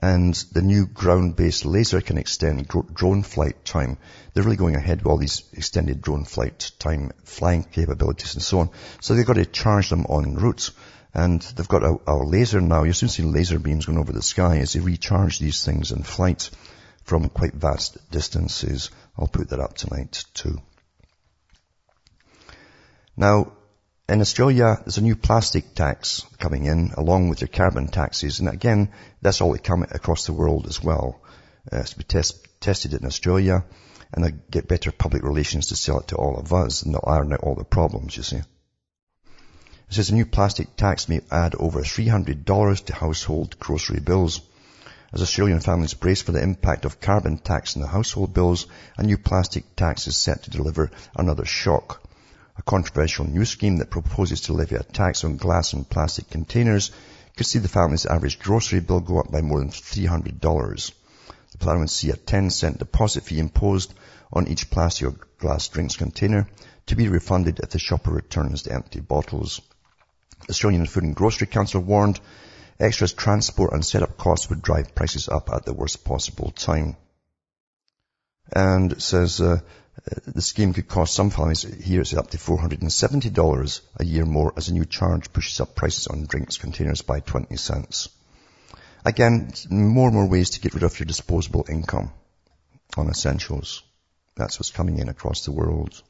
And 0.00 0.34
the 0.52 0.62
new 0.62 0.86
ground-based 0.86 1.64
laser 1.64 2.00
can 2.00 2.18
extend 2.18 2.68
drone 2.68 3.22
flight 3.22 3.64
time. 3.64 3.98
They're 4.32 4.44
really 4.44 4.56
going 4.56 4.76
ahead 4.76 4.98
with 4.98 5.06
all 5.06 5.16
these 5.16 5.42
extended 5.52 6.02
drone 6.02 6.24
flight 6.24 6.70
time, 6.78 7.10
flying 7.24 7.64
capabilities 7.64 8.34
and 8.34 8.42
so 8.42 8.60
on. 8.60 8.70
So 9.00 9.14
they've 9.14 9.26
got 9.26 9.34
to 9.34 9.46
charge 9.46 9.90
them 9.90 10.06
on 10.06 10.36
routes. 10.36 10.70
And 11.14 11.40
they've 11.40 11.66
got 11.66 11.82
a, 11.82 11.98
a 12.06 12.14
laser 12.14 12.60
now. 12.60 12.84
You'll 12.84 12.94
soon 12.94 13.08
see 13.08 13.22
laser 13.22 13.58
beams 13.58 13.86
going 13.86 13.98
over 13.98 14.12
the 14.12 14.22
sky 14.22 14.58
as 14.58 14.74
they 14.74 14.80
recharge 14.80 15.38
these 15.38 15.64
things 15.64 15.90
in 15.90 16.02
flight 16.02 16.50
from 17.04 17.28
quite 17.30 17.54
vast 17.54 18.10
distances. 18.10 18.90
I'll 19.18 19.26
put 19.26 19.48
that 19.48 19.60
up 19.60 19.74
tonight 19.74 20.24
too. 20.34 20.60
Now, 23.16 23.52
in 24.08 24.22
Australia, 24.22 24.78
there's 24.80 24.96
a 24.96 25.02
new 25.02 25.16
plastic 25.16 25.74
tax 25.74 26.24
coming 26.38 26.64
in 26.64 26.92
along 26.96 27.28
with 27.28 27.42
your 27.42 27.48
carbon 27.48 27.88
taxes. 27.88 28.40
And 28.40 28.48
again, 28.48 28.90
that's 29.20 29.42
all 29.42 29.56
coming 29.58 29.90
across 29.90 30.24
the 30.24 30.32
world 30.32 30.66
as 30.66 30.82
well. 30.82 31.20
Uh, 31.70 31.80
it's 31.80 31.90
to 31.90 31.98
be 31.98 32.04
test, 32.04 32.46
tested 32.60 32.94
in 32.94 33.04
Australia 33.04 33.64
and 34.14 34.24
they 34.24 34.32
get 34.50 34.66
better 34.66 34.90
public 34.90 35.22
relations 35.22 35.66
to 35.66 35.76
sell 35.76 36.00
it 36.00 36.08
to 36.08 36.16
all 36.16 36.38
of 36.38 36.54
us 36.54 36.82
and 36.82 36.94
they'll 36.94 37.04
iron 37.06 37.34
out 37.34 37.40
all 37.40 37.54
the 37.54 37.64
problems, 37.64 38.16
you 38.16 38.22
see. 38.22 38.38
It 38.38 38.44
says 39.90 40.08
a 40.08 40.14
new 40.14 40.24
plastic 40.24 40.76
tax 40.76 41.08
may 41.08 41.20
add 41.30 41.54
over 41.54 41.80
$300 41.80 42.84
to 42.86 42.94
household 42.94 43.58
grocery 43.58 44.00
bills. 44.00 44.40
As 45.12 45.20
Australian 45.20 45.60
families 45.60 45.92
brace 45.92 46.22
for 46.22 46.32
the 46.32 46.42
impact 46.42 46.86
of 46.86 47.00
carbon 47.00 47.38
tax 47.38 47.76
on 47.76 47.82
the 47.82 47.88
household 47.88 48.32
bills, 48.32 48.66
a 48.96 49.02
new 49.02 49.18
plastic 49.18 49.76
tax 49.76 50.06
is 50.06 50.16
set 50.16 50.44
to 50.44 50.50
deliver 50.50 50.90
another 51.14 51.44
shock. 51.44 52.07
A 52.58 52.62
controversial 52.62 53.24
new 53.24 53.44
scheme 53.44 53.76
that 53.78 53.90
proposes 53.90 54.42
to 54.42 54.52
levy 54.52 54.76
a 54.76 54.82
tax 54.82 55.24
on 55.24 55.36
glass 55.36 55.72
and 55.72 55.88
plastic 55.88 56.28
containers 56.28 56.90
could 57.36 57.46
see 57.46 57.60
the 57.60 57.68
family's 57.68 58.04
average 58.04 58.40
grocery 58.40 58.80
bill 58.80 59.00
go 59.00 59.20
up 59.20 59.30
by 59.30 59.40
more 59.40 59.60
than 59.60 59.70
$300. 59.70 60.92
The 61.52 61.58
plan 61.58 61.78
would 61.78 61.90
see 61.90 62.10
a 62.10 62.16
10 62.16 62.50
cent 62.50 62.78
deposit 62.78 63.24
fee 63.24 63.38
imposed 63.38 63.94
on 64.32 64.48
each 64.48 64.70
plastic 64.70 65.06
or 65.06 65.16
glass 65.38 65.68
drinks 65.68 65.96
container 65.96 66.48
to 66.86 66.96
be 66.96 67.08
refunded 67.08 67.60
if 67.60 67.70
the 67.70 67.78
shopper 67.78 68.10
returns 68.10 68.64
the 68.64 68.72
empty 68.72 69.00
bottles. 69.00 69.60
The 70.46 70.50
Australian 70.50 70.86
Food 70.86 71.04
and 71.04 71.14
Grocery 71.14 71.46
Council 71.46 71.80
warned 71.80 72.20
extras 72.80 73.12
transport 73.12 73.72
and 73.72 73.84
setup 73.84 74.16
costs 74.16 74.50
would 74.50 74.62
drive 74.62 74.94
prices 74.94 75.28
up 75.28 75.50
at 75.50 75.64
the 75.64 75.74
worst 75.74 76.04
possible 76.04 76.50
time. 76.50 76.96
And 78.50 78.92
it 78.92 79.02
says 79.02 79.40
uh, 79.40 79.60
the 80.26 80.42
scheme 80.42 80.72
could 80.72 80.88
cost 80.88 81.14
some 81.14 81.30
families 81.30 81.62
here 81.62 82.00
it's 82.00 82.14
up 82.14 82.30
to 82.30 82.38
$470 82.38 83.80
a 83.96 84.04
year 84.04 84.24
more 84.24 84.52
as 84.56 84.68
a 84.68 84.72
new 84.72 84.84
charge 84.84 85.32
pushes 85.32 85.60
up 85.60 85.74
prices 85.74 86.06
on 86.06 86.26
drinks 86.26 86.56
containers 86.56 87.02
by 87.02 87.20
20 87.20 87.56
cents. 87.56 88.08
Again, 89.04 89.52
more 89.70 90.08
and 90.08 90.14
more 90.14 90.28
ways 90.28 90.50
to 90.50 90.60
get 90.60 90.74
rid 90.74 90.82
of 90.82 90.98
your 90.98 91.06
disposable 91.06 91.66
income 91.68 92.12
on 92.96 93.08
essentials. 93.08 93.82
That's 94.36 94.58
what's 94.58 94.70
coming 94.70 94.98
in 94.98 95.08
across 95.08 95.44
the 95.44 95.52
world. 95.52 96.02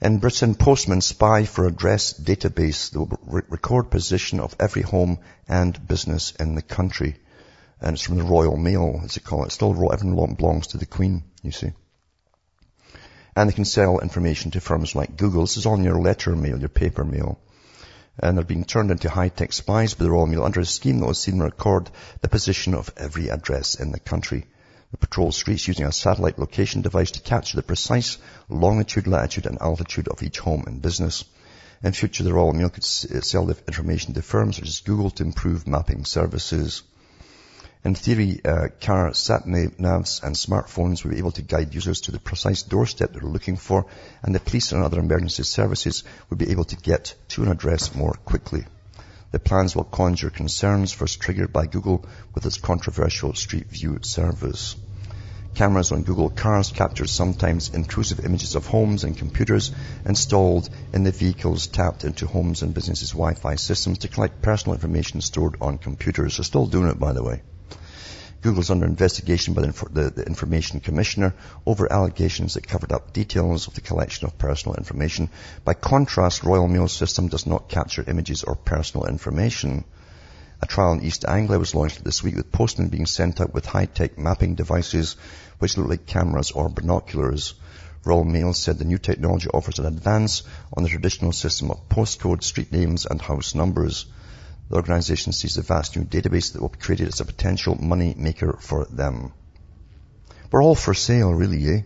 In 0.00 0.18
Britain, 0.18 0.54
postmen 0.54 1.00
spy 1.00 1.44
for 1.44 1.66
address 1.66 2.12
database 2.12 2.90
that 2.90 3.00
will 3.00 3.42
record 3.48 3.90
position 3.90 4.40
of 4.40 4.54
every 4.60 4.82
home 4.82 5.18
and 5.48 5.86
business 5.88 6.32
in 6.32 6.54
the 6.54 6.62
country. 6.62 7.16
And 7.80 7.94
it's 7.94 8.02
from 8.02 8.16
the 8.16 8.24
Royal 8.24 8.56
Mail, 8.56 9.00
as 9.04 9.14
they 9.14 9.20
call 9.20 9.44
it. 9.44 9.52
Still, 9.52 9.92
everything 9.92 10.14
belongs 10.34 10.68
to 10.68 10.78
the 10.78 10.86
Queen, 10.86 11.24
you 11.42 11.50
see. 11.50 11.72
And 13.34 13.50
they 13.50 13.54
can 13.54 13.66
sell 13.66 13.98
information 13.98 14.50
to 14.52 14.60
firms 14.60 14.94
like 14.94 15.18
Google. 15.18 15.42
This 15.42 15.58
is 15.58 15.66
on 15.66 15.84
your 15.84 16.00
letter 16.00 16.34
mail, 16.34 16.58
your 16.58 16.70
paper 16.70 17.04
mail. 17.04 17.38
And 18.18 18.38
they're 18.38 18.44
being 18.44 18.64
turned 18.64 18.90
into 18.90 19.10
high-tech 19.10 19.52
spies 19.52 19.92
by 19.92 20.04
the 20.04 20.10
Royal 20.10 20.26
Mail 20.26 20.44
under 20.44 20.60
a 20.60 20.64
scheme 20.64 21.00
that 21.00 21.06
will 21.06 21.12
them 21.12 21.42
record 21.42 21.90
the 22.22 22.28
position 22.28 22.72
of 22.72 22.90
every 22.96 23.28
address 23.28 23.74
in 23.74 23.92
the 23.92 24.00
country. 24.00 24.46
They 24.90 24.96
patrol 24.98 25.32
streets 25.32 25.68
using 25.68 25.84
a 25.84 25.92
satellite 25.92 26.38
location 26.38 26.80
device 26.80 27.10
to 27.10 27.20
capture 27.20 27.56
the 27.56 27.62
precise 27.62 28.16
longitude, 28.48 29.06
latitude 29.06 29.44
and 29.44 29.60
altitude 29.60 30.08
of 30.08 30.22
each 30.22 30.38
home 30.38 30.64
and 30.66 30.80
business. 30.80 31.24
In 31.82 31.92
future, 31.92 32.24
the 32.24 32.32
Royal 32.32 32.54
Mail 32.54 32.70
could 32.70 32.84
sell 32.84 33.44
the 33.44 33.58
information 33.68 34.14
to 34.14 34.22
firms 34.22 34.56
such 34.56 34.68
as 34.68 34.80
Google 34.80 35.10
to 35.10 35.24
improve 35.24 35.66
mapping 35.66 36.06
services. 36.06 36.82
In 37.86 37.94
theory, 37.94 38.40
uh, 38.44 38.66
car 38.80 39.14
sat 39.14 39.44
navs 39.46 40.20
and 40.20 40.34
smartphones 40.34 41.04
will 41.04 41.12
be 41.12 41.18
able 41.18 41.30
to 41.30 41.42
guide 41.42 41.72
users 41.72 42.00
to 42.00 42.10
the 42.10 42.18
precise 42.18 42.64
doorstep 42.64 43.12
they're 43.12 43.22
looking 43.22 43.56
for, 43.56 43.86
and 44.24 44.34
the 44.34 44.40
police 44.40 44.72
and 44.72 44.82
other 44.82 44.98
emergency 44.98 45.44
services 45.44 46.02
will 46.28 46.36
be 46.36 46.50
able 46.50 46.64
to 46.64 46.74
get 46.74 47.14
to 47.28 47.44
an 47.44 47.48
address 47.48 47.94
more 47.94 48.14
quickly. 48.24 48.64
The 49.30 49.38
plans 49.38 49.76
will 49.76 49.84
conjure 49.84 50.30
concerns 50.30 50.90
first 50.90 51.20
triggered 51.20 51.52
by 51.52 51.66
Google 51.66 52.04
with 52.34 52.44
its 52.44 52.58
controversial 52.58 53.34
Street 53.34 53.68
View 53.68 54.00
service. 54.02 54.74
Cameras 55.54 55.92
on 55.92 56.02
Google 56.02 56.30
cars 56.30 56.72
capture 56.72 57.06
sometimes 57.06 57.72
intrusive 57.72 58.24
images 58.24 58.56
of 58.56 58.66
homes 58.66 59.04
and 59.04 59.16
computers 59.16 59.70
installed 60.04 60.68
in 60.92 61.04
the 61.04 61.12
vehicles 61.12 61.68
tapped 61.68 62.02
into 62.02 62.26
homes 62.26 62.62
and 62.62 62.74
businesses' 62.74 63.12
Wi-Fi 63.12 63.54
systems 63.54 63.98
to 63.98 64.08
collect 64.08 64.42
personal 64.42 64.74
information 64.74 65.20
stored 65.20 65.58
on 65.60 65.78
computers. 65.78 66.36
They're 66.36 66.42
still 66.42 66.66
doing 66.66 66.88
it, 66.88 66.98
by 66.98 67.12
the 67.12 67.22
way. 67.22 67.42
Google's 68.46 68.70
under 68.70 68.86
investigation 68.86 69.54
by 69.54 69.62
the, 69.62 69.88
the, 69.90 70.10
the, 70.10 70.22
Information 70.22 70.78
Commissioner 70.78 71.34
over 71.66 71.92
allegations 71.92 72.54
that 72.54 72.68
covered 72.68 72.92
up 72.92 73.12
details 73.12 73.66
of 73.66 73.74
the 73.74 73.80
collection 73.80 74.24
of 74.24 74.38
personal 74.38 74.76
information. 74.76 75.30
By 75.64 75.74
contrast, 75.74 76.44
Royal 76.44 76.68
Mail 76.68 76.86
system 76.86 77.26
does 77.26 77.44
not 77.44 77.68
capture 77.68 78.04
images 78.06 78.44
or 78.44 78.54
personal 78.54 79.08
information. 79.08 79.82
A 80.62 80.66
trial 80.66 80.92
in 80.92 81.02
East 81.02 81.24
Anglia 81.26 81.58
was 81.58 81.74
launched 81.74 82.04
this 82.04 82.22
week 82.22 82.36
with 82.36 82.52
postmen 82.52 82.88
being 82.88 83.06
sent 83.06 83.40
out 83.40 83.52
with 83.52 83.66
high-tech 83.66 84.16
mapping 84.16 84.54
devices 84.54 85.16
which 85.58 85.76
look 85.76 85.88
like 85.88 86.06
cameras 86.06 86.52
or 86.52 86.68
binoculars. 86.68 87.54
Royal 88.04 88.22
Mail 88.22 88.52
said 88.52 88.78
the 88.78 88.84
new 88.84 88.98
technology 88.98 89.48
offers 89.48 89.80
an 89.80 89.86
advance 89.86 90.44
on 90.72 90.84
the 90.84 90.88
traditional 90.88 91.32
system 91.32 91.72
of 91.72 91.88
postcode, 91.88 92.44
street 92.44 92.70
names 92.70 93.06
and 93.06 93.20
house 93.20 93.56
numbers. 93.56 94.06
The 94.68 94.76
organization 94.76 95.32
sees 95.32 95.54
the 95.54 95.62
vast 95.62 95.96
new 95.96 96.04
database 96.04 96.52
that 96.52 96.60
will 96.60 96.70
be 96.70 96.78
created 96.78 97.08
as 97.08 97.20
a 97.20 97.24
potential 97.24 97.80
money 97.80 98.14
maker 98.16 98.58
for 98.60 98.84
them. 98.86 99.32
We're 100.50 100.62
all 100.62 100.74
for 100.74 100.92
sale, 100.92 101.32
really, 101.32 101.68
eh? 101.68 101.82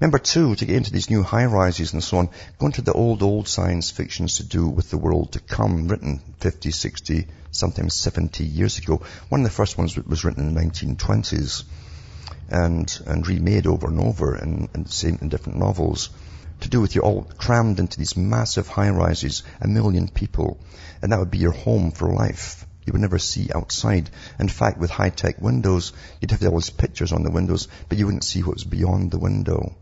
Number 0.00 0.18
two, 0.18 0.54
to 0.54 0.64
get 0.64 0.76
into 0.76 0.92
these 0.92 1.10
new 1.10 1.22
high 1.22 1.46
rises 1.46 1.92
and 1.92 2.04
so 2.04 2.18
on, 2.18 2.28
go 2.58 2.66
into 2.66 2.82
the 2.82 2.92
old, 2.92 3.22
old 3.22 3.48
science 3.48 3.90
fictions 3.90 4.36
to 4.36 4.44
do 4.44 4.68
with 4.68 4.90
the 4.90 4.98
world 4.98 5.32
to 5.32 5.40
come, 5.40 5.88
written 5.88 6.20
50, 6.38 6.70
60, 6.70 7.26
sometimes 7.50 7.94
70 7.94 8.44
years 8.44 8.78
ago. 8.78 9.02
One 9.28 9.40
of 9.40 9.44
the 9.44 9.50
first 9.50 9.78
ones 9.78 9.96
was 9.96 10.24
written 10.24 10.46
in 10.46 10.54
the 10.54 10.60
1920s 10.60 11.64
and, 12.48 13.02
and 13.06 13.26
remade 13.26 13.66
over 13.66 13.88
and 13.88 14.00
over 14.00 14.36
in, 14.36 14.68
in, 14.74 14.86
same, 14.86 15.18
in 15.20 15.28
different 15.30 15.58
novels 15.58 16.10
to 16.62 16.68
do 16.68 16.80
with 16.80 16.94
you 16.94 17.02
all 17.02 17.22
crammed 17.38 17.80
into 17.80 17.98
these 17.98 18.16
massive 18.16 18.68
high 18.68 18.90
rises, 18.90 19.42
a 19.60 19.68
million 19.68 20.08
people, 20.08 20.58
and 21.02 21.12
that 21.12 21.18
would 21.18 21.30
be 21.30 21.38
your 21.38 21.52
home 21.52 21.90
for 21.90 22.12
life. 22.12 22.66
You 22.86 22.92
would 22.92 23.02
never 23.02 23.18
see 23.18 23.50
outside. 23.54 24.10
In 24.38 24.48
fact, 24.48 24.78
with 24.78 24.90
high-tech 24.90 25.40
windows, 25.40 25.92
you'd 26.20 26.30
have 26.30 26.42
all 26.44 26.58
these 26.58 26.70
pictures 26.70 27.12
on 27.12 27.22
the 27.22 27.30
windows, 27.30 27.68
but 27.88 27.98
you 27.98 28.06
wouldn't 28.06 28.24
see 28.24 28.42
what 28.42 28.54
was 28.54 28.64
beyond 28.64 29.10
the 29.10 29.18
window. 29.18 29.76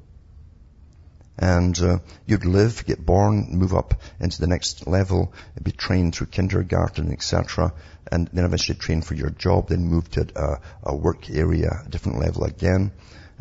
And 1.39 1.79
uh, 1.81 1.99
you'd 2.27 2.45
live, 2.45 2.85
get 2.85 3.05
born, 3.05 3.49
move 3.51 3.75
up 3.75 3.95
into 4.19 4.41
the 4.41 4.47
next 4.47 4.87
level, 4.87 5.33
be 5.63 5.73
trained 5.73 6.15
through 6.15 6.27
kindergarten, 6.27 7.13
etc., 7.13 7.73
and 8.11 8.29
then 8.33 8.45
eventually 8.45 8.79
train 8.79 9.01
for 9.03 9.15
your 9.15 9.31
job, 9.31 9.69
then 9.69 9.85
move 9.87 10.11
to 10.11 10.27
a, 10.37 10.61
a 10.91 10.97
work 10.97 11.31
area, 11.31 11.83
a 11.87 11.89
different 11.89 12.19
level 12.19 12.45
again, 12.45 12.93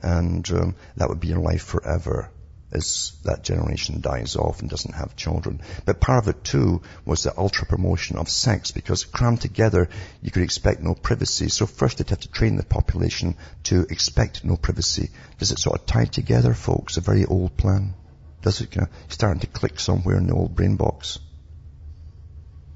and 0.01 0.49
um, 0.51 0.75
that 0.95 1.09
would 1.09 1.19
be 1.19 1.29
your 1.29 1.39
life 1.39 1.63
forever 1.63 2.29
as 2.71 3.13
that 3.23 3.43
generation 3.43 3.99
dies 4.01 4.35
off 4.35 4.61
and 4.61 4.69
doesn't 4.69 4.93
have 4.93 5.15
children. 5.15 5.61
But 5.85 5.99
part 5.99 6.23
of 6.23 6.35
it 6.35 6.43
too 6.43 6.81
was 7.03 7.23
the 7.23 7.37
ultra 7.37 7.65
promotion 7.65 8.17
of 8.17 8.29
sex 8.29 8.71
because 8.71 9.05
crammed 9.05 9.41
together 9.41 9.89
you 10.21 10.29
could 10.31 10.43
expect 10.43 10.81
no 10.81 10.93
privacy. 10.93 11.49
So 11.49 11.65
first 11.65 11.97
they'd 11.97 12.09
have 12.09 12.19
to 12.19 12.31
train 12.31 12.57
the 12.57 12.63
population 12.63 13.35
to 13.63 13.87
expect 13.89 14.45
no 14.45 14.55
privacy. 14.55 15.09
Does 15.39 15.51
it 15.51 15.59
sort 15.59 15.79
of 15.79 15.85
tie 15.87 16.05
together 16.05 16.53
folks? 16.53 16.97
A 16.97 17.01
very 17.01 17.25
old 17.25 17.57
plan? 17.57 17.95
Does 18.41 18.61
it 18.61 18.71
kind 18.71 18.87
of 18.87 19.13
starting 19.13 19.41
to 19.41 19.47
click 19.47 19.79
somewhere 19.79 20.17
in 20.17 20.27
the 20.27 20.35
old 20.35 20.55
brain 20.55 20.75
box? 20.75 21.19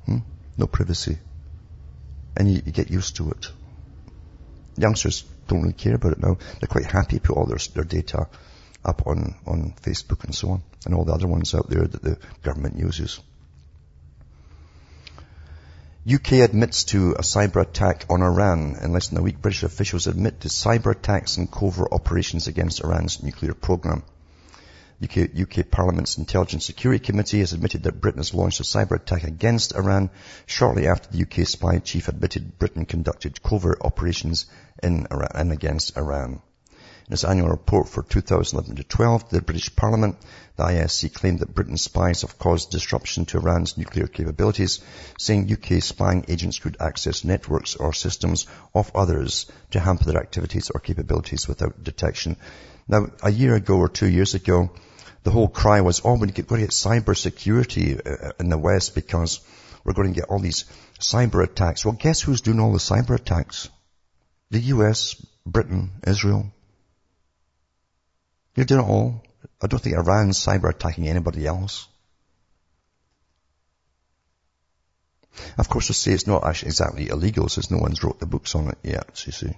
Hmm? 0.05 0.19
No 0.57 0.65
privacy. 0.65 1.19
And 2.35 2.51
you, 2.51 2.63
you 2.65 2.71
get 2.71 2.89
used 2.89 3.17
to 3.17 3.29
it. 3.29 3.47
Youngsters 4.75 5.23
don't 5.47 5.61
really 5.61 5.73
care 5.73 5.95
about 5.95 6.13
it 6.13 6.19
now. 6.19 6.37
They're 6.59 6.67
quite 6.67 6.85
happy 6.85 7.17
to 7.17 7.21
put 7.21 7.37
all 7.37 7.45
their, 7.45 7.59
their 7.75 7.83
data 7.83 8.27
up 8.85 9.07
on, 9.07 9.35
on 9.45 9.73
Facebook 9.81 10.23
and 10.23 10.35
so 10.35 10.49
on, 10.51 10.63
and 10.85 10.93
all 10.93 11.05
the 11.05 11.13
other 11.13 11.27
ones 11.27 11.53
out 11.55 11.69
there 11.69 11.85
that 11.85 12.01
the 12.01 12.17
government 12.41 12.77
uses. 12.77 13.19
UK 16.11 16.33
admits 16.33 16.83
to 16.83 17.13
a 17.13 17.21
cyber 17.21 17.61
attack 17.61 18.05
on 18.09 18.21
Iran. 18.21 18.75
In 18.81 18.91
less 18.91 19.07
than 19.07 19.19
a 19.19 19.21
week, 19.21 19.41
British 19.41 19.63
officials 19.63 20.07
admit 20.07 20.41
to 20.41 20.49
cyber 20.49 20.91
attacks 20.91 21.37
and 21.37 21.49
covert 21.49 21.93
operations 21.93 22.47
against 22.47 22.83
Iran's 22.83 23.23
nuclear 23.23 23.53
program. 23.53 24.03
UK, 25.01 25.29
UK, 25.39 25.69
Parliament's 25.69 26.17
Intelligence 26.17 26.65
Security 26.65 27.03
Committee 27.03 27.39
has 27.39 27.53
admitted 27.53 27.83
that 27.83 28.01
Britain 28.01 28.19
has 28.19 28.33
launched 28.33 28.59
a 28.59 28.63
cyber 28.63 28.97
attack 28.97 29.23
against 29.23 29.75
Iran 29.75 30.09
shortly 30.45 30.87
after 30.87 31.09
the 31.09 31.23
UK 31.23 31.47
spy 31.47 31.79
chief 31.79 32.09
admitted 32.09 32.59
Britain 32.59 32.85
conducted 32.85 33.41
covert 33.41 33.79
operations 33.81 34.45
in 34.81 35.07
Iran 35.09 35.31
and 35.35 35.51
against 35.53 35.97
Iran. 35.97 36.41
In 37.07 37.13
its 37.13 37.25
annual 37.25 37.49
report 37.49 37.89
for 37.89 38.01
2011 38.01 38.77
to 38.77 38.83
12, 38.83 39.29
the 39.29 39.41
British 39.41 39.75
Parliament, 39.75 40.15
the 40.55 40.63
ISC 40.63 41.13
claimed 41.13 41.39
that 41.39 41.53
Britain's 41.53 41.81
spies 41.81 42.21
have 42.21 42.39
caused 42.39 42.71
disruption 42.71 43.25
to 43.25 43.39
Iran's 43.39 43.77
nuclear 43.77 44.07
capabilities, 44.07 44.79
saying 45.19 45.51
UK 45.51 45.83
spying 45.83 46.23
agents 46.29 46.59
could 46.59 46.77
access 46.79 47.25
networks 47.25 47.75
or 47.75 47.91
systems 47.91 48.47
of 48.73 48.95
others 48.95 49.47
to 49.71 49.81
hamper 49.81 50.05
their 50.05 50.21
activities 50.21 50.69
or 50.69 50.79
capabilities 50.79 51.45
without 51.45 51.83
detection. 51.83 52.37
Now, 52.87 53.07
a 53.21 53.31
year 53.31 53.55
ago 53.55 53.79
or 53.79 53.89
two 53.89 54.07
years 54.07 54.33
ago, 54.33 54.71
the 55.23 55.31
whole 55.31 55.49
cry 55.49 55.81
was, 55.81 56.01
oh, 56.05 56.13
we're 56.13 56.27
going 56.27 56.31
to 56.31 56.41
get 56.41 56.69
cyber 56.69 57.17
security 57.17 57.99
uh, 57.99 58.31
in 58.39 58.47
the 58.47 58.57
West 58.57 58.95
because 58.95 59.41
we're 59.83 59.93
going 59.93 60.13
to 60.13 60.19
get 60.19 60.29
all 60.29 60.39
these 60.39 60.63
cyber 60.99 61.43
attacks. 61.43 61.85
Well, 61.85 61.95
guess 61.99 62.21
who's 62.21 62.41
doing 62.41 62.61
all 62.61 62.71
the 62.71 62.77
cyber 62.77 63.15
attacks? 63.15 63.69
The 64.51 64.59
US, 64.59 65.15
Britain, 65.45 65.91
Israel. 66.07 66.51
You're 68.55 68.65
doing 68.65 68.81
it 68.81 68.89
all. 68.89 69.23
I 69.61 69.67
don't 69.67 69.79
think 69.79 69.95
Iran's 69.95 70.39
cyber 70.39 70.69
attacking 70.69 71.07
anybody 71.07 71.45
else. 71.47 71.87
Of 75.57 75.69
course, 75.69 75.87
they 75.87 75.93
say 75.93 76.11
it's 76.11 76.27
not 76.27 76.45
actually 76.45 76.69
exactly 76.69 77.09
illegal 77.09 77.49
since 77.49 77.71
no 77.71 77.79
one's 77.79 78.03
wrote 78.03 78.19
the 78.19 78.27
books 78.27 78.53
on 78.55 78.69
it 78.69 78.77
yet, 78.83 79.23
you 79.25 79.31
see. 79.31 79.53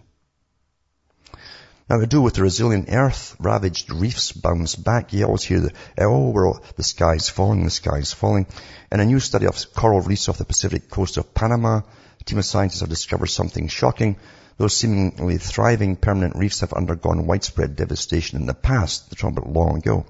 Now 1.89 1.99
to 1.99 2.07
do 2.07 2.21
with 2.21 2.33
the 2.33 2.41
resilient 2.41 2.87
earth, 2.89 3.35
ravaged 3.39 3.91
reefs 3.91 4.31
bounce 4.31 4.75
back. 4.75 5.13
You 5.13 5.25
always 5.25 5.43
hear 5.43 5.59
the, 5.59 5.73
oh, 5.99 6.31
we're, 6.31 6.53
the 6.77 6.83
sky's 6.83 7.29
falling, 7.29 7.63
the 7.63 7.69
sky's 7.69 8.11
falling. 8.11 8.47
In 8.91 8.99
a 8.99 9.05
new 9.05 9.19
study 9.19 9.45
of 9.45 9.73
coral 9.73 10.01
reefs 10.01 10.27
off 10.29 10.39
the 10.39 10.45
Pacific 10.45 10.89
coast 10.89 11.17
of 11.17 11.33
Panama, 11.33 11.81
a 12.25 12.27
team 12.27 12.39
of 12.39 12.45
scientists 12.45 12.79
have 12.79 12.89
discovered 12.89 13.27
something 13.27 13.67
shocking. 13.67 14.15
Those 14.57 14.75
seemingly 14.75 15.37
thriving 15.37 15.95
permanent 15.95 16.35
reefs 16.35 16.61
have 16.61 16.73
undergone 16.73 17.27
widespread 17.27 17.75
devastation 17.75 18.39
in 18.39 18.47
the 18.47 18.55
past. 18.55 19.11
Talking 19.11 19.37
about 19.37 19.53
long 19.53 19.77
ago. 19.77 20.07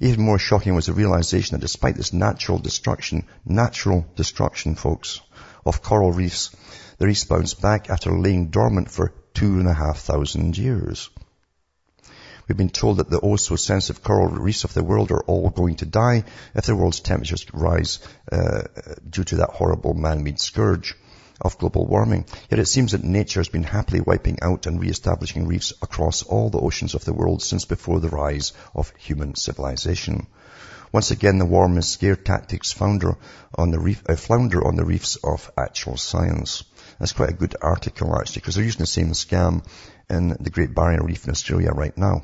Even 0.00 0.24
more 0.24 0.40
shocking 0.40 0.74
was 0.74 0.86
the 0.86 0.92
realization 0.92 1.54
that 1.54 1.60
despite 1.60 1.94
this 1.94 2.12
natural 2.12 2.58
destruction, 2.58 3.28
natural 3.44 4.04
destruction, 4.16 4.74
folks, 4.74 5.20
of 5.64 5.80
coral 5.80 6.10
reefs, 6.10 6.50
the 6.98 7.06
reefs 7.06 7.22
bounced 7.22 7.62
back 7.62 7.88
after 7.88 8.10
laying 8.10 8.48
dormant 8.48 8.90
for 8.90 9.14
two 9.32 9.60
and 9.60 9.68
a 9.68 9.74
half 9.74 10.00
thousand 10.00 10.58
years. 10.58 11.08
We've 12.48 12.58
been 12.58 12.68
told 12.68 12.96
that 12.96 13.08
the 13.08 13.20
oh 13.20 13.36
so 13.36 13.54
sensitive 13.54 14.02
coral 14.02 14.26
reefs 14.26 14.64
of 14.64 14.74
the 14.74 14.82
world 14.82 15.12
are 15.12 15.22
all 15.22 15.50
going 15.50 15.76
to 15.76 15.86
die 15.86 16.24
if 16.52 16.66
the 16.66 16.74
world's 16.74 16.98
temperatures 16.98 17.46
rise 17.52 18.00
uh, 18.32 18.62
due 19.08 19.22
to 19.22 19.36
that 19.36 19.50
horrible 19.50 19.94
man-made 19.94 20.40
scourge 20.40 20.96
of 21.40 21.58
global 21.58 21.86
warming. 21.86 22.24
Yet 22.50 22.60
it 22.60 22.66
seems 22.66 22.92
that 22.92 23.04
nature 23.04 23.40
has 23.40 23.48
been 23.48 23.62
happily 23.62 24.00
wiping 24.00 24.38
out 24.42 24.66
and 24.66 24.80
re-establishing 24.80 25.46
reefs 25.46 25.72
across 25.82 26.22
all 26.22 26.50
the 26.50 26.60
oceans 26.60 26.94
of 26.94 27.04
the 27.04 27.12
world 27.12 27.42
since 27.42 27.64
before 27.64 28.00
the 28.00 28.08
rise 28.08 28.52
of 28.74 28.92
human 28.96 29.34
civilization. 29.34 30.26
Once 30.92 31.10
again, 31.10 31.38
the 31.38 31.44
warm 31.44 31.72
and 31.72 31.84
scare 31.84 32.14
tactics 32.14 32.70
founder 32.70 33.16
on 33.56 33.72
the 33.72 33.78
reef, 33.80 34.02
uh, 34.08 34.14
flounder 34.14 34.64
on 34.64 34.76
the 34.76 34.84
reefs 34.84 35.16
of 35.16 35.50
actual 35.58 35.96
science. 35.96 36.62
That's 37.00 37.12
quite 37.12 37.30
a 37.30 37.34
good 37.34 37.56
article 37.60 38.16
actually, 38.16 38.40
because 38.40 38.54
they're 38.54 38.64
using 38.64 38.78
the 38.78 38.86
same 38.86 39.10
scam 39.10 39.66
in 40.08 40.36
the 40.38 40.50
Great 40.50 40.72
Barrier 40.72 41.02
Reef 41.02 41.24
in 41.24 41.30
Australia 41.30 41.72
right 41.72 41.96
now. 41.98 42.22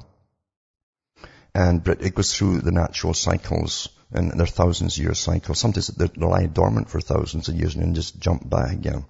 And 1.52 1.82
but 1.82 2.02
it 2.02 2.14
goes 2.14 2.32
through 2.32 2.60
the 2.60 2.70
natural 2.70 3.12
cycles 3.12 3.88
and 4.12 4.32
they're 4.32 4.46
thousands 4.46 4.98
year 4.98 5.14
cycles. 5.14 5.58
Sometimes 5.58 5.88
they 5.88 6.08
lie 6.16 6.46
dormant 6.46 6.88
for 6.90 7.00
thousands 7.00 7.48
of 7.48 7.54
years 7.54 7.74
and 7.74 7.84
then 7.84 7.94
just 7.94 8.18
jump 8.18 8.48
back 8.48 8.72
again 8.72 9.04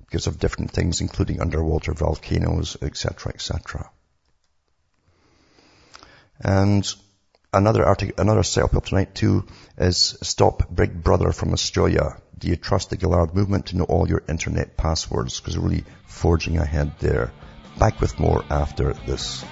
because 0.00 0.26
of 0.26 0.38
different 0.38 0.70
things, 0.70 1.00
including 1.00 1.40
underwater 1.40 1.92
volcanoes, 1.92 2.76
etc., 2.82 3.32
etc. 3.34 3.90
And 6.40 6.86
another 7.52 7.84
article, 7.84 8.14
another 8.18 8.42
setup 8.42 8.74
up 8.74 8.86
tonight 8.86 9.14
too 9.14 9.46
is 9.78 10.18
Stop 10.22 10.74
Big 10.74 11.02
Brother 11.02 11.32
from 11.32 11.52
Australia. 11.52 12.16
Do 12.36 12.48
you 12.48 12.56
trust 12.56 12.90
the 12.90 12.98
Gillard 12.98 13.34
movement 13.34 13.66
to 13.66 13.76
know 13.76 13.84
all 13.84 14.08
your 14.08 14.22
internet 14.28 14.76
passwords? 14.76 15.40
Because 15.40 15.54
they're 15.54 15.62
really 15.62 15.84
forging 16.06 16.58
ahead 16.58 16.92
there. 17.00 17.32
Back 17.78 18.00
with 18.00 18.18
more 18.20 18.44
after 18.50 18.92
this. 18.92 19.44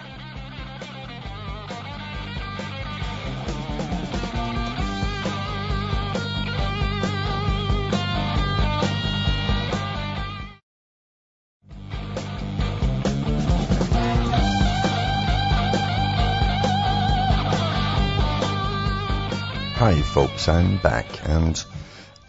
Folks, 20.12 20.46
I'm 20.46 20.76
back 20.76 21.26
and 21.26 21.64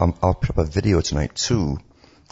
um, 0.00 0.14
I'll 0.22 0.32
put 0.32 0.48
up 0.48 0.56
a 0.56 0.64
video 0.64 1.02
tonight 1.02 1.34
too 1.34 1.76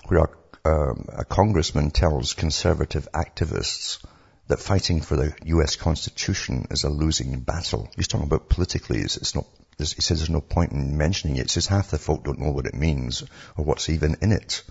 where 0.07 0.31
um, 0.65 1.05
a 1.13 1.27
congressman 1.27 1.91
tells 1.91 2.33
conservative 2.33 3.07
activists 3.13 4.03
that 4.49 4.61
fighting 4.61 5.03
for 5.03 5.17
the 5.17 5.35
US 5.45 5.77
Constitution 5.77 6.69
is 6.71 6.85
a 6.85 6.89
losing 6.89 7.41
battle. 7.41 7.91
He's 7.97 8.09
talking 8.09 8.29
about 8.29 8.49
politically, 8.49 9.01
it's, 9.01 9.19
it's 9.19 9.35
not, 9.35 9.45
he 9.77 9.85
says 9.85 10.21
there's 10.21 10.31
no 10.31 10.41
point 10.41 10.73
in 10.73 10.97
mentioning 10.97 11.37
it. 11.37 11.43
He 11.43 11.49
says 11.49 11.67
half 11.67 11.91
the 11.91 11.99
folk 11.99 12.25
don't 12.25 12.39
know 12.39 12.53
what 12.53 12.65
it 12.65 12.75
means 12.75 13.23
or 13.55 13.67
what's 13.67 13.91
even 13.91 14.17
in 14.23 14.33
it. 14.33 14.63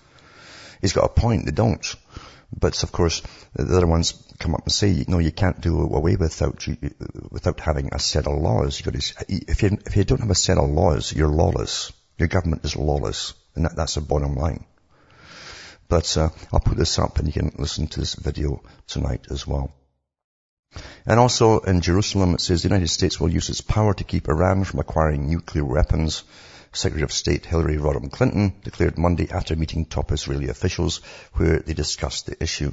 He's 0.82 0.94
got 0.94 1.06
a 1.06 1.10
point, 1.10 1.46
they 1.46 1.52
don't. 1.52 1.96
But 2.58 2.84
of 2.84 2.91
course, 2.91 3.22
the 3.56 3.78
other 3.78 3.88
ones 3.88 4.14
come 4.39 4.56
up 4.56 4.64
and 4.64 4.72
say, 4.72 5.06
no, 5.08 5.20
you 5.20 5.32
can't 5.32 5.62
do 5.62 5.80
away 5.82 6.16
without 6.16 6.68
without 7.32 7.60
having 7.60 7.89
a 7.93 7.99
set 7.99 8.28
of 8.28 8.38
laws. 8.38 8.82
You 8.84 8.91
if 9.28 9.64
you 9.64 9.78
if 9.86 9.95
you 9.95 10.04
don't 10.04 10.22
have 10.22 10.30
a 10.30 10.36
set 10.36 10.58
of 10.58 10.70
laws, 10.70 11.14
you're 11.14 11.30
lawless. 11.30 11.93
Your 12.18 12.28
government 12.28 12.66
is 12.66 12.76
lawless, 12.76 13.34
and 13.56 13.66
that, 13.66 13.76
that's 13.76 13.95
the 13.95 14.02
bottom 14.02 14.36
line. 14.36 14.66
But 15.88 16.16
uh, 16.18 16.30
I'll 16.54 16.60
put 16.60 16.78
this 16.78 16.99
up, 16.99 17.18
and 17.18 17.28
you 17.28 17.34
can 17.34 17.52
listen 17.58 17.88
to 17.88 17.99
this 17.99 18.16
video 18.16 18.62
tonight 18.88 19.28
as 19.30 19.47
well. 19.47 19.74
And 21.06 21.20
also 21.20 21.60
in 21.60 21.82
Jerusalem, 21.82 22.34
it 22.34 22.41
says 22.41 22.62
the 22.62 22.70
United 22.70 22.89
States 22.89 23.20
will 23.20 23.30
use 23.30 23.49
its 23.49 23.62
power 23.62 23.93
to 23.93 24.04
keep 24.04 24.30
Iran 24.30 24.64
from 24.64 24.80
acquiring 24.80 25.30
nuclear 25.30 25.66
weapons. 25.66 26.24
Secretary 26.74 27.04
of 27.04 27.12
State 27.12 27.46
Hillary 27.46 27.78
Rodham 27.78 28.10
Clinton 28.10 28.54
declared 28.64 28.98
Monday 28.98 29.30
after 29.30 29.56
meeting 29.56 29.86
top 29.86 30.12
Israeli 30.12 30.48
officials 30.48 31.02
where 31.34 31.60
they 31.60 31.74
discussed 31.74 32.28
the 32.28 32.42
issue. 32.42 32.72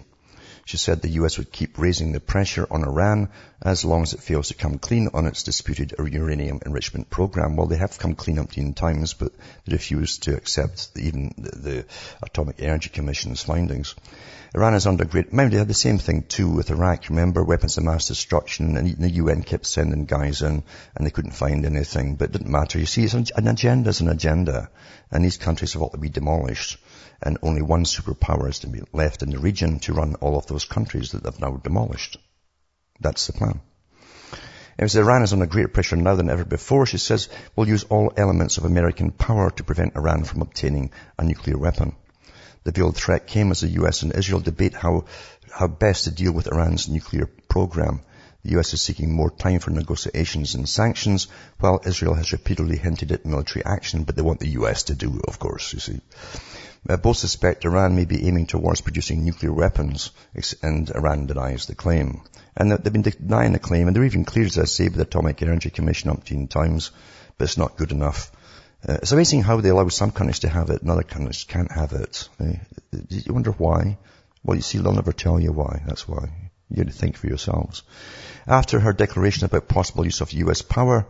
She 0.69 0.77
said 0.77 1.01
the 1.01 1.17
US 1.23 1.39
would 1.39 1.51
keep 1.51 1.79
raising 1.79 2.13
the 2.13 2.21
pressure 2.21 2.67
on 2.71 2.85
Iran 2.85 3.31
as 3.63 3.87
long 3.87 4.03
as 4.03 4.13
it 4.13 4.23
fails 4.23 4.49
to 4.49 4.55
come 4.55 4.79
clean 4.79 5.09
on 5.15 5.25
its 5.25 5.43
disputed 5.43 5.95
uranium 5.99 6.61
enrichment 6.67 7.09
program. 7.09 7.57
Well, 7.57 7.69
they 7.69 7.79
have 7.79 7.99
come 7.99 8.15
clean 8.15 8.37
umpteen 8.37 8.75
times, 8.75 9.15
but 9.15 9.33
they 9.65 9.79
to 9.79 10.37
accept 10.37 10.91
even 10.99 11.33
the, 11.39 11.51
the 11.57 11.85
Atomic 12.23 12.61
Energy 12.61 12.91
Commission's 12.91 13.43
findings. 13.43 13.95
Iran 14.55 14.75
is 14.75 14.87
under 14.87 15.07
great, 15.07 15.33
maybe 15.33 15.53
they 15.53 15.57
had 15.57 15.69
the 15.69 15.73
same 15.73 15.97
thing 15.97 16.25
too 16.25 16.51
with 16.51 16.71
Iraq. 16.71 17.09
Remember, 17.09 17.43
weapons 17.43 17.79
of 17.79 17.85
mass 17.85 18.09
destruction, 18.09 18.77
and 18.77 18.95
the 18.95 19.11
UN 19.23 19.43
kept 19.43 19.65
sending 19.65 20.05
guys 20.05 20.43
in, 20.43 20.63
and 20.95 21.07
they 21.07 21.11
couldn't 21.11 21.33
find 21.33 21.65
anything, 21.65 22.17
but 22.17 22.29
it 22.29 22.33
didn't 22.33 22.51
matter. 22.51 22.79
You 22.79 22.85
see, 22.85 23.09
an 23.37 23.49
agenda 23.49 23.89
is 23.89 24.03
an 24.03 24.11
agenda, 24.11 24.69
and 25.11 25.25
these 25.25 25.39
countries 25.39 25.73
have 25.73 25.81
ought 25.81 25.93
to 25.93 25.99
be 25.99 26.11
demolished, 26.11 26.77
and 27.23 27.39
only 27.43 27.63
one 27.63 27.85
superpower 27.85 28.49
is 28.49 28.61
to 28.61 28.69
be 28.69 28.83
left 28.93 29.23
in 29.23 29.31
the 29.31 29.39
region 29.39 29.81
to 29.81 29.93
run 29.93 30.15
all 30.17 30.37
of 30.37 30.47
those 30.47 30.65
countries 30.65 31.13
that 31.13 31.23
they've 31.23 31.41
now 31.41 31.57
demolished. 31.57 32.19
That's 33.01 33.27
the 33.27 33.33
plan. 33.33 33.61
As 34.79 34.95
Iran 34.95 35.23
is 35.23 35.33
under 35.33 35.47
greater 35.47 35.69
pressure 35.69 35.97
now 35.97 36.15
than 36.15 36.31
ever 36.31 36.45
before, 36.45 36.87
she 36.87 36.99
says, 36.99 37.29
we'll 37.57 37.67
use 37.67 37.83
all 37.85 38.13
elements 38.17 38.59
of 38.59 38.65
American 38.65 39.11
power 39.11 39.51
to 39.51 39.65
prevent 39.65 39.97
Iran 39.97 40.23
from 40.23 40.41
obtaining 40.41 40.93
a 41.19 41.25
nuclear 41.25 41.59
weapon. 41.59 41.97
The 42.63 42.71
veiled 42.71 42.97
threat 42.97 43.27
came 43.27 43.51
as 43.51 43.61
the 43.61 43.69
US 43.83 44.03
and 44.03 44.15
Israel 44.15 44.41
debate 44.41 44.75
how, 44.75 45.07
how 45.51 45.67
best 45.67 46.05
to 46.05 46.13
deal 46.13 46.33
with 46.33 46.47
Iran's 46.47 46.89
nuclear 46.89 47.27
program. 47.27 48.03
The 48.45 48.59
US 48.59 48.73
is 48.73 48.83
seeking 48.83 49.13
more 49.13 49.31
time 49.31 49.59
for 49.59 49.71
negotiations 49.71 50.55
and 50.55 50.69
sanctions, 50.69 51.27
while 51.59 51.81
Israel 51.85 52.15
has 52.15 52.33
repeatedly 52.33 52.77
hinted 52.77 53.11
at 53.13 53.27
military 53.27 53.65
action, 53.65 54.05
but 54.05 54.17
they 54.17 54.23
want 54.23 54.41
the 54.41 54.57
US 54.61 54.85
to 54.85 54.95
do, 54.95 55.21
of 55.27 55.39
course, 55.39 55.73
you 55.73 55.81
see. 55.81 56.01
Uh, 56.89 56.97
both 56.97 57.17
suspect 57.17 57.65
Iran 57.65 57.97
may 57.97 58.05
be 58.05 58.27
aiming 58.29 58.47
towards 58.47 58.81
producing 58.81 59.25
nuclear 59.25 59.53
weapons, 59.53 60.13
and 60.63 60.89
Iran 60.91 61.27
denies 61.27 61.67
the 61.67 61.75
claim. 61.75 62.23
And 62.57 62.71
they've 62.71 62.93
been 62.93 63.03
denying 63.03 63.53
the 63.53 63.59
claim, 63.59 63.87
and 63.87 63.97
they're 63.97 64.05
even 64.05 64.25
cleared, 64.25 64.49
as 64.49 64.59
I 64.59 64.65
say, 64.65 64.89
by 64.89 64.97
the 64.97 65.03
Atomic 65.03 65.43
Energy 65.43 65.71
Commission 65.71 66.11
umpteen 66.11 66.49
times, 66.49 66.93
but 67.37 67.45
it's 67.45 67.59
not 67.59 67.77
good 67.77 67.93
enough. 67.93 68.31
Uh, 68.89 68.95
it's 69.03 69.13
amazing 69.13 69.43
how 69.43 69.61
they 69.61 69.71
allow 69.71 69.89
some 69.89 70.13
countries 70.13 70.39
to 70.41 70.49
have 70.49 70.71
it 70.71 70.83
and 70.83 70.91
other 70.91 71.03
countries 71.03 71.45
can't 71.45 71.73
have 71.73 71.93
it. 71.93 72.29
Uh, 72.41 72.53
you 73.09 73.35
wonder 73.35 73.51
why? 73.51 73.99
Well, 74.45 74.57
you 74.57 74.63
see, 74.63 74.79
they'll 74.79 74.93
never 74.93 75.13
tell 75.13 75.41
you 75.41 75.53
why. 75.53 75.83
That's 75.85 76.07
why. 76.07 76.48
You 76.71 76.85
to 76.85 76.93
think 76.93 77.17
for 77.17 77.27
yourselves. 77.27 77.83
After 78.47 78.81
her 78.81 78.93
declaration 78.93 79.45
about 79.45 79.69
possible 79.69 80.05
use 80.05 80.21
of 80.21 80.33
U.S. 80.33 80.63
power, 80.63 81.07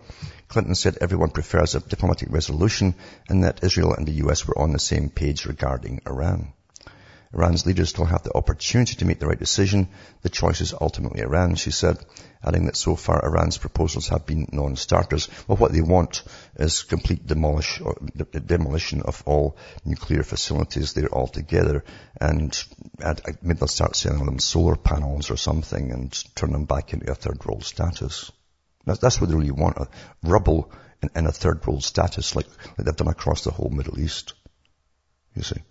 Clinton 0.49 0.75
said 0.75 0.99
everyone 1.01 1.31
prefers 1.31 1.75
a 1.75 1.81
diplomatic 1.81 2.31
resolution 2.31 2.95
and 3.29 3.45
that 3.45 3.65
Israel 3.65 3.93
and 3.93 4.07
the 4.07 4.19
U.S. 4.25 4.47
were 4.47 4.59
on 4.59 4.73
the 4.73 4.79
same 4.79 5.11
page 5.11 5.47
regarding 5.47 6.01
Iran. 6.07 6.53
Iran's 7.33 7.67
leaders 7.67 7.91
still 7.91 8.07
have 8.07 8.23
the 8.23 8.35
opportunity 8.35 8.95
to 8.97 9.05
make 9.05 9.19
the 9.19 9.27
right 9.27 9.39
decision. 9.39 9.89
The 10.23 10.31
choice 10.31 10.61
is 10.61 10.75
ultimately 10.79 11.21
Iran, 11.21 11.57
she 11.57 11.71
said, 11.71 11.99
adding 12.43 12.67
that 12.67 12.77
so 12.77 12.97
far 12.97 13.25
Iran's 13.25 13.59
proposals 13.59 14.09
have 14.09 14.25
been 14.25 14.49
non-starters. 14.51 15.29
Well, 15.47 15.59
what 15.59 15.73
they 15.73 15.83
want 15.83 16.23
is 16.57 16.83
complete 16.83 17.27
demolish, 17.27 17.83
demolition 18.47 19.03
of 19.03 19.23
all 19.27 19.59
nuclear 19.85 20.23
facilities 20.23 20.95
there 20.95 21.13
altogether 21.13 21.85
and 22.21 22.65
maybe 23.43 23.59
they'll 23.59 23.69
start 23.69 23.97
selling 23.97 24.25
them 24.25 24.39
solar 24.39 24.77
panels 24.77 25.31
or 25.31 25.37
something 25.37 25.93
and 25.93 26.13
turn 26.35 26.53
them 26.53 26.65
back 26.65 26.93
into 26.93 27.11
a 27.11 27.15
third 27.15 27.45
world 27.45 27.65
status. 27.65 28.33
That's, 28.87 29.21
what 29.21 29.29
they 29.29 29.37
really 29.37 29.51
want, 29.51 29.77
a 29.77 29.89
rubble 30.23 30.73
in, 31.03 31.11
in 31.15 31.27
a 31.27 31.33
third 31.33 31.67
world 31.67 31.85
status 31.85 32.35
like, 32.35 32.47
like 32.47 32.87
they've 32.87 32.97
done 32.97 33.09
across 33.09 33.45
the 33.45 33.51
whole 33.51 33.69
Middle 33.69 34.01
East. 34.01 34.33
You 35.35 35.43
see. 35.43 35.63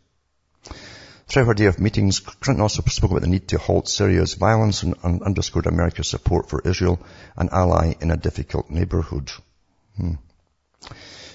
Throughout 1.27 1.47
her 1.47 1.53
day 1.53 1.65
of 1.65 1.79
meetings, 1.79 2.19
Clinton 2.19 2.61
also 2.61 2.81
spoke 2.87 3.11
about 3.11 3.21
the 3.21 3.27
need 3.27 3.49
to 3.49 3.57
halt 3.57 3.89
Syria's 3.89 4.35
violence 4.35 4.83
and, 4.83 4.95
and 5.03 5.21
underscored 5.21 5.65
America's 5.65 6.07
support 6.07 6.49
for 6.49 6.61
Israel, 6.63 6.99
an 7.35 7.49
ally 7.51 7.95
in 7.99 8.11
a 8.11 8.17
difficult 8.17 8.69
neighborhood. 8.69 9.29
Hmm. 9.97 10.13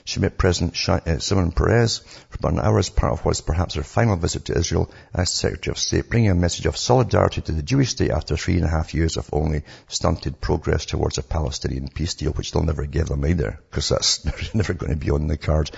She 0.04 0.18
met 0.18 0.38
President 0.38 0.76
Simon 0.76 1.20
Shimon 1.20 1.52
Peres 1.52 1.98
for 2.30 2.38
about 2.38 2.54
an 2.54 2.60
hour 2.60 2.78
as 2.78 2.88
part 2.88 3.12
of 3.12 3.24
what 3.24 3.32
is 3.32 3.40
perhaps 3.42 3.74
her 3.74 3.82
final 3.82 4.16
visit 4.16 4.46
to 4.46 4.56
Israel 4.56 4.90
as 5.14 5.30
Secretary 5.30 5.72
of 5.72 5.78
State, 5.78 6.08
bringing 6.08 6.30
a 6.30 6.34
message 6.34 6.66
of 6.66 6.76
solidarity 6.76 7.42
to 7.42 7.52
the 7.52 7.62
Jewish 7.62 7.90
state 7.90 8.10
after 8.10 8.36
three 8.36 8.56
and 8.56 8.64
a 8.64 8.68
half 8.68 8.94
years 8.94 9.18
of 9.18 9.28
only 9.32 9.62
stunted 9.88 10.40
progress 10.40 10.86
towards 10.86 11.18
a 11.18 11.22
Palestinian 11.22 11.88
peace 11.88 12.14
deal, 12.14 12.32
which 12.32 12.50
they'll 12.50 12.64
never 12.64 12.86
give 12.86 13.08
them 13.08 13.26
either, 13.26 13.60
because 13.70 13.90
that's 13.90 14.24
never 14.54 14.72
going 14.72 14.90
to 14.92 14.96
be 14.96 15.10
on 15.10 15.28
the 15.28 15.36
cards. 15.36 15.70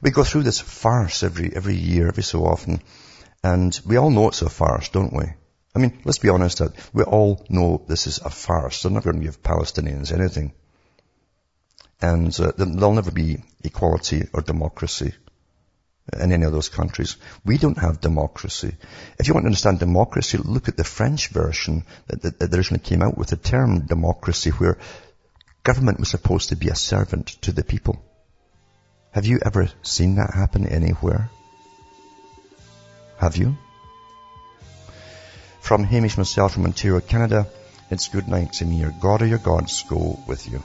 We 0.00 0.10
go 0.10 0.24
through 0.24 0.44
this 0.44 0.60
farce 0.60 1.22
every, 1.22 1.54
every 1.54 1.76
year, 1.76 2.08
every 2.08 2.22
so 2.22 2.46
often, 2.46 2.80
and 3.42 3.78
we 3.86 3.96
all 3.96 4.10
know 4.10 4.28
it's 4.28 4.42
a 4.42 4.48
farce, 4.48 4.88
don't 4.88 5.12
we? 5.12 5.24
I 5.74 5.78
mean, 5.78 6.00
let's 6.04 6.18
be 6.18 6.28
honest, 6.28 6.60
we 6.92 7.04
all 7.04 7.44
know 7.48 7.82
this 7.86 8.06
is 8.06 8.18
a 8.18 8.30
farce. 8.30 8.82
They're 8.82 8.92
not 8.92 9.04
going 9.04 9.20
to 9.20 9.24
give 9.24 9.42
Palestinians 9.42 10.12
anything 10.12 10.52
and 12.02 12.38
uh, 12.40 12.52
there'll 12.56 12.94
never 12.94 13.10
be 13.10 13.42
equality 13.62 14.26
or 14.32 14.40
democracy 14.40 15.14
in 16.12 16.32
any 16.32 16.44
of 16.44 16.52
those 16.52 16.68
countries. 16.68 17.16
We 17.44 17.58
don't 17.58 17.78
have 17.78 18.00
democracy. 18.00 18.74
If 19.18 19.28
you 19.28 19.34
want 19.34 19.44
to 19.44 19.48
understand 19.48 19.78
democracy, 19.78 20.38
look 20.38 20.68
at 20.68 20.76
the 20.76 20.84
French 20.84 21.28
version 21.28 21.84
that, 22.08 22.22
that, 22.22 22.38
that 22.38 22.54
originally 22.54 22.82
came 22.82 23.02
out 23.02 23.18
with 23.18 23.28
the 23.28 23.36
term 23.36 23.86
democracy 23.86 24.50
where 24.50 24.78
government 25.62 25.98
was 25.98 26.08
supposed 26.08 26.48
to 26.48 26.56
be 26.56 26.68
a 26.68 26.74
servant 26.74 27.28
to 27.42 27.52
the 27.52 27.62
people. 27.62 28.02
Have 29.12 29.26
you 29.26 29.40
ever 29.44 29.68
seen 29.82 30.16
that 30.16 30.32
happen 30.34 30.66
anywhere? 30.66 31.30
Have 33.20 33.36
you? 33.36 33.54
From 35.60 35.84
Hamish 35.84 36.16
myself 36.16 36.54
from 36.54 36.64
Ontario, 36.64 37.00
Canada, 37.00 37.46
it's 37.90 38.08
good 38.08 38.26
night 38.26 38.54
to 38.54 38.64
me. 38.64 38.76
Your 38.76 38.94
God 38.98 39.20
or 39.20 39.26
your 39.26 39.36
gods 39.36 39.82
go 39.82 40.18
with 40.26 40.50
you. 40.50 40.62